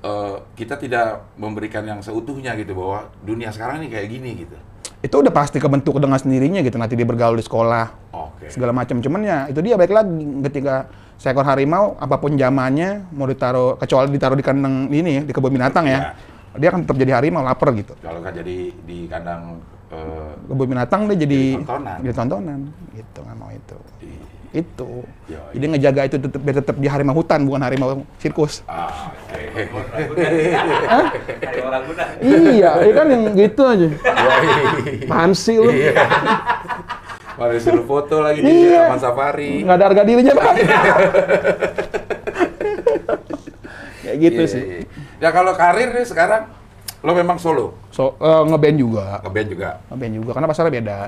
eh, 0.00 0.34
kita 0.56 0.80
tidak 0.80 1.28
memberikan 1.36 1.84
yang 1.84 2.00
seutuhnya 2.00 2.56
gitu 2.56 2.72
bahwa 2.72 3.12
dunia 3.20 3.52
sekarang 3.52 3.84
ini 3.84 3.92
kayak 3.92 4.08
gini 4.08 4.30
gitu. 4.44 4.56
itu 5.04 5.12
udah 5.12 5.28
pasti 5.28 5.60
kebentuk 5.60 5.98
dengan 6.00 6.16
sendirinya 6.16 6.64
gitu 6.64 6.80
nanti 6.80 6.96
dia 6.96 7.04
bergaul 7.04 7.36
di 7.36 7.44
sekolah 7.44 7.86
Oke. 8.16 8.48
segala 8.48 8.72
macam 8.72 8.96
cuman 9.02 9.20
ya 9.20 9.38
itu 9.52 9.60
dia 9.60 9.76
baik 9.76 9.92
lagi 9.92 10.24
ketika 10.48 10.88
seekor 11.20 11.44
harimau 11.44 12.00
apa 12.00 12.16
pun 12.16 12.32
zamannya 12.32 13.12
mau 13.12 13.28
ditaruh 13.28 13.76
kecuali 13.76 14.08
ditaruh 14.08 14.38
di 14.40 14.44
kandang 14.46 14.88
ini 14.88 15.20
ya, 15.20 15.22
di 15.26 15.32
kebun 15.34 15.52
binatang 15.52 15.84
ya 15.84 16.16
dia 16.54 16.68
akan 16.68 16.80
tetap 16.82 16.96
jadi 16.96 17.12
harimau 17.14 17.40
lapar 17.40 17.72
gitu 17.72 17.94
Kalau 17.96 18.18
nggak 18.18 18.34
jadi 18.36 18.56
di 18.78 18.98
kandang 19.06 19.60
eh, 19.88 20.32
kebun 20.44 20.66
binatang 20.68 21.00
dia 21.06 21.16
jadi 21.18 21.40
Jadi 21.50 21.58
tontonan. 21.58 21.96
jadi 22.00 22.14
tontonan 22.14 22.58
gitu 22.92 23.18
nggak 23.20 23.36
mau 23.36 23.50
itu 23.50 23.76
di- 23.98 24.30
itu 24.52 24.88
Ya, 25.26 25.40
jadi 25.50 25.64
ngejaga 25.66 26.00
itu 26.04 26.16
tetap 26.18 26.36
biar 26.38 26.56
tetap 26.58 26.76
di 26.76 26.84
harimau 26.84 27.14
hutan 27.14 27.40
bukan 27.42 27.60
harimau 27.62 27.88
sirkus 28.18 28.60
ah, 28.66 29.08
oke. 29.08 29.64
Guna. 31.82 32.04
iya 32.20 32.70
ya 32.78 32.92
kan 32.92 33.06
yang 33.06 33.24
gitu 33.32 33.62
aja 33.64 33.88
apaan 35.02 35.32
sih 35.32 35.56
lu 35.56 35.72
Iya. 35.72 35.96
Mari 37.32 37.56
suruh 37.58 37.80
foto 37.82 38.20
lagi 38.20 38.38
di 38.38 38.68
Iya. 38.68 38.86
Taman 38.86 39.00
Safari. 39.00 39.64
nggak 39.64 39.72
ada 39.72 39.84
harga 39.88 40.02
dirinya 40.04 40.34
bang 40.34 40.56
kayak 44.02 44.16
gitu 44.20 44.36
Iya, 44.38 44.46
sih 44.46 44.62
iya. 44.62 44.78
Ya 45.22 45.30
kalau 45.30 45.54
karir 45.54 45.94
nih 45.94 46.02
sekarang 46.02 46.50
lo 46.98 47.14
memang 47.14 47.38
solo, 47.38 47.78
so 47.90 48.14
eh, 48.16 48.42
ngeband 48.44 48.74
juga 48.74 49.22
ngeband 49.22 49.48
juga. 49.48 49.70
ngeband 49.86 50.12
juga 50.18 50.30
karena 50.34 50.46
pasarnya 50.46 50.72
beda 50.72 50.98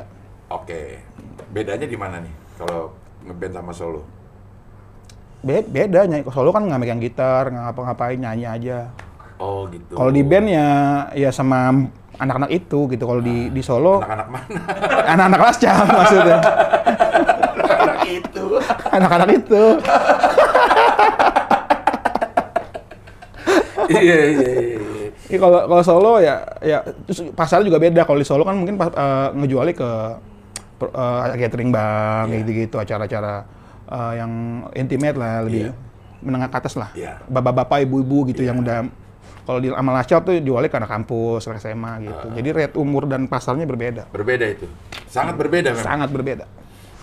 Oke. 0.49 1.03
Bedanya 1.51 1.87
di 1.87 1.95
mana 1.95 2.19
nih 2.19 2.31
kalau 2.55 2.95
ngeband 3.25 3.53
sama 3.53 3.71
solo? 3.71 4.03
Be- 5.41 5.67
beda 5.67 6.07
nyanyi 6.07 6.27
solo 6.29 6.51
kan 6.51 6.63
nggak 6.63 6.79
megang 6.79 6.99
gitar 6.99 7.47
nggak 7.47 7.63
ngapa-ngapain 7.65 8.17
nyanyi 8.17 8.47
aja 8.49 8.79
Oh 9.37 9.67
gitu. 9.67 9.93
kalau 9.93 10.09
di 10.09 10.23
band 10.23 10.47
ya 10.47 10.69
ya 11.13 11.29
sama 11.29 11.75
anak-anak 12.15 12.49
itu 12.49 12.87
gitu 12.89 13.05
kalau 13.05 13.19
di 13.19 13.51
di 13.51 13.61
solo 13.61 13.99
anak-anak 13.99 14.29
mana? 14.31 14.47
anak-anak 15.13 15.41
lasca 15.43 15.73
maksudnya 15.85 16.39
anak 17.67 17.99
itu. 18.09 18.45
anak-anak 18.89 19.29
itu 19.33 19.63
iya 23.91 24.17
iya 24.31 24.51
iya. 24.55 24.79
Ini 25.25 25.37
kalau 25.41 25.65
kalau 25.65 25.83
solo 25.85 26.13
ya 26.21 26.45
ya 26.61 26.85
terus 26.85 27.25
pasarnya 27.33 27.73
juga 27.73 27.81
beda. 27.81 28.05
Kalau 28.05 28.19
di 28.21 28.29
Solo 28.29 28.45
kan 28.45 28.57
mungkin 28.61 28.77
eh, 28.77 29.29
ngejualnya 29.35 29.75
ke 29.75 29.91
eh, 30.85 31.37
catering 31.41 31.71
bang 31.73 32.27
Iya. 32.29 32.37
gitu-gitu 32.45 32.77
acara-acara 32.77 33.35
eh, 33.89 34.13
yang 34.21 34.33
intimate 34.77 35.17
lah 35.17 35.45
lebih 35.49 35.71
Iya. 35.71 35.73
menengah 36.21 36.49
ke 36.53 36.57
atas 36.61 36.75
lah. 36.77 36.91
Iya. 36.93 37.21
Bapak-bapak, 37.29 37.89
ibu-ibu 37.89 38.29
gitu 38.33 38.45
yang 38.45 38.61
udah 38.61 38.85
kalau 39.45 39.61
di 39.61 39.69
Amal 39.69 40.01
tuh 40.09 40.41
jualnya 40.41 40.73
ke 40.73 40.77
anak 40.81 40.89
kampus, 40.89 41.45
anak 41.53 41.61
SMA 41.61 41.93
gitu. 42.09 42.17
Ah. 42.17 42.33
Jadi 42.33 42.49
rate 42.49 42.77
umur 42.81 43.05
dan 43.05 43.29
pasarnya 43.29 43.69
berbeda. 43.69 44.09
Berbeda 44.09 44.49
itu. 44.49 44.65
Sangat 45.05 45.37
berbeda 45.37 45.77
memang. 45.77 45.85
Sangat 45.85 46.09
berbeda. 46.09 46.45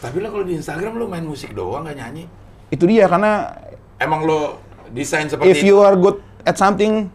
Tapi 0.02 0.18
lo 0.18 0.34
kalau 0.34 0.46
di 0.50 0.58
Instagram 0.58 0.98
lo 0.98 1.06
main 1.06 1.22
musik 1.22 1.54
doang 1.54 1.86
nggak 1.86 1.98
nyanyi. 2.02 2.26
Itu 2.74 2.90
dia 2.90 3.06
karena 3.06 3.54
Emang 4.02 4.26
lo 4.26 4.58
desain 4.90 5.30
seperti 5.30 5.54
if 5.54 5.62
you 5.62 5.78
are 5.78 5.94
good 5.94 6.18
at 6.44 6.56
something 6.56 7.08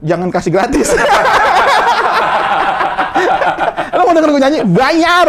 jangan 0.00 0.28
kasih 0.28 0.50
gratis. 0.50 0.88
Lo 3.92 4.02
mau 4.02 4.12
denger 4.12 4.30
gue 4.30 4.42
nyanyi? 4.42 4.58
Bayar! 4.66 5.28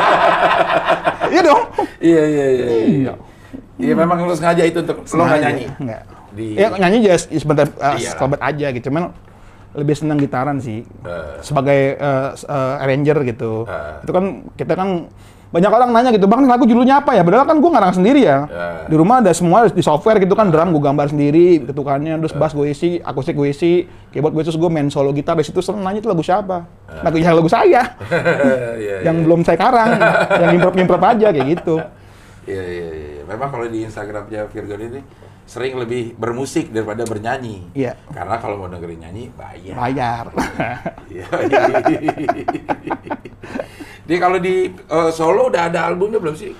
iya 1.32 1.40
dong. 1.40 1.62
Iya 2.00 2.22
iya 2.26 2.46
iya. 2.48 2.66
Iya. 2.66 3.12
Iya 3.80 3.94
memang 3.94 4.18
lo 4.20 4.34
sengaja 4.34 4.62
itu 4.62 4.78
untuk 4.78 4.98
lo 4.98 5.22
nggak 5.22 5.30
Sengaja. 5.30 5.44
nyanyi. 5.46 5.66
Enggak. 5.78 6.02
Di- 6.30 6.54
Ya 6.54 6.68
nyanyi 6.72 6.98
just 7.02 7.26
sebentar 7.32 7.66
uh, 7.72 7.96
Iya. 7.96 8.10
sobat 8.14 8.40
aja 8.42 8.66
gitu. 8.70 8.84
Cuman 8.90 9.14
lebih 9.70 9.94
senang 9.94 10.18
gitaran 10.18 10.58
sih. 10.58 10.82
Eh. 10.82 11.34
Sebagai 11.40 11.96
uh, 11.96 12.34
uh, 12.34 12.82
arranger 12.82 13.22
gitu. 13.24 13.64
Eh. 13.64 14.02
Itu 14.02 14.10
kan 14.10 14.24
kita 14.58 14.74
kan 14.74 14.88
banyak 15.50 15.66
orang 15.66 15.90
nanya 15.90 16.14
gitu, 16.14 16.30
bang 16.30 16.46
lagu 16.46 16.62
judulnya 16.62 17.02
apa 17.02 17.18
ya? 17.18 17.26
Padahal 17.26 17.42
kan 17.42 17.58
gue 17.58 17.70
ngarang 17.74 17.94
sendiri 17.98 18.22
ya. 18.22 18.46
Ya. 18.46 18.86
Di 18.86 18.94
rumah 18.94 19.18
ada 19.18 19.34
semua 19.34 19.66
di 19.66 19.82
software 19.82 20.22
gitu 20.22 20.38
kan, 20.38 20.46
drum 20.46 20.70
gue 20.70 20.78
gambar 20.78 21.10
sendiri, 21.10 21.66
ketukannya, 21.66 22.22
terus 22.22 22.38
bass 22.38 22.54
gue 22.54 22.70
isi, 22.70 23.02
akustik 23.02 23.34
gue 23.34 23.50
isi, 23.50 23.82
keyboard 24.14 24.38
gue 24.38 24.46
terus 24.46 24.54
gue 24.54 24.70
main 24.70 24.86
solo 24.94 25.10
gitar 25.10 25.34
di 25.34 25.42
situ. 25.42 25.58
Sering 25.58 25.82
nanya 25.82 25.98
itu 25.98 26.06
lagu 26.06 26.22
siapa? 26.22 26.70
Lagu 27.02 27.18
ya 27.18 27.34
lagu 27.34 27.50
saya, 27.50 27.82
Iya, 28.78 29.02
yang 29.10 29.26
belum 29.26 29.42
saya 29.42 29.58
karang, 29.58 29.90
yang 30.46 30.54
improv 30.54 30.78
improv 30.78 31.02
aja 31.02 31.34
kayak 31.34 31.46
gitu. 31.58 31.82
Iya, 32.46 32.64
iya, 32.70 32.88
iya. 32.94 33.22
Memang 33.26 33.50
kalau 33.50 33.66
di 33.66 33.82
Instagramnya 33.86 34.50
Virgon 34.50 34.82
ini 34.86 35.02
sering 35.50 35.74
lebih 35.82 36.14
bermusik 36.14 36.70
daripada 36.70 37.02
bernyanyi. 37.02 37.74
Iya. 37.74 37.98
Karena 38.14 38.38
kalau 38.38 38.54
mau 38.54 38.70
dengerin 38.70 39.02
nyanyi 39.02 39.34
bayar. 39.34 39.74
Bayar. 39.74 40.30
Iya. 41.10 41.26
Jadi 44.10 44.18
kalau 44.18 44.36
di 44.36 44.54
eh, 44.66 45.10
Solo 45.12 45.46
udah 45.46 45.70
ada 45.70 45.86
albumnya 45.86 46.18
belum 46.18 46.34
sih? 46.34 46.50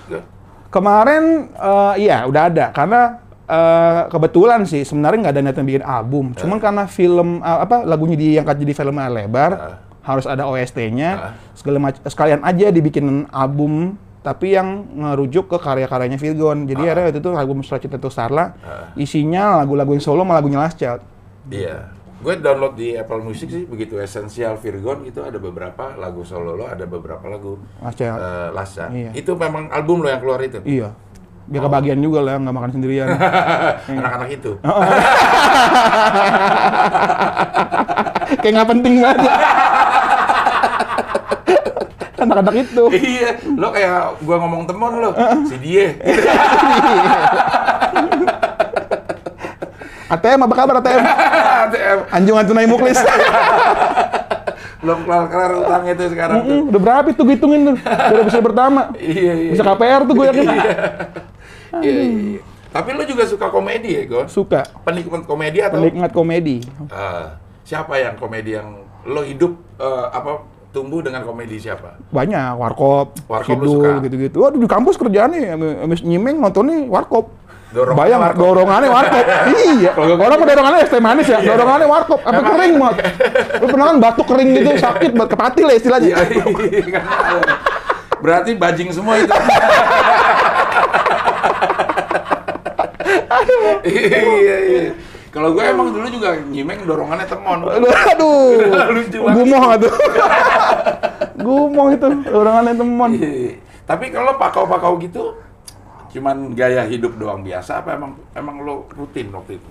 Kemarin 0.69 1.51
eh, 1.51 1.93
iya 1.99 2.23
udah 2.23 2.43
ada 2.47 2.65
karena 2.71 3.19
eh, 3.43 4.01
kebetulan 4.07 4.63
sih 4.63 4.81
sebenarnya 4.81 5.19
nggak 5.21 5.33
ada 5.33 5.41
niatan 5.43 5.65
bikin 5.67 5.83
album. 5.83 6.31
Cuman 6.33 6.57
karena 6.57 6.87
film 6.87 7.29
eh, 7.39 7.59
apa 7.59 7.83
lagunya 7.83 8.15
diangkat 8.15 8.55
jadi 8.57 8.73
film 8.73 8.95
lebar 8.95 9.51
Ah. 9.51 9.75
harus 10.01 10.23
ada 10.25 10.47
OST-nya 10.47 11.09
segala 11.53 11.77
mac- 11.77 12.01
sekalian 12.01 12.39
aja 12.41 12.71
dibikin 12.71 13.05
album 13.29 13.93
tapi 14.21 14.53
yang 14.53 14.87
ngerujuk 14.95 15.45
ke 15.45 15.57
karya-karyanya 15.59 16.15
Virgon. 16.15 16.63
Jadi 16.63 16.81
akhirnya 16.81 17.05
waktu 17.09 17.19
itu 17.19 17.29
album 17.35 17.57
Surat 17.61 17.83
Cinta 17.83 17.99
Starla 17.99 18.55
Ah. 18.57 18.95
isinya 18.95 19.59
lagu-lagu 19.59 19.91
yang 19.91 19.99
solo 19.99 20.23
sama 20.23 20.33
lagunya 20.33 20.55
Last 20.57 20.79
Child. 20.79 21.03
Iya. 21.51 21.91
Gue 22.21 22.37
download 22.37 22.77
di 22.77 22.93
Apple 22.93 23.17
Music 23.19 23.49
sih 23.49 23.65
begitu 23.65 23.97
esensial 23.97 24.53
Virgon 24.55 25.01
itu 25.03 25.25
ada 25.25 25.41
beberapa 25.41 25.97
lagu 25.97 26.21
solo 26.21 26.53
lo, 26.53 26.69
ada 26.69 26.85
beberapa 26.85 27.25
lagu 27.25 27.57
Last 27.81 27.97
Child. 27.97 28.13
eh, 28.15 28.49
Lasa. 28.53 28.85
Iya. 28.93 29.09
Itu 29.11 29.33
memang 29.33 29.73
album 29.73 30.05
lo 30.05 30.07
yang 30.07 30.21
keluar 30.21 30.37
itu. 30.39 30.61
Iya. 30.61 30.93
Biar 31.49 31.65
kebagian 31.65 31.97
juga 31.97 32.21
lah, 32.21 32.37
nggak 32.37 32.53
makan 32.53 32.71
sendirian. 32.71 33.07
Anak-anak 33.97 34.29
itu. 34.31 34.51
Kayak 38.37 38.53
nggak 38.53 38.69
penting 38.69 38.93
banget. 39.01 39.17
Anak-anak 42.21 42.53
itu. 42.53 42.83
iya, 42.93 43.33
lo 43.57 43.73
kayak 43.73 44.21
gua 44.21 44.37
ngomong 44.37 44.69
temen 44.69 44.93
lo, 45.01 45.09
si 45.43 45.57
dia. 45.57 45.89
ATM 50.11 50.39
apa 50.43 50.55
kabar 50.59 50.75
ATM? 50.83 51.01
ATM. 51.71 51.97
Anjungan 52.19 52.43
tunai 52.43 52.67
muklis. 52.67 52.99
Belum 54.83 54.99
kelar-kelar 55.05 55.51
utang 55.61 55.83
itu 55.87 56.03
sekarang 56.09 56.37
tuh. 56.41 56.57
Mm, 56.57 56.69
udah 56.73 56.81
berapa 56.81 57.07
itu 57.13 57.21
gue 57.21 57.35
hitungin 57.37 57.61
tuh? 57.69 57.75
Dari 57.85 58.19
episode 58.25 58.43
pertama. 58.43 58.81
Iya, 58.97 59.33
iya. 59.37 59.51
Bisa 59.53 59.63
KPR 59.63 60.01
tuh 60.09 60.13
gue 60.17 60.25
yakin. 60.27 60.45
Iya. 60.47 60.63
Iya, 61.71 62.03
iya. 62.03 62.43
Tapi 62.67 62.99
lo 62.99 63.07
juga 63.07 63.23
suka 63.23 63.47
komedi 63.47 63.95
ya, 63.95 64.03
Gon? 64.03 64.27
Suka. 64.27 64.67
Penikmat 64.83 65.23
komedi 65.23 65.63
atau? 65.63 65.79
Penikmat 65.79 66.11
komedi. 66.11 66.59
Eh, 66.67 67.25
siapa 67.63 67.95
yang 67.95 68.19
komedi 68.19 68.59
yang 68.59 68.75
lo 69.07 69.23
hidup 69.23 69.55
eh, 69.79 70.05
apa 70.11 70.43
tumbuh 70.75 70.99
dengan 70.99 71.23
komedi 71.23 71.63
siapa? 71.63 71.95
Banyak, 72.11 72.59
warkop, 72.59 73.23
Warkop 73.27 73.55
sidul, 73.55 74.03
gitu-gitu. 74.03 74.43
Waduh 74.43 74.59
di 74.59 74.67
kampus 74.67 74.99
kerjaannya, 74.99 75.55
habis 75.83 76.03
nyimeng 76.03 76.43
nontonnya 76.43 76.87
warkop. 76.91 77.31
Dorongannya 77.71 78.03
Bayang, 78.03 78.19
warkop. 78.19 78.43
dorongannya 78.43 78.89
warkop. 78.91 79.25
iya, 79.79 79.91
orang 79.95 80.37
mah 80.43 80.47
dorongannya 80.51 80.79
es 80.83 80.91
teh 80.91 80.99
manis 80.99 81.27
ya, 81.31 81.39
dorongannya 81.39 81.87
warkop. 81.87 82.19
Apa 82.19 82.39
kering 82.43 82.75
banget. 82.75 82.95
Lu 83.63 83.65
pernah 83.71 83.85
kan 83.87 83.97
batuk 84.03 84.25
kering 84.27 84.49
gitu, 84.59 84.69
sakit, 84.75 85.09
buat 85.15 85.29
kepatil 85.31 85.65
ya 85.71 85.75
istilahnya. 85.79 86.07
Iya, 86.19 86.43
iya. 86.67 86.99
Berarti 88.19 88.51
bajing 88.59 88.91
semua 88.91 89.15
itu. 89.23 89.31
iya, 93.87 94.57
iya. 94.67 94.91
Kalau 95.31 95.55
gue 95.55 95.63
emang 95.63 95.95
dulu 95.95 96.11
juga 96.11 96.35
nyimeng 96.43 96.83
dorongannya 96.83 97.23
temon. 97.23 97.63
Aduh, 97.71 97.87
aduh. 98.11 98.51
Gumoh 99.31 99.63
tuh. 99.79 99.95
Gumoh 101.39 101.87
itu, 101.95 102.07
dorongannya 102.27 102.75
teman. 102.75 103.09
Iya. 103.15 103.63
Tapi 103.87 104.11
kalau 104.11 104.35
pakau-pakau 104.35 104.99
gitu, 104.99 105.39
cuman 106.11 106.51
gaya 106.51 106.83
hidup 106.83 107.15
doang 107.15 107.41
biasa 107.41 107.79
apa 107.79 107.95
emang 107.95 108.11
emang 108.31 108.55
lo 108.59 108.75
rutin 108.89 109.27
waktu 109.29 109.55
itu? 109.55 109.69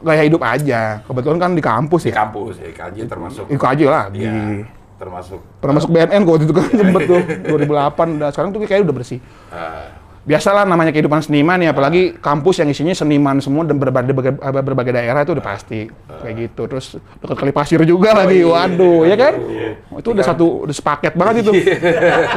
Gaya 0.00 0.22
hidup 0.22 0.40
aja. 0.40 1.00
Kebetulan 1.00 1.38
kan 1.38 1.50
di 1.52 1.62
kampus 1.62 2.02
Di 2.02 2.10
ya. 2.10 2.16
kampus 2.18 2.56
ya, 2.56 2.66
IKJ 2.68 2.98
termasuk. 3.06 3.44
Aja 3.48 3.86
lah. 3.86 4.04
Di, 4.08 4.20
Iya, 4.20 4.64
termasuk. 4.94 5.40
pernah 5.58 5.74
masuk 5.76 5.90
BNN 5.90 6.20
kok 6.20 6.30
waktu 6.30 6.44
itu 6.44 6.54
kan 6.54 6.66
sempet 6.80 7.00
tuh 7.04 7.20
2008 7.20 8.16
udah 8.16 8.28
sekarang 8.30 8.50
tuh 8.50 8.58
kayaknya 8.60 8.84
udah 8.84 8.96
bersih. 8.96 9.18
eh, 9.50 9.86
Biasalah 10.24 10.64
namanya 10.64 10.88
kehidupan 10.88 11.20
seniman 11.20 11.60
ya, 11.60 11.76
apalagi 11.76 12.16
kampus 12.16 12.64
yang 12.64 12.72
isinya 12.72 12.96
seniman 12.96 13.44
semua 13.44 13.60
dan 13.62 13.76
berbagai, 13.76 14.16
berbagai, 14.16 14.40
berbagai 14.40 14.92
daerah 14.96 15.20
itu 15.20 15.36
udah 15.36 15.44
pasti 15.44 15.84
kayak 16.24 16.34
gitu. 16.48 16.64
Terus 16.64 16.96
dekat 17.20 17.36
kali 17.36 17.52
pasir 17.52 17.76
juga 17.84 18.16
lagi, 18.16 18.40
iya. 18.40 18.48
waduh, 18.48 19.04
ya 19.04 19.16
kan? 19.20 19.36
Iya. 19.36 19.68
Oh, 19.92 20.00
itu 20.00 20.08
udah 20.10 20.24
satu, 20.24 20.64
udah 20.64 20.72
sepaket 20.72 21.12
banget 21.12 21.44
itu. 21.44 21.52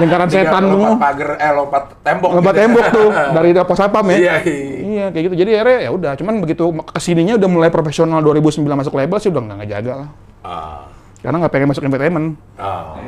Lingkaran 0.03 0.27
tiga- 0.27 0.51
setan 0.51 0.63
lompat 0.67 0.75
semua. 0.75 0.99
pagar, 0.99 1.29
eh 1.39 1.51
lompat 1.55 1.83
tembok. 2.03 2.29
Lompat 2.35 2.53
gitu. 2.53 2.61
tembok 2.61 2.85
tuh 2.91 3.09
dari 3.39 3.49
pos 3.55 3.77
sapam 3.79 4.05
ya. 4.11 4.17
Iya, 4.19 4.33
iya. 4.43 4.75
Iya 4.83 5.05
kayak 5.07 5.23
gitu. 5.23 5.35
Jadi 5.39 5.51
akhirnya 5.55 5.79
ya 5.79 5.91
udah. 5.95 6.11
Cuman 6.19 6.33
begitu 6.43 6.63
ke 6.83 6.99
sininya 6.99 7.39
udah 7.39 7.49
mulai 7.49 7.69
profesional 7.71 8.19
2009 8.19 8.67
masuk 8.67 8.99
label 8.99 9.17
sih 9.17 9.31
udah 9.31 9.41
nggak 9.47 9.57
ngejaga 9.63 9.93
lah. 9.95 10.09
Ah, 10.43 10.83
Karena 11.23 11.39
nggak 11.39 11.53
pengen 11.55 11.71
masuk 11.71 11.87
entertainment. 11.87 12.35
ah, 12.59 12.99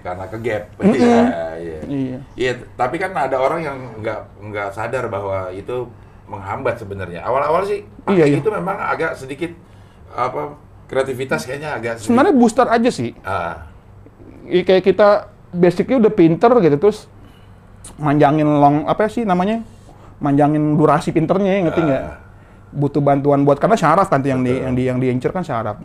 karena 0.00 0.24
ke 0.26 0.38
gap. 0.40 0.64
Iya, 0.80 1.20
iya. 1.56 1.78
Iya. 1.86 2.18
Iya, 2.34 2.52
tapi 2.74 2.96
kan 2.96 3.12
ada 3.12 3.36
orang 3.36 3.60
yang 3.60 3.76
nggak 3.98 4.20
nggak 4.40 4.68
sadar 4.72 5.06
bahwa 5.06 5.48
itu 5.50 5.86
menghambat 6.24 6.78
sebenarnya. 6.78 7.20
Awal-awal 7.20 7.66
sih 7.66 7.82
Iya, 8.06 8.24
iya. 8.26 8.38
itu 8.38 8.48
memang 8.48 8.78
agak 8.78 9.14
sedikit 9.14 9.50
apa 10.10 10.54
kreativitas 10.86 11.44
kayaknya 11.44 11.74
agak 11.74 11.98
sedikit. 11.98 12.06
Sebenarnya 12.10 12.34
booster 12.34 12.66
aja 12.66 12.90
sih. 12.90 13.12
Ah, 13.20 13.66
I- 14.46 14.62
kayak 14.62 14.82
kita 14.84 15.08
basically 15.50 15.98
udah 15.98 16.10
pinter 16.10 16.50
gitu 16.60 16.76
terus 16.78 17.06
manjangin 17.96 18.46
long 18.46 18.86
apa 18.86 19.06
sih 19.06 19.22
namanya? 19.22 19.62
Manjangin 20.20 20.76
durasi 20.76 21.10
pinternya 21.10 21.50
ya, 21.50 21.60
ngerti 21.66 21.80
nggak? 21.82 22.02
Butuh 22.70 23.02
bantuan 23.02 23.42
buat 23.42 23.58
karena 23.58 23.74
syaraf 23.74 24.06
kan 24.06 24.20
tuh 24.20 24.30
yang 24.30 24.42
di 24.42 24.52
yang 24.54 24.74
di 24.74 24.82
yang 24.86 24.98
diincer 24.98 25.30
kan 25.30 25.42
syaraf. 25.42 25.80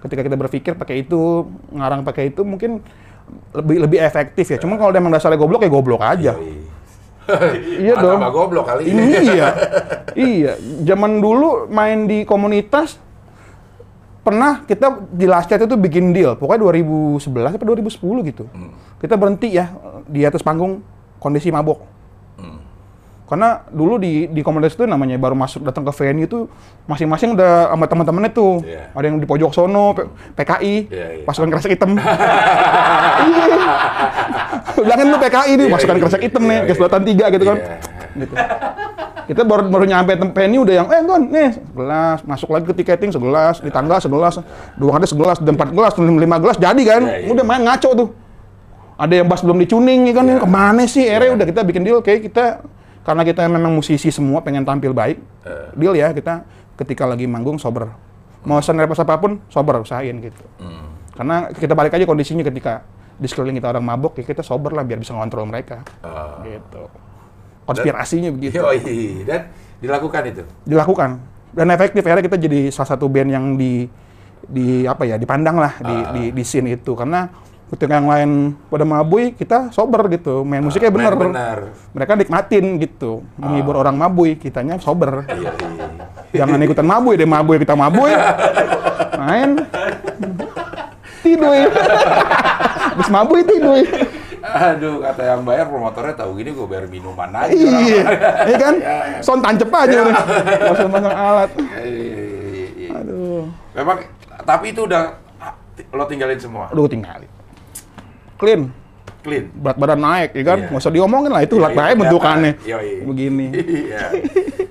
Ketika 0.00 0.20
kita 0.20 0.34
berpikir 0.34 0.72
pakai 0.74 1.00
itu, 1.00 1.46
ngarang 1.70 2.02
pakai 2.02 2.28
itu 2.28 2.42
mungkin 2.42 2.82
lebih 3.54 3.76
lebih 3.86 3.98
efektif 4.02 4.46
ya. 4.50 4.58
Cuma 4.58 4.76
kalau 4.76 4.90
emang 4.92 5.12
dasarnya 5.14 5.38
goblok 5.38 5.62
ya 5.64 5.70
goblok 5.70 6.02
aja. 6.02 6.34
Iya 7.80 7.96
Mata 7.96 8.04
dong. 8.04 8.20
sama 8.20 8.28
goblok 8.28 8.68
kali 8.68 8.82
Ini 8.84 9.00
iya. 9.32 9.48
iya. 10.12 10.52
Zaman 10.84 11.24
dulu 11.24 11.72
main 11.72 12.04
di 12.04 12.20
komunitas 12.28 13.00
pernah 14.20 14.60
kita 14.68 15.08
di 15.08 15.24
Last 15.24 15.48
Chat 15.48 15.64
itu 15.64 15.72
bikin 15.72 16.12
deal. 16.12 16.36
Pokoknya 16.36 16.68
2011 16.68 17.56
atau 17.56 17.64
2010 17.64 18.28
gitu. 18.28 18.44
Kita 19.00 19.16
berhenti 19.16 19.56
ya 19.56 19.72
di 20.04 20.20
atas 20.20 20.44
panggung 20.44 20.84
kondisi 21.16 21.48
mabok. 21.48 21.93
Karena 23.24 23.64
dulu 23.72 23.96
di 23.96 24.28
di 24.28 24.44
komunitas 24.44 24.76
itu 24.76 24.84
namanya 24.84 25.16
baru 25.16 25.32
masuk 25.32 25.64
datang 25.64 25.80
ke 25.80 25.92
venue 25.96 26.28
itu 26.28 26.44
masing-masing 26.84 27.32
udah 27.32 27.72
sama 27.72 27.88
teman-temannya 27.88 28.30
tuh. 28.30 28.60
Iya. 28.60 28.92
Ada 28.92 29.04
yang 29.08 29.16
di 29.16 29.24
pojok 29.24 29.50
sono, 29.50 29.96
P- 29.96 30.04
PKI, 30.36 30.74
Iya, 30.92 31.06
iya. 31.16 31.24
pasukan 31.24 31.48
kresek 31.48 31.72
hitam. 31.72 31.96
Bilangin 34.74 35.06
lu 35.08 35.16
PKI 35.16 35.52
nih, 35.56 35.66
Iya, 35.66 35.72
pasukan 35.72 35.96
iya, 35.96 36.02
kresek 36.04 36.22
hitam 36.22 36.42
iya, 36.44 36.50
nih, 36.50 36.58
iya. 36.58 36.68
ke 36.68 36.72
selatan 36.76 37.02
tiga 37.02 37.24
gitu 37.30 37.44
kan. 37.46 37.56
Iya. 37.56 37.76
Gitu. 38.14 38.34
Kita 39.24 39.40
baru 39.40 39.62
baru 39.72 39.84
nyampe 39.88 40.12
venue 40.36 40.60
udah 40.60 40.74
yang, 40.76 40.86
eh 40.92 41.00
Gon, 41.00 41.22
nih 41.32 41.48
segelas, 41.56 42.18
masuk 42.28 42.48
lagi 42.52 42.64
ke 42.68 42.74
tiketing 42.76 43.08
segelas, 43.08 43.56
di 43.58 43.72
tangga 43.72 43.96
segelas, 43.96 44.36
dua 44.76 44.90
kali 44.92 45.06
segelas, 45.08 45.40
dan 45.40 45.56
empat 45.56 45.72
gelas, 45.72 45.92
lima 45.96 46.36
gelas, 46.36 46.56
jadi 46.60 46.82
kan. 46.84 47.02
Iya, 47.02 47.16
iya. 47.24 47.28
Udah 47.32 47.40
main 47.40 47.64
ngaco 47.64 47.90
tuh. 47.96 48.08
Ada 48.94 49.14
yang 49.16 49.26
bass 49.26 49.40
belum 49.40 49.58
dicuning, 49.58 50.06
ya 50.06 50.12
kan, 50.12 50.24
Iya. 50.28 50.38
ke 50.38 50.46
mana 50.46 50.82
sih? 50.84 51.08
Akhirnya 51.08 51.40
udah 51.40 51.46
kita 51.48 51.60
bikin 51.64 51.82
deal, 51.82 51.98
kayak 51.98 52.20
kita, 52.22 52.44
karena 53.04 53.22
kita 53.22 53.44
memang 53.46 53.70
musisi 53.70 54.08
semua 54.08 54.40
pengen 54.40 54.64
tampil 54.64 54.90
baik, 54.90 55.20
Eh. 55.44 55.68
deal 55.76 55.94
ya 55.94 56.10
kita 56.10 56.42
ketika 56.74 57.04
lagi 57.04 57.28
manggung 57.28 57.56
sober. 57.56 57.92
Mau 58.44 58.60
senervous 58.60 58.98
apa 58.98 59.16
pun, 59.16 59.40
sober, 59.48 59.80
usahain 59.80 60.20
gitu. 60.20 60.44
Hmm. 60.58 60.92
Karena 61.14 61.48
kita 61.48 61.72
balik 61.72 61.94
aja 61.94 62.04
kondisinya 62.04 62.44
ketika 62.44 62.84
di 63.14 63.24
sekeliling 63.24 63.56
kita 63.56 63.70
orang 63.70 63.84
mabok, 63.86 64.18
ya 64.18 64.24
kita 64.26 64.42
sober 64.42 64.74
lah 64.74 64.82
biar 64.82 64.98
bisa 64.98 65.14
ngontrol 65.14 65.46
mereka. 65.46 65.80
Ah. 66.02 66.42
Gitu. 66.42 66.82
Konspirasinya 67.64 68.28
begitu. 68.28 68.60
Yoi. 68.60 69.24
Dan 69.24 69.48
dilakukan 69.80 70.22
itu. 70.28 70.42
Dilakukan. 70.68 71.10
Dan 71.54 71.70
efektif, 71.70 72.02
akhirnya 72.02 72.24
kita 72.26 72.36
jadi 72.36 72.60
salah 72.68 72.90
satu 72.92 73.06
band 73.08 73.30
yang 73.30 73.46
di 73.54 73.86
di 74.44 74.84
apa 74.84 75.08
ya 75.08 75.16
dipandang 75.16 75.56
lah 75.56 75.72
di, 75.80 75.94
Ah. 75.94 76.12
di 76.12 76.22
di 76.36 76.42
scene 76.44 76.76
itu 76.76 76.92
karena 76.92 77.24
ketika 77.66 77.96
yang 77.96 78.06
lain 78.06 78.30
pada 78.66 78.84
mabui 78.84 79.32
kita 79.32 79.70
sober 79.70 80.06
gitu 80.08 80.44
main 80.44 80.60
musiknya 80.60 80.88
Main 80.88 80.98
bener 81.00 81.14
benar. 81.16 81.58
mereka 81.90 82.12
nikmatin 82.14 82.64
gitu 82.78 83.24
menghibur 83.34 83.74
orang 83.76 83.96
mabui 83.96 84.36
kitanya 84.36 84.76
sober 84.76 85.24
Iya, 85.26 85.50
iya. 85.50 85.86
jangan 86.34 86.60
ikutan 86.60 86.84
mabui 86.84 87.14
deh 87.14 87.24
mabui 87.24 87.56
kita 87.56 87.74
mabui 87.74 88.12
main 89.16 89.50
tidur 91.20 91.50
habis 92.90 93.08
mabui 93.08 93.40
tidur 93.42 93.80
Aduh, 94.44 95.00
kata 95.00 95.24
yang 95.24 95.40
bayar 95.40 95.66
promotornya 95.66 96.14
tahu 96.14 96.36
gini 96.36 96.52
gue 96.52 96.68
bayar 96.68 96.84
minuman 96.84 97.32
aja. 97.32 97.48
Iya, 97.48 98.04
iya 98.44 98.56
kan? 98.60 98.74
Son 99.18 99.40
tancep 99.40 99.72
aja 99.72 100.04
nih. 100.04 100.14
Langsung 100.60 100.92
pasang 100.92 101.16
alat. 101.16 101.50
Iya, 101.56 101.80
iya, 101.80 102.12
iya, 102.12 102.66
iya. 102.76 102.88
Aduh. 102.92 103.48
Memang, 103.72 104.04
tapi 104.44 104.76
itu 104.76 104.84
udah 104.84 105.16
lo 105.90 106.04
tinggalin 106.04 106.36
semua, 106.36 106.68
Aduh 106.68 106.84
tinggalin. 106.84 107.24
Clean. 108.36 108.62
clean. 109.24 109.48
Berat 109.56 109.76
badan 109.80 110.00
naik, 110.04 110.30
ya 110.36 110.44
kan? 110.44 110.58
Nggak 110.68 110.82
usah 110.84 110.92
diomongin 110.92 111.32
lah, 111.32 111.40
itu 111.40 111.56
berat 111.56 111.72
iya, 111.72 111.78
badan 111.80 111.96
bentukannya. 111.96 112.52
Iya, 112.60 112.78
iya. 112.84 113.02
Begini. 113.08 113.46
Iya. 113.84 114.00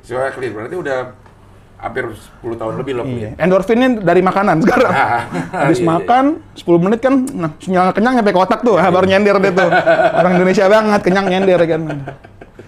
Soalnya 0.05 0.31
clean, 0.37 0.51
berarti 0.53 0.75
udah 0.77 0.97
hampir 1.81 2.05
10 2.13 2.61
tahun 2.61 2.73
lebih 2.77 2.93
lo 2.93 3.03
Iya. 3.03 3.33
clean. 3.33 3.41
Endorfinnya 3.41 3.89
dari 4.05 4.21
makanan 4.21 4.61
sekarang. 4.61 4.91
Ah, 4.93 5.21
Habis 5.65 5.81
iya, 5.81 5.85
iya. 5.89 5.91
makan 5.97 6.25
10 6.53 6.83
menit 6.85 6.99
kan, 7.01 7.13
nah 7.33 7.49
sinyal 7.57 7.91
kenyang 7.91 8.13
nyampe 8.21 8.31
kotak 8.31 8.61
tuh, 8.61 8.77
ah, 8.77 8.87
baru 8.93 9.05
nyender 9.09 9.35
deh 9.41 9.51
tuh. 9.51 9.69
Orang 10.21 10.31
Indonesia 10.37 10.65
banget, 10.69 11.01
kenyang 11.01 11.27
nyender 11.33 11.59
kan. 11.65 11.81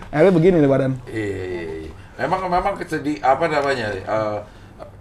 Akhirnya 0.10 0.34
begini 0.34 0.56
deh 0.58 0.72
badan. 0.72 0.92
Iya, 1.06 1.22
iya, 1.46 1.62
iya. 1.86 1.92
Memang 2.16 2.50
memang 2.50 2.74
kesedi 2.80 3.20
apa 3.22 3.46
namanya? 3.46 3.94
eh, 3.94 4.38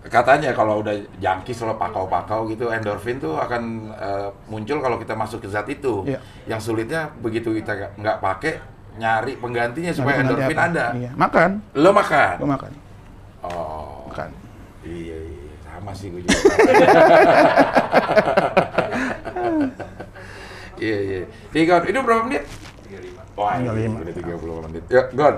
katanya 0.05 0.53
kalau 0.53 0.79
udah 0.79 0.93
jangkis 1.17 1.59
lo 1.61 1.75
pakau-pakau 1.75 2.45
gitu 2.47 2.69
endorfin 2.69 3.17
tuh 3.17 3.35
akan 3.35 3.63
eh, 3.91 4.29
muncul 4.47 4.79
kalau 4.79 4.97
kita 4.97 5.13
masuk 5.13 5.41
ke 5.41 5.49
zat 5.49 5.65
itu. 5.67 6.05
Iya. 6.05 6.21
Yang 6.47 6.61
sulitnya 6.63 7.09
begitu 7.19 7.53
kita 7.53 7.95
nggak- 7.95 8.21
pakai 8.21 8.53
nyari 8.95 9.35
penggantinya 9.37 9.91
supaya 9.91 10.21
Nanti 10.21 10.29
endorfin 10.31 10.55
apa? 10.55 10.69
ada. 10.69 10.87
Iya. 10.93 11.11
Makan, 11.15 11.51
Lo 11.75 11.91
makan. 11.91 12.35
gua 12.39 12.49
makan. 12.55 12.73
Oh. 13.43 14.07
Makan. 14.09 14.31
Iya, 14.85 15.17
iya, 15.17 15.53
sama 15.65 15.93
sih 15.93 16.13
gue 16.13 16.21
juga. 16.21 16.37
Iya, 20.75 20.99
iya. 21.01 21.21
Ini 21.55 21.99
berapa 22.03 22.27
menit? 22.27 22.45
35. 22.85 23.39
Wah, 23.39 23.57
ini 23.57 23.89
35. 23.89 24.03
udah 24.03 24.15
30 24.15 24.65
menit. 24.69 24.83
Ya, 24.91 25.03
Gon, 25.11 25.35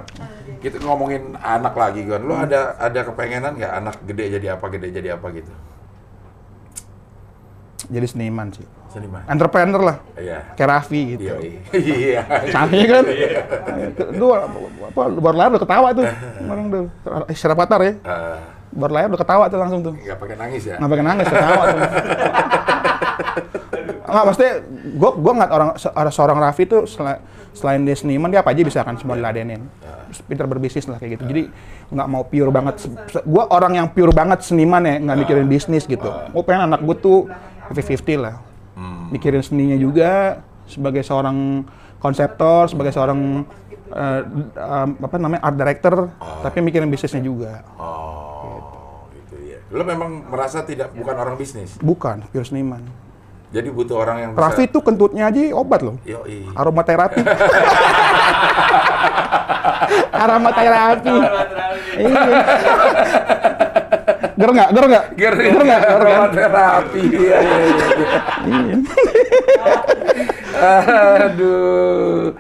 kita 0.66 0.82
ngomongin 0.82 1.22
anak 1.36 1.72
lagi, 1.72 2.02
Gon. 2.02 2.20
Lu 2.20 2.34
ada 2.34 2.74
ada 2.76 3.00
kepengenan 3.02 3.54
nggak 3.54 3.72
anak 3.74 3.94
gede 4.02 4.24
jadi 4.34 4.46
apa, 4.54 4.66
gede 4.68 4.88
jadi 4.90 5.08
apa 5.14 5.26
gitu? 5.30 5.52
Jadi 7.86 8.06
seniman 8.06 8.50
sih. 8.50 8.66
Seniman. 8.88 9.22
Entrepreneur 9.26 9.78
lah, 9.78 9.96
Iya. 10.16 10.56
kayak 10.56 10.68
Raffi 10.68 11.00
gitu. 11.14 11.22
Iya, 11.22 11.36
iya. 11.38 11.60
Iya. 12.02 12.22
Sampai 12.50 12.82
kan? 12.84 13.04
Itu 14.10 14.26
apa 14.32 14.58
baru 15.12 15.36
lahir 15.36 15.50
udah 15.54 15.62
ketawa 15.62 15.88
tuh. 15.92 16.04
Kemarin 16.40 16.64
tuh. 16.66 16.84
Istirahat 17.28 17.58
patar 17.58 17.80
ya. 17.80 17.92
Eh, 17.94 18.38
Baru 18.72 18.92
lahir 18.92 19.08
udah 19.08 19.20
ketawa 19.20 19.44
tuh 19.46 19.58
langsung 19.58 19.80
tuh. 19.80 19.94
nggak 19.94 20.18
pakai 20.18 20.36
nangis 20.36 20.62
ya? 20.64 20.76
Nggak 20.76 20.90
pakai 20.90 21.04
nangis, 21.04 21.26
ketawa 21.28 21.62
tuh. 21.64 21.80
Nggak, 24.06 24.24
maksudnya 24.24 24.52
gue 24.70 25.10
gue 25.18 25.32
ngeliat 25.34 25.52
orang 25.52 25.68
seorang 26.08 26.38
Raffi 26.38 26.64
tuh 26.64 26.86
sela- 26.86 27.20
selain 27.50 27.82
dia 27.82 27.96
seniman 27.96 28.28
dia 28.28 28.40
apa 28.40 28.52
aja 28.52 28.62
bisa 28.62 28.84
kan 28.84 28.94
semua 28.96 29.16
diladenin. 29.16 29.64
Terus 30.06 30.20
pinter 30.22 30.46
berbisnis 30.46 30.86
lah 30.86 31.00
kayak 31.00 31.18
gitu. 31.18 31.24
Jadi 31.26 31.42
nggak 31.90 32.08
mau 32.08 32.22
pure 32.22 32.50
banget. 32.50 32.86
Gue 33.24 33.42
orang 33.42 33.72
yang 33.74 33.86
pure 33.90 34.12
banget 34.12 34.46
seniman 34.46 34.82
ya, 34.82 35.00
nggak 35.00 35.16
mikirin 35.18 35.46
bisnis 35.46 35.84
gitu. 35.84 36.06
Gue 36.06 36.42
pengen 36.42 36.70
anak 36.70 36.84
gue 36.84 36.96
tuh 36.96 37.18
50-50 37.72 38.22
lah. 38.22 38.36
Hmm. 38.76 39.10
Mikirin 39.10 39.42
seninya 39.42 39.74
juga 39.74 40.38
sebagai 40.66 41.02
seorang 41.02 41.64
konseptor, 41.98 42.68
sebagai 42.68 42.92
seorang 42.92 43.42
eh, 43.86 44.22
um, 44.54 44.88
apa 45.00 45.16
namanya 45.16 45.42
art 45.42 45.56
director, 45.56 46.10
tapi 46.42 46.58
mikirin 46.60 46.86
bisnisnya 46.86 47.22
juga. 47.22 47.62
Oh, 47.74 49.06
gitu 49.10 49.34
ya. 49.42 49.58
Lo 49.70 49.82
memang 49.82 50.26
merasa 50.26 50.62
tidak 50.62 50.90
bukan 50.92 51.14
orang 51.16 51.34
bisnis. 51.34 51.78
Bukan 51.78 52.26
pure 52.28 52.44
seniman. 52.44 52.82
Jadi 53.54 53.68
butuh 53.70 53.96
orang 54.02 54.16
yang 54.20 54.30
bisa. 54.34 54.42
Raffi 54.42 54.64
tuh 54.66 54.82
kentutnya 54.82 55.30
aja 55.30 55.40
obat 55.54 55.80
loh. 55.80 55.96
Yoi. 56.02 56.50
Aromaterapi. 56.52 57.20
Aromaterapi. 60.26 61.14
Iya. 61.96 62.22
Ger 64.36 64.50
nggak? 64.52 64.68
Ger 64.68 64.84
nggak? 64.84 65.04
Ger, 65.16 65.34
Ger 65.34 65.62
nggak? 65.64 65.80
Ger 65.80 65.96
aromaterapi. 65.96 67.00
Iya, 67.08 67.38
iya. 67.40 68.76
Aduh. 71.24 72.36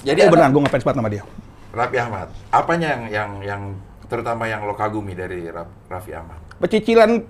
Jadi 0.00 0.18
ada 0.22 0.32
benar, 0.32 0.48
gue 0.48 0.62
ngefans 0.62 0.84
banget 0.84 0.98
sama 1.02 1.10
dia. 1.10 1.22
Raffi 1.70 1.96
Ahmad. 1.98 2.28
Apanya 2.50 2.86
yang 2.94 3.02
yang 3.10 3.30
yang 3.42 3.62
terutama 4.06 4.46
yang 4.46 4.62
lo 4.62 4.74
kagumi 4.74 5.14
dari 5.14 5.46
Ra- 5.46 5.70
Raffi 5.86 6.14
Ahmad? 6.14 6.38
Pecicilan 6.58 7.22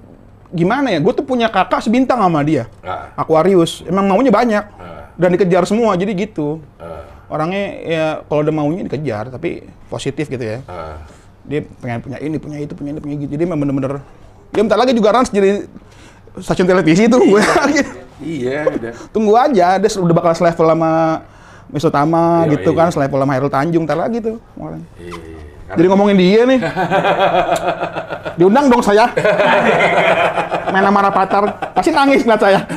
gimana 0.51 0.91
ya? 0.91 0.99
Gue 0.99 1.13
tuh 1.13 1.23
punya 1.23 1.47
kakak 1.47 1.81
sebintang 1.81 2.19
sama 2.19 2.43
dia. 2.43 2.67
Ah, 2.81 3.15
Aquarius. 3.17 3.83
Emang 3.85 4.07
maunya 4.07 4.29
banyak. 4.29 4.65
ah, 4.73 5.11
Dan 5.15 5.35
dikejar 5.35 5.65
semua, 5.65 5.95
jadi 5.95 6.11
gitu. 6.13 6.59
ah, 6.77 7.07
Orangnya 7.31 7.65
ya 7.81 8.05
kalau 8.27 8.43
udah 8.43 8.51
maunya 8.51 8.83
dikejar, 8.83 9.31
tapi 9.31 9.63
positif 9.87 10.27
gitu 10.27 10.43
ya. 10.43 10.59
dia 11.41 11.65
pengen 11.81 11.99
punya 12.01 12.19
ini, 12.21 12.37
punya 12.37 12.59
itu, 12.59 12.75
punya 12.75 12.91
ini, 12.93 13.01
punya 13.01 13.17
gitu. 13.17 13.31
Jadi 13.33 13.45
memang 13.45 13.59
bener-bener, 13.61 14.03
dia 14.51 14.61
bentar 14.61 14.77
lagi 14.77 14.93
juga 14.93 15.11
Rans 15.11 15.31
jadi 15.31 15.65
stasiun 16.37 16.67
televisi 16.67 17.07
tuh. 17.07 17.19
Gue. 17.19 17.43
Iya, 18.21 18.67
udah. 18.77 18.93
Tunggu 19.11 19.33
aja, 19.35 19.79
dia 19.79 19.91
udah 19.97 20.15
bakal 20.15 20.35
selevel 20.35 20.67
sama 20.69 20.91
Misotama 21.71 22.45
Iya, 22.45 22.59
gitu 22.59 22.71
iya. 22.75 22.79
kan, 22.83 22.89
selevel 22.91 23.19
sama 23.19 23.33
Hairul 23.33 23.49
Tanjung, 23.49 23.83
ntar 23.87 23.97
lagi 23.97 24.19
tuh. 24.19 24.37
kemarin. 24.53 24.83
Iya. 24.99 25.15
Jadi 25.71 25.87
ngomongin 25.87 26.17
dia 26.19 26.43
nih. 26.45 26.61
Diundang 28.39 28.67
dong 28.67 28.83
saya. 28.83 29.07
Main 30.71 30.85
sama 30.85 31.01
Rapatar. 31.03 31.45
Pasti 31.75 31.91
nangis 31.91 32.23
ngeliat 32.25 32.43
saya. 32.43 32.61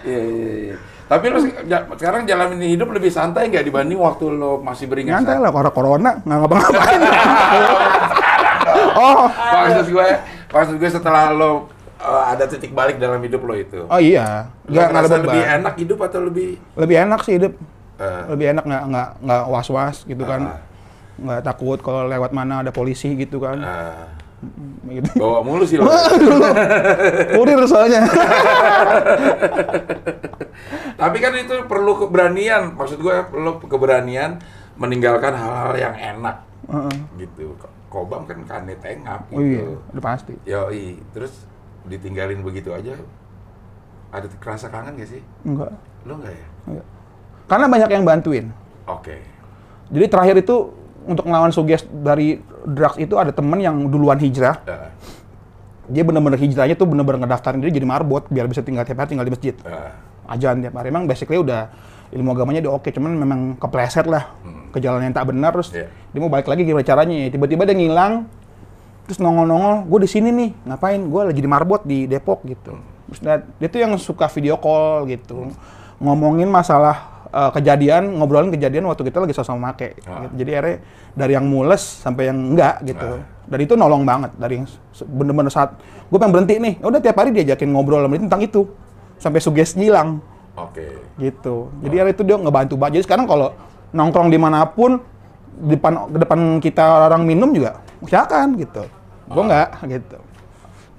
Iya, 0.00 0.20
iya, 0.26 0.50
iya. 0.66 0.76
Tapi 1.06 1.24
lo 1.26 1.38
ja- 1.66 1.86
sekarang 1.94 2.26
jalanin 2.26 2.66
hidup 2.66 2.90
lebih 2.90 3.14
santai 3.14 3.46
nggak 3.46 3.62
dibanding 3.62 3.94
waktu 3.94 4.26
lo 4.26 4.58
masih 4.58 4.90
beringat? 4.90 5.22
Nyantai 5.22 5.38
lah, 5.38 5.54
karena 5.54 5.70
corona, 5.70 6.10
nggak 6.18 6.38
ngapa-ngapain. 6.40 7.00
oh, 8.98 9.26
Maksud 9.30 9.86
gue, 9.86 10.08
maksud 10.50 10.74
gue 10.78 10.90
setelah 10.90 11.30
lo 11.30 11.70
uh, 12.00 12.24
ada 12.26 12.42
titik 12.46 12.74
balik 12.74 12.98
dalam 12.98 13.22
hidup 13.22 13.38
lo 13.38 13.54
itu. 13.54 13.86
oh 13.86 14.00
iya. 14.02 14.50
Lo 14.66 14.78
ada 14.78 14.90
ngerasa 14.90 15.14
beban. 15.14 15.22
lebih 15.30 15.42
enak 15.62 15.74
hidup 15.78 15.98
atau 16.02 16.20
lebih 16.22 16.48
Lebih 16.74 16.96
enak 17.06 17.20
sih 17.22 17.34
hidup. 17.38 17.52
Eh, 18.00 18.22
lebih 18.26 18.46
enak 18.50 18.64
nggak 18.64 18.82
nggak 18.86 19.08
nggak 19.20 19.42
was 19.46 19.68
was 19.68 19.96
gitu 20.02 20.24
kan 20.24 20.40
Ah. 20.42 20.58
nggak 21.16 21.40
takut 21.44 21.78
kalau 21.78 22.08
lewat 22.08 22.32
mana 22.32 22.60
ada 22.60 22.72
polisi 22.72 23.12
gitu 23.14 23.38
kan 23.38 23.60
eh, 23.60 24.04
gitu. 24.90 25.12
bawa 25.14 25.44
mulu 25.44 25.62
sih 25.62 25.76
lo? 25.76 25.84
kurir 27.30 27.60
soalnya 27.66 28.08
Tapi 30.92 31.16
kan 31.16 31.32
itu 31.34 31.54
perlu 31.64 31.96
keberanian. 31.98 32.76
Maksud 32.76 33.00
gue 33.00 33.14
lo 33.34 33.56
keberanian 33.58 34.36
meninggalkan 34.76 35.32
hal-hal 35.32 35.72
yang 35.74 35.94
enak 35.96 36.36
Heeh. 36.66 36.96
gitu. 37.18 37.56
Ko- 37.56 37.72
Kobam 37.90 38.22
kan 38.22 38.38
kane 38.44 38.78
tengap 38.78 39.26
oh 39.28 39.40
iya 39.40 39.60
gitu. 39.60 39.82
udah 39.90 40.04
pasti 40.04 40.34
Yoi, 40.44 40.94
terus 41.10 41.42
ditinggalin 41.84 42.38
begitu 42.40 42.70
aja. 42.70 42.94
Ada 44.08 44.30
kerasa 44.36 44.68
kangen 44.68 44.94
gak 44.94 45.10
sih? 45.10 45.22
enggak 45.42 45.74
Lo 46.02 46.14
nggak 46.16 46.30
ya? 46.30 46.46
enggak 46.66 46.86
karena 47.50 47.66
banyak 47.66 47.90
yang 47.90 48.04
bantuin. 48.06 48.46
Oke. 48.86 49.18
jadi 49.90 50.06
terakhir 50.06 50.38
itu 50.38 50.70
untuk 51.02 51.26
ngelawan 51.26 51.50
suges 51.50 51.82
dari 51.90 52.38
drugs 52.62 52.94
itu 52.94 53.18
ada 53.18 53.34
temen 53.34 53.58
yang 53.58 53.90
duluan 53.90 54.14
hijrah. 54.16 54.62
Eh, 54.62 54.90
dia 55.90 56.06
bener-bener 56.06 56.38
hijrahnya 56.38 56.78
tuh 56.78 56.86
bener-bener 56.86 57.26
ngedaftarin 57.26 57.58
dia 57.58 57.74
jadi 57.74 57.82
marbot 57.82 58.30
biar 58.30 58.46
bisa 58.46 58.62
tinggal 58.62 58.86
tiap 58.86 59.02
hari 59.02 59.10
tinggal 59.10 59.26
di 59.26 59.34
masjid. 59.34 59.54
Eh, 59.58 59.90
ajan 60.30 60.62
tiap 60.62 60.74
hari. 60.78 60.94
Emang 60.94 61.10
basically 61.10 61.42
udah 61.42 61.66
ilmu 62.10 62.34
agamanya 62.34 62.62
udah 62.66 62.72
oke 62.78 62.90
cuman 62.90 63.14
memang 63.14 63.40
kepleset 63.58 64.06
lah 64.06 64.34
ke 64.70 64.78
jalan 64.78 65.02
yang 65.02 65.14
tak 65.14 65.30
benar 65.30 65.50
terus 65.50 65.70
Iya. 65.70 65.86
dia 65.90 66.18
mau 66.18 66.30
balik 66.30 66.46
lagi 66.46 66.62
gimana 66.62 66.86
caranya. 66.86 67.26
Tiba-tiba 67.26 67.62
dia 67.66 67.74
ngilang 67.74 68.26
terus 69.06 69.18
nongol-nongol 69.18 69.90
gue 69.90 69.98
di 70.06 70.10
sini 70.10 70.30
nih 70.30 70.50
ngapain? 70.66 71.02
Gue 71.02 71.22
lagi 71.26 71.40
di 71.42 71.50
marbot 71.50 71.82
di 71.82 72.06
Depok 72.06 72.46
gitu. 72.46 72.78
Terus 73.10 73.18
dia, 73.18 73.42
dia 73.58 73.66
tuh 73.66 73.80
yang 73.82 73.92
suka 73.98 74.30
video 74.30 74.54
call 74.54 75.10
gitu. 75.10 75.50
Ngomongin 75.98 76.46
masalah 76.46 77.19
eh, 77.30 77.50
kejadian 77.54 78.18
ngobrolin 78.18 78.50
kejadian 78.50 78.84
waktu 78.86 79.06
kita 79.06 79.22
lagi 79.22 79.32
sama-sama 79.32 79.70
make 79.70 79.98
Ah. 80.04 80.26
gitu. 80.26 80.34
jadi 80.44 80.50
akhirnya 80.58 80.76
dari 81.14 81.32
yang 81.34 81.46
mules 81.46 81.82
sampai 81.82 82.30
yang 82.30 82.38
enggak 82.54 82.82
gitu 82.84 83.08
dan 83.50 83.58
itu 83.58 83.74
nolong 83.74 84.06
banget 84.06 84.30
dari 84.38 84.62
bener-bener 85.10 85.50
saat 85.50 85.74
gue 86.06 86.18
pengen 86.18 86.32
berhenti 86.34 86.54
nih 86.58 86.74
ya 86.78 86.86
udah 86.86 87.00
tiap 87.02 87.16
hari 87.18 87.30
diajakin 87.34 87.70
ngobrol 87.70 88.02
sama 88.02 88.14
dia 88.14 88.22
tentang 88.26 88.42
itu 88.42 88.62
sampai 89.20 89.40
suges 89.42 89.76
hilang 89.76 90.18
Oke. 90.56 90.86
gitu. 91.20 91.70
Jadi 91.80 91.94
hari 91.96 92.10
itu 92.12 92.22
dia 92.26 92.36
ngebantu 92.36 92.74
banget. 92.76 93.00
Jadi 93.00 93.04
sekarang 93.06 93.26
kalau 93.28 93.54
nongkrong 93.92 94.28
di 94.28 94.38
mana 94.40 94.66
pun 94.66 95.00
di 95.60 95.76
depan 95.76 96.08
depan 96.10 96.40
kita 96.58 97.10
orang 97.10 97.22
minum 97.24 97.52
juga 97.52 97.80
silakan 98.04 98.56
gitu. 98.56 98.82
Gue 99.30 99.42
nggak 99.46 99.68
gitu. 99.86 100.18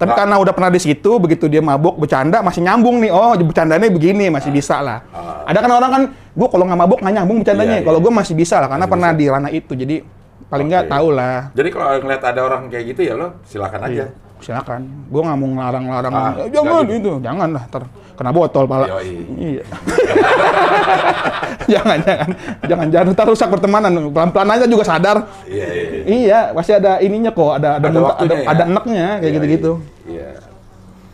Tapi 0.02 0.10
Nggak. 0.10 0.18
karena 0.18 0.36
udah 0.42 0.50
pernah 0.50 0.70
di 0.74 0.80
situ, 0.82 1.10
begitu 1.22 1.46
dia 1.46 1.62
mabuk 1.62 1.94
bercanda 1.94 2.42
masih 2.42 2.58
nyambung 2.58 2.98
nih. 2.98 3.14
Oh, 3.14 3.38
bercandanya 3.38 3.86
begini 3.86 4.34
masih 4.34 4.50
bisa 4.50 4.82
lah. 4.82 5.06
Ah. 5.14 5.46
Ada 5.46 5.62
kan 5.62 5.70
orang 5.70 5.90
kan, 5.94 6.02
gue 6.10 6.48
kalau 6.50 6.66
nggak 6.66 6.80
mabuk 6.82 6.98
nggak 6.98 7.14
nyambung 7.14 7.38
bercandanya. 7.46 7.78
Iya, 7.78 7.86
Kalau 7.86 7.98
iya. 8.02 8.04
gue 8.10 8.12
masih 8.18 8.34
bisa 8.34 8.58
lah, 8.58 8.66
karena 8.66 8.82
Masih 8.82 8.92
pernah 8.98 9.10
bisa. 9.14 9.20
di 9.22 9.24
ranah 9.30 9.50
itu. 9.54 9.72
Jadi 9.78 9.96
paling 10.50 10.66
nggak 10.66 10.84
Oke. 10.84 10.90
tahu 10.90 11.08
lah. 11.14 11.38
Jadi 11.54 11.68
kalau 11.70 11.86
ngeliat 12.02 12.22
ada 12.26 12.40
orang 12.42 12.62
kayak 12.66 12.84
gitu 12.90 13.00
ya 13.06 13.14
lo 13.14 13.38
silakan 13.46 13.80
aja. 13.86 13.94
Iya. 13.94 14.06
silakan. 14.42 14.82
Gue 15.06 15.22
nggak 15.22 15.38
mau 15.38 15.48
ngelarang-larang. 15.54 16.12
Ah, 16.12 16.34
"Eh, 16.42 16.50
jangan 16.50 16.82
itu, 16.82 17.12
jangan 17.22 17.48
lah. 17.54 17.62
Ter 17.70 17.82
kena 18.18 18.34
botol 18.34 18.66
pala. 18.66 18.90
Yoi. 18.90 19.14
Iya. 19.38 19.62
jangan, 21.72 21.98
jangan, 22.02 22.28
jangan, 22.66 22.86
jangan. 22.90 23.06
Ntar 23.14 23.26
rusak 23.30 23.48
pertemanan. 23.48 23.92
Pelan-pelan 24.10 24.50
aja 24.50 24.66
juga 24.66 24.82
sadar. 24.82 25.30
Iya, 25.46 25.66
iya, 25.70 25.82
iya. 25.86 26.02
Iya, 26.04 26.40
pasti 26.52 26.72
ada 26.74 26.98
ininya 26.98 27.30
kok, 27.30 27.54
ada 27.54 27.78
ada 27.78 27.86
Ada 27.86 27.98
ada, 28.18 28.34
ya? 28.34 28.46
ada 28.50 28.62
enaknya 28.66 29.06
kayak 29.18 29.30
Iya, 29.30 29.36
gitu-gitu. 29.38 29.72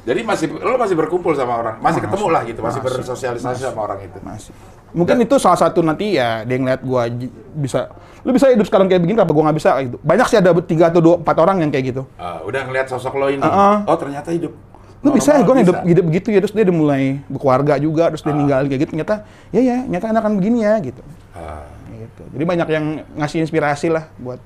Jadi 0.08 0.20
masih 0.24 0.46
lo 0.56 0.80
masih 0.80 0.96
berkumpul 0.96 1.36
sama 1.36 1.60
orang, 1.60 1.76
masih 1.84 2.00
ketemu 2.00 2.26
lah 2.32 2.42
gitu, 2.48 2.60
masih, 2.64 2.80
Masih. 2.80 2.96
bersosialisasi 3.04 3.60
sama 3.60 3.80
orang 3.84 4.00
itu. 4.08 4.16
Masih. 4.24 4.52
Mungkin 4.96 5.20
itu 5.20 5.36
salah 5.36 5.60
satu 5.60 5.84
nanti 5.84 6.16
ya 6.16 6.48
dia 6.48 6.56
ngeliat 6.56 6.80
gua 6.80 7.12
bisa 7.52 7.92
lu 8.24 8.32
bisa 8.32 8.48
hidup 8.48 8.64
sekarang 8.64 8.88
kayak 8.88 9.04
begini 9.04 9.20
apa 9.20 9.28
gua 9.36 9.52
nggak 9.52 9.58
bisa 9.60 9.70
gitu. 9.84 9.96
Banyak 10.00 10.26
sih 10.32 10.38
ada 10.40 10.50
tiga 10.64 10.88
atau 10.88 11.04
dua 11.04 11.20
empat 11.20 11.36
orang 11.36 11.60
yang 11.60 11.68
kayak 11.68 11.92
gitu. 11.92 12.02
Ah, 12.16 12.40
udah 12.40 12.64
ngeliat 12.64 12.88
sosok 12.88 13.20
lo 13.20 13.28
ini, 13.28 13.44
Ah, 13.44 13.84
oh 13.84 13.96
ternyata 14.00 14.32
hidup. 14.32 14.56
Lu 14.98 15.14
bisa, 15.14 15.30
normal, 15.30 15.46
gue 15.46 15.54
hidup, 15.62 15.76
hidup 15.86 16.04
begitu 16.10 16.28
ya, 16.34 16.42
terus 16.42 16.50
dia 16.50 16.66
udah 16.66 16.74
mulai 16.74 17.22
berkeluarga 17.30 17.78
juga, 17.78 18.10
terus 18.10 18.26
dia 18.26 18.34
Ah. 18.34 18.38
ninggalin 18.42 18.66
kayak 18.66 18.80
gitu, 18.82 18.90
ternyata, 18.98 19.22
ya 19.54 19.60
ya, 19.62 19.78
nyata 19.86 20.10
akan 20.10 20.32
begini 20.42 20.66
ya, 20.66 20.74
gitu. 20.82 21.02
Ah, 21.38 21.62
gitu. 21.86 22.22
Jadi 22.34 22.42
banyak 22.42 22.66
yang 22.66 22.84
ngasih 23.14 23.38
inspirasi 23.46 23.94
lah 23.94 24.10
buat 24.18 24.42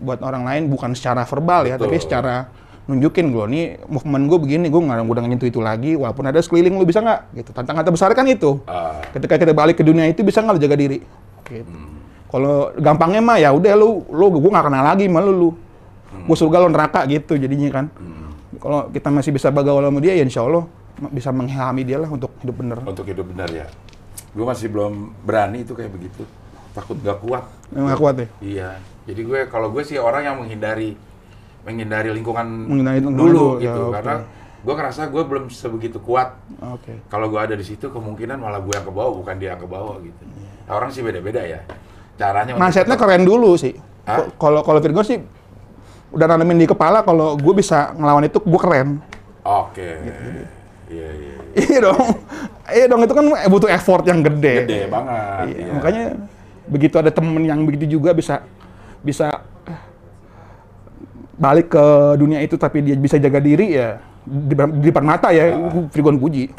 buat 0.00 0.24
orang 0.24 0.48
lain, 0.48 0.62
bukan 0.72 0.96
secara 0.96 1.28
verbal 1.28 1.68
ya, 1.68 1.76
tapi 1.76 2.00
Betul. 2.00 2.04
secara 2.08 2.48
nunjukin 2.90 3.30
gue 3.30 3.44
nih 3.46 3.64
movement 3.86 4.24
gue 4.26 4.38
begini, 4.42 4.66
gue 4.66 4.80
nggak 4.82 5.06
udah 5.06 5.22
nyentuh 5.22 5.46
itu 5.46 5.62
lagi, 5.62 5.94
walaupun 5.94 6.26
ada 6.26 6.42
sekeliling 6.42 6.74
lu 6.74 6.82
bisa 6.82 6.98
nggak, 6.98 7.20
gitu. 7.38 7.50
Tantangan 7.54 7.86
terbesar 7.86 8.10
kan 8.18 8.26
itu. 8.26 8.58
ah, 8.66 8.98
Ketika 9.14 9.38
kita 9.38 9.54
balik 9.54 9.78
ke 9.78 9.84
dunia 9.86 10.10
itu 10.10 10.26
bisa 10.26 10.42
nggak 10.42 10.58
lu 10.58 10.60
jaga 10.60 10.76
diri? 10.76 10.98
Gitu. 11.46 11.70
Hmm. 11.70 12.02
Kalau 12.30 12.74
gampangnya 12.78 13.22
mah 13.22 13.38
ya 13.38 13.54
udah 13.54 13.74
lu, 13.78 14.02
lu 14.10 14.26
gue 14.34 14.50
nggak 14.50 14.66
kenal 14.66 14.82
lagi 14.82 15.06
sama 15.06 15.22
lu, 15.22 15.32
lu. 15.32 15.50
Gue 16.26 16.36
surga 16.36 16.66
lu 16.66 16.68
neraka 16.74 17.06
gitu 17.06 17.38
jadinya 17.38 17.70
kan. 17.70 17.86
hmm. 17.94 18.58
Kalau 18.58 18.90
kita 18.90 19.08
masih 19.08 19.30
bisa 19.30 19.48
bergaul 19.48 19.86
sama 19.86 20.02
dia 20.02 20.18
ya 20.18 20.26
insya 20.26 20.42
Allah 20.42 20.66
bisa 21.08 21.32
mengilhami 21.32 21.80
dia 21.86 21.96
lah 21.96 22.12
untuk 22.12 22.34
hidup 22.44 22.60
bener. 22.60 22.76
untuk 22.84 23.06
hidup 23.08 23.24
benar 23.24 23.48
ya. 23.48 23.66
Gue 24.36 24.44
masih 24.44 24.68
belum 24.68 25.16
berani 25.24 25.64
itu 25.64 25.72
kayak 25.72 25.90
begitu, 25.90 26.22
takut 26.76 26.94
gak 27.00 27.18
kuat. 27.24 27.48
Nggak 27.72 27.98
kuat 27.98 28.14
ya. 28.20 28.28
Iya. 28.44 28.70
Jadi 29.08 29.20
gue 29.24 29.38
kalau 29.48 29.72
gue 29.72 29.82
sih 29.82 29.96
orang 29.96 30.22
yang 30.22 30.36
menghindari 30.38 30.94
menghindari 31.66 32.08
lingkungan 32.12 32.46
Menghindari 32.68 32.98
lingkungan 33.02 33.18
dulu 33.18 33.32
dulu, 33.32 33.46
ya, 33.60 33.64
gitu 33.70 33.82
oke. 33.88 33.94
karena 33.98 34.14
gue 34.60 34.74
ngerasa 34.76 35.02
gue 35.08 35.22
belum 35.24 35.44
sebegitu 35.48 35.98
kuat. 36.04 36.36
Oke. 36.60 37.00
Kalau 37.08 37.32
gue 37.32 37.40
ada 37.40 37.56
di 37.56 37.64
situ 37.64 37.88
kemungkinan 37.88 38.36
malah 38.36 38.60
gue 38.60 38.72
yang 38.76 38.84
ke 38.84 38.92
bawah 38.92 39.12
bukan 39.16 39.34
dia 39.40 39.56
yang 39.56 39.60
ke 39.60 39.68
bawah 39.68 39.96
gitu. 40.04 40.22
Nah, 40.68 40.72
orang 40.76 40.92
sih 40.92 41.00
beda-beda 41.00 41.40
ya. 41.40 41.64
Caranya 42.20 42.52
Mindsetnya 42.60 43.00
keren 43.00 43.24
dulu 43.24 43.56
sih. 43.56 43.72
Kalau 44.36 44.60
kalau 44.60 44.80
Virgo 44.84 45.00
sih 45.00 45.16
udah 46.10 46.26
nanemin 46.26 46.60
di 46.60 46.66
kepala 46.68 47.06
kalau 47.06 47.38
gue 47.40 47.54
bisa 47.56 47.96
ngelawan 47.96 48.28
itu 48.28 48.36
gue 48.36 48.60
keren. 48.60 49.00
Oke. 49.40 49.88
Gitu, 50.04 50.44
Iya 50.90 51.08
iya. 51.14 51.34
iya 51.64 51.78
dong. 51.80 52.02
Iya 52.68 52.84
dong 52.90 53.00
itu 53.06 53.14
kan 53.14 53.24
butuh 53.48 53.70
effort 53.70 54.04
yang 54.04 54.20
gede. 54.20 54.66
Gede 54.66 54.80
banget. 54.92 55.46
Iya, 55.48 55.56
iya. 55.56 55.72
Makanya 55.72 56.06
begitu 56.68 56.94
ada 57.00 57.10
temen 57.14 57.42
yang 57.46 57.64
begitu 57.64 57.96
juga 57.98 58.12
bisa 58.12 58.44
bisa 59.00 59.32
balik 61.40 61.72
ke 61.72 61.84
dunia 62.20 62.44
itu 62.44 62.60
tapi 62.60 62.84
dia 62.84 62.94
bisa 63.00 63.16
jaga 63.16 63.40
diri 63.40 63.72
ya 63.72 63.96
di, 64.28 64.52
di 64.54 64.86
depan 64.92 65.04
mata 65.08 65.32
ya 65.32 65.56
Virgon 65.88 66.20
puji. 66.20 66.52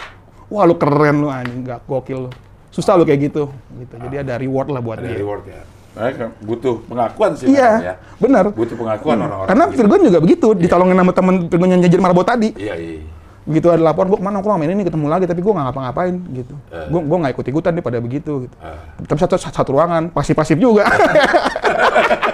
Wah 0.51 0.67
lu 0.67 0.75
keren 0.75 1.23
lu 1.23 1.27
anjing, 1.32 1.63
gak 1.63 1.86
gokil 1.88 2.27
lu. 2.27 2.29
Susah 2.73 2.99
lu 2.99 3.05
kayak 3.07 3.32
gitu. 3.32 3.47
gitu. 3.79 3.95
Jadi 3.95 4.15
ada 4.19 4.36
reward 4.36 4.67
lah 4.73 4.82
buat 4.84 4.99
ada 4.99 5.07
dia. 5.07 5.21
reward 5.21 5.43
ya. 5.47 5.61
Nah, 5.91 6.32
butuh 6.39 6.79
pengakuan 6.88 7.36
sih 7.36 7.51
Iya, 7.51 7.71
ya. 7.84 7.93
benar. 8.15 8.47
Butuh 8.55 8.79
pengakuan 8.79 9.19
orang-orang. 9.19 9.47
Karena 9.51 9.63
gitu. 9.67 9.75
Virgon 9.84 10.01
juga 10.07 10.19
begitu, 10.23 10.47
ditolongin 10.55 10.95
sama 10.95 11.11
temen 11.11 11.36
Virgon 11.51 11.69
yang 11.71 11.82
jajan 11.84 12.01
marbot 12.03 12.23
tadi. 12.27 12.49
Iya 12.55 12.75
iya. 12.79 13.03
Begitu 13.41 13.67
ada 13.73 13.82
laporan, 13.91 14.07
gue 14.07 14.19
ke 14.21 14.25
mana, 14.25 14.38
gue 14.39 14.51
main 14.53 14.71
ini 14.71 14.84
ketemu 14.88 15.07
lagi, 15.11 15.25
tapi 15.27 15.41
gue 15.43 15.51
nggak 15.51 15.65
ngapa-ngapain 15.71 16.15
gitu. 16.32 16.53
Eh. 16.71 16.88
Gue 16.88 16.99
gue 17.03 17.17
nggak 17.19 17.34
ikut-ikutan 17.36 17.71
deh 17.75 17.84
pada 17.84 17.99
begitu 17.99 18.47
gitu. 18.47 18.55
Ah. 18.63 18.79
Tapi 19.03 19.19
satu 19.19 19.36
satu 19.36 19.69
ruangan, 19.75 20.07
pasif-pasif 20.15 20.55
juga. 20.55 20.88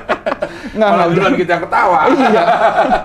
Nggak, 0.78 0.92
Malah 0.94 1.08
duluan 1.10 1.34
kita 1.34 1.56
ketawa. 1.58 2.00
Iya. 2.14 2.44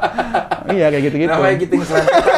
iya 0.77 0.87
kayak 0.93 1.03
gitu-gitu. 1.09 1.33
Namanya 1.33 1.57
giting 1.57 1.83
serempetan 1.83 2.35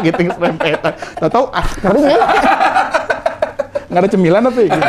gitu. 0.04 0.18
gitu 0.20 0.32
serempetan. 0.36 0.92
Tahu-tahu 1.16 1.44
ah, 1.56 1.68
kering 1.80 2.04
ya. 2.04 2.18
Nggak 3.90 4.00
ada 4.04 4.08
cemilan 4.12 4.42
ya? 4.44 4.50
Gitu. 4.52 4.80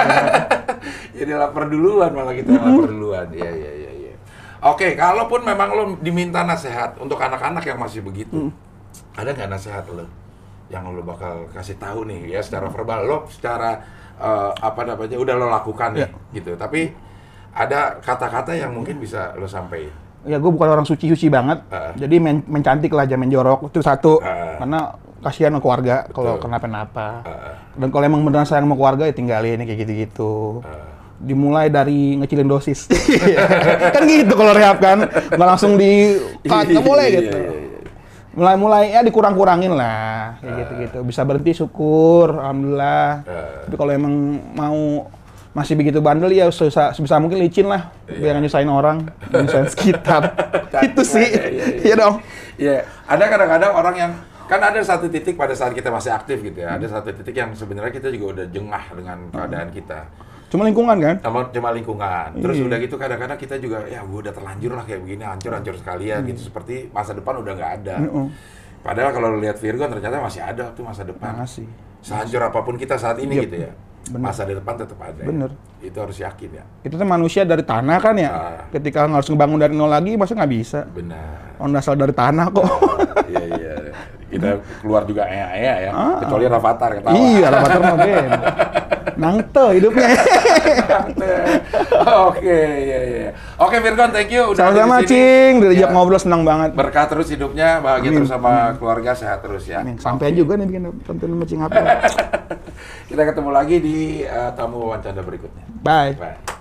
Jadi 1.21 1.31
lapar 1.37 1.65
duluan 1.69 2.11
malah 2.11 2.33
kita 2.35 2.49
yang 2.51 2.65
lapar 2.65 2.89
duluan. 2.91 3.27
Iya 3.31 3.51
iya 3.55 3.71
iya 3.71 3.91
iya. 3.95 4.13
Oke, 4.61 4.93
kalaupun 4.93 5.41
memang 5.41 5.69
lo 5.73 5.83
diminta 6.03 6.43
nasihat 6.43 6.99
untuk 6.99 7.17
anak-anak 7.17 7.63
yang 7.65 7.79
masih 7.81 8.05
begitu, 8.05 8.53
ada 9.17 9.33
nggak 9.33 9.49
nasihat 9.49 9.85
lo 9.89 10.05
yang 10.69 10.87
lo 10.91 11.03
bakal 11.03 11.49
kasih 11.51 11.75
tahu 11.75 12.07
nih 12.07 12.31
ya 12.31 12.39
secara 12.39 12.71
verbal 12.71 13.03
lo 13.03 13.17
secara 13.27 13.83
eh, 14.15 14.51
apa 14.55 14.81
namanya 14.87 15.17
udah 15.17 15.35
lo 15.39 15.47
lakukan 15.49 15.97
nih 15.97 16.09
gitu. 16.35 16.53
Tapi 16.57 17.10
ada 17.51 17.99
kata-kata 17.99 18.55
yang 18.55 18.71
mungkin 18.71 18.97
bisa 18.97 19.35
lo 19.35 19.47
sampaikan. 19.47 19.93
Ya 20.21 20.37
gue 20.37 20.51
bukan 20.53 20.69
orang 20.69 20.85
suci-suci 20.85 21.33
banget. 21.33 21.65
Ah. 21.73 21.91
Jadi 21.97 22.21
main, 22.21 22.45
main 22.45 22.61
cantik 22.61 22.93
lah, 22.93 23.09
jangan 23.09 23.27
jorok. 23.27 23.73
Itu 23.73 23.81
satu. 23.81 24.21
Ah. 24.21 24.61
Karena 24.61 24.79
kasihan 25.21 25.53
sama 25.53 25.61
keluarga 25.61 26.05
kalau 26.13 26.37
kenapa-napa. 26.37 27.25
Ah. 27.25 27.57
Dan 27.73 27.89
kalau 27.89 28.05
emang 28.05 28.21
beneran 28.21 28.45
sayang 28.45 28.69
sama 28.69 28.77
keluarga 28.77 29.09
ya 29.09 29.13
tinggalin 29.17 29.65
kayak 29.65 29.79
gitu-gitu. 29.81 30.61
Dimulai 31.21 31.69
dari 31.73 32.17
ngecilin 32.21 32.49
dosis. 32.49 32.85
kan 33.93 34.01
gitu 34.05 34.33
kalau 34.37 34.53
rehab 34.53 34.77
kan. 34.77 35.09
Nggak 35.09 35.49
langsung 35.57 35.73
di 35.77 36.17
cut, 36.45 36.69
nggak 36.69 36.85
boleh 36.85 37.05
Iya, 37.09 37.17
gitu. 37.17 37.37
iya, 37.37 37.51
iya. 37.51 37.69
Mulai-mulai 38.31 38.83
ya 38.95 39.01
dikurang-kurangin 39.03 39.73
lah. 39.75 40.37
Kayak 40.39 40.53
gitu-gitu. 40.65 40.97
Bisa 41.03 41.25
berhenti 41.25 41.51
syukur, 41.57 42.37
alhamdulillah. 42.37 43.25
Ah. 43.25 43.65
Tapi 43.65 43.75
kalau 43.75 43.91
emang 43.91 44.13
mau 44.53 45.09
masih 45.51 45.75
begitu 45.75 45.99
bandel 45.99 46.31
ya 46.31 46.47
susah, 46.47 46.91
sebisa 46.91 47.19
mungkin 47.19 47.37
licin 47.37 47.67
lah. 47.67 47.91
Biar 48.05 48.33
nggak 48.33 48.43
nyusahin 48.45 48.67
orang, 48.67 48.97
nyusahin 49.27 49.67
sekitar. 49.73 50.31
itu 50.81 51.01
sih. 51.03 51.27
Iya, 51.27 51.43
iya, 51.45 51.63
iya. 51.67 51.83
Iya 51.83 51.95
dong. 51.97 52.15
Iya, 52.55 52.75
ada 53.05 53.23
kadang-kadang 53.25 53.71
orang 53.73 53.95
yang 53.95 54.11
kan 54.45 54.59
ada 54.59 54.79
satu 54.79 55.07
titik 55.07 55.35
pada 55.35 55.51
saat 55.51 55.71
kita 55.71 55.87
masih 55.87 56.11
aktif 56.11 56.39
gitu 56.39 56.59
ya. 56.59 56.75
Ada 56.75 56.99
satu 56.99 57.11
titik 57.13 57.33
yang 57.33 57.51
sebenarnya 57.51 57.91
kita 57.91 58.07
juga 58.09 58.39
udah 58.39 58.45
jengah 58.47 58.83
dengan 58.91 59.17
keadaan 59.29 59.69
kita. 59.69 59.99
Cuma 60.47 60.67
lingkungan 60.67 60.99
kan? 60.99 61.15
Sama 61.19 61.47
cuma 61.47 61.71
lingkungan. 61.71 62.27
Terus 62.37 62.59
Iya. 62.59 62.65
udah 62.67 62.77
gitu 62.79 62.95
kadang-kadang 62.95 63.39
kita 63.39 63.55
juga 63.55 63.87
ya 63.87 64.03
gue 64.03 64.19
udah 64.19 64.35
terlanjur 64.35 64.75
lah 64.75 64.83
kayak 64.83 64.99
begini, 64.99 65.23
hancur-hancur 65.23 65.75
sekalian 65.75 66.27
gitu 66.27 66.43
seperti 66.43 66.91
masa 66.91 67.11
depan 67.11 67.39
udah 67.39 67.53
nggak 67.55 67.71
ada. 67.79 67.95
Mm-mm. 68.03 68.27
Padahal 68.81 69.11
kalau 69.11 69.39
lihat 69.39 69.55
Virgo 69.55 69.83
ternyata 69.85 70.19
masih 70.19 70.41
ada 70.41 70.71
tuh 70.71 70.83
masa 70.83 71.03
depan. 71.03 71.39
Makasih. 71.39 71.67
Sehancur 72.01 72.41
apa 72.41 72.59
pun 72.61 72.75
kita 72.75 72.97
saat 72.97 73.19
ini 73.19 73.35
Yep. 73.37 73.43
gitu 73.45 73.57
ya. 73.63 73.71
Bener. 74.09 74.25
Masa 74.33 74.49
depan 74.49 74.73
tetap 74.73 74.97
ada. 74.97 75.21
ya. 75.21 75.27
Bener. 75.29 75.49
Itu 75.81 75.97
harus 76.01 76.17
yakin 76.17 76.49
ya. 76.57 76.63
Kita 76.81 76.97
tuh 76.97 77.05
manusia 77.05 77.45
dari 77.45 77.61
tanah 77.61 77.97
kan 78.01 78.15
ya. 78.17 78.29
Ah. 78.33 78.61
Ketika 78.73 79.05
harus 79.05 79.27
ngebangun 79.29 79.61
dari 79.61 79.73
nol 79.77 79.91
lagi, 79.91 80.17
masa 80.17 80.33
nggak 80.33 80.51
bisa. 80.51 80.79
Benar. 80.89 81.61
Orang 81.61 81.77
asal 81.77 81.93
dari 81.93 82.13
tanah 82.15 82.45
kok. 82.49 82.65
Iya 83.29 83.43
iya. 83.53 83.73
Kita 84.31 84.49
keluar 84.81 85.03
juga 85.05 85.27
ea-ea 85.29 85.75
ya. 85.85 85.91
Ah. 85.93 86.17
Kecuali 86.25 86.45
Rafathar 86.49 86.89
ketawa. 86.97 87.13
iya, 87.13 87.47
Rapater 87.51 87.79
mah. 87.83 87.97
Nangte 89.21 89.65
hidupnya. 89.77 90.09
Oke, 92.27 92.57
iya 92.81 92.99
iya. 93.05 93.29
Oke 93.61 93.77
Virgon, 93.77 94.09
thank 94.09 94.33
you 94.33 94.49
udah 94.49 94.73
Sama-sama. 94.73 95.05
Cing. 95.05 95.61
Diajak 95.61 95.89
Ya, 95.89 95.93
ngobrol 95.93 96.17
senang 96.17 96.41
banget. 96.41 96.73
Berkah 96.73 97.05
terus 97.05 97.29
hidupnya, 97.29 97.77
bahagia 97.77 98.09
Amin. 98.09 98.17
terus 98.25 98.31
sama 98.33 98.73
keluarga, 98.81 99.13
sehat 99.13 99.45
terus 99.45 99.69
ya. 99.69 99.85
Amin. 99.85 100.01
Sampai 100.01 100.33
juga 100.33 100.57
nih 100.57 100.65
bikin 100.65 100.83
konten 101.05 101.27
sama 101.29 101.45
Cing 101.45 101.61
apa. 101.61 101.77
Kita 103.09 103.21
ketemu 103.27 103.49
lagi 103.53 103.75
di 103.77 103.97
eh, 104.25 104.51
tamu 104.57 104.89
wawancara 104.89 105.21
berikutnya. 105.21 105.65
Bye. 105.85 106.17
Bye. 106.17 106.60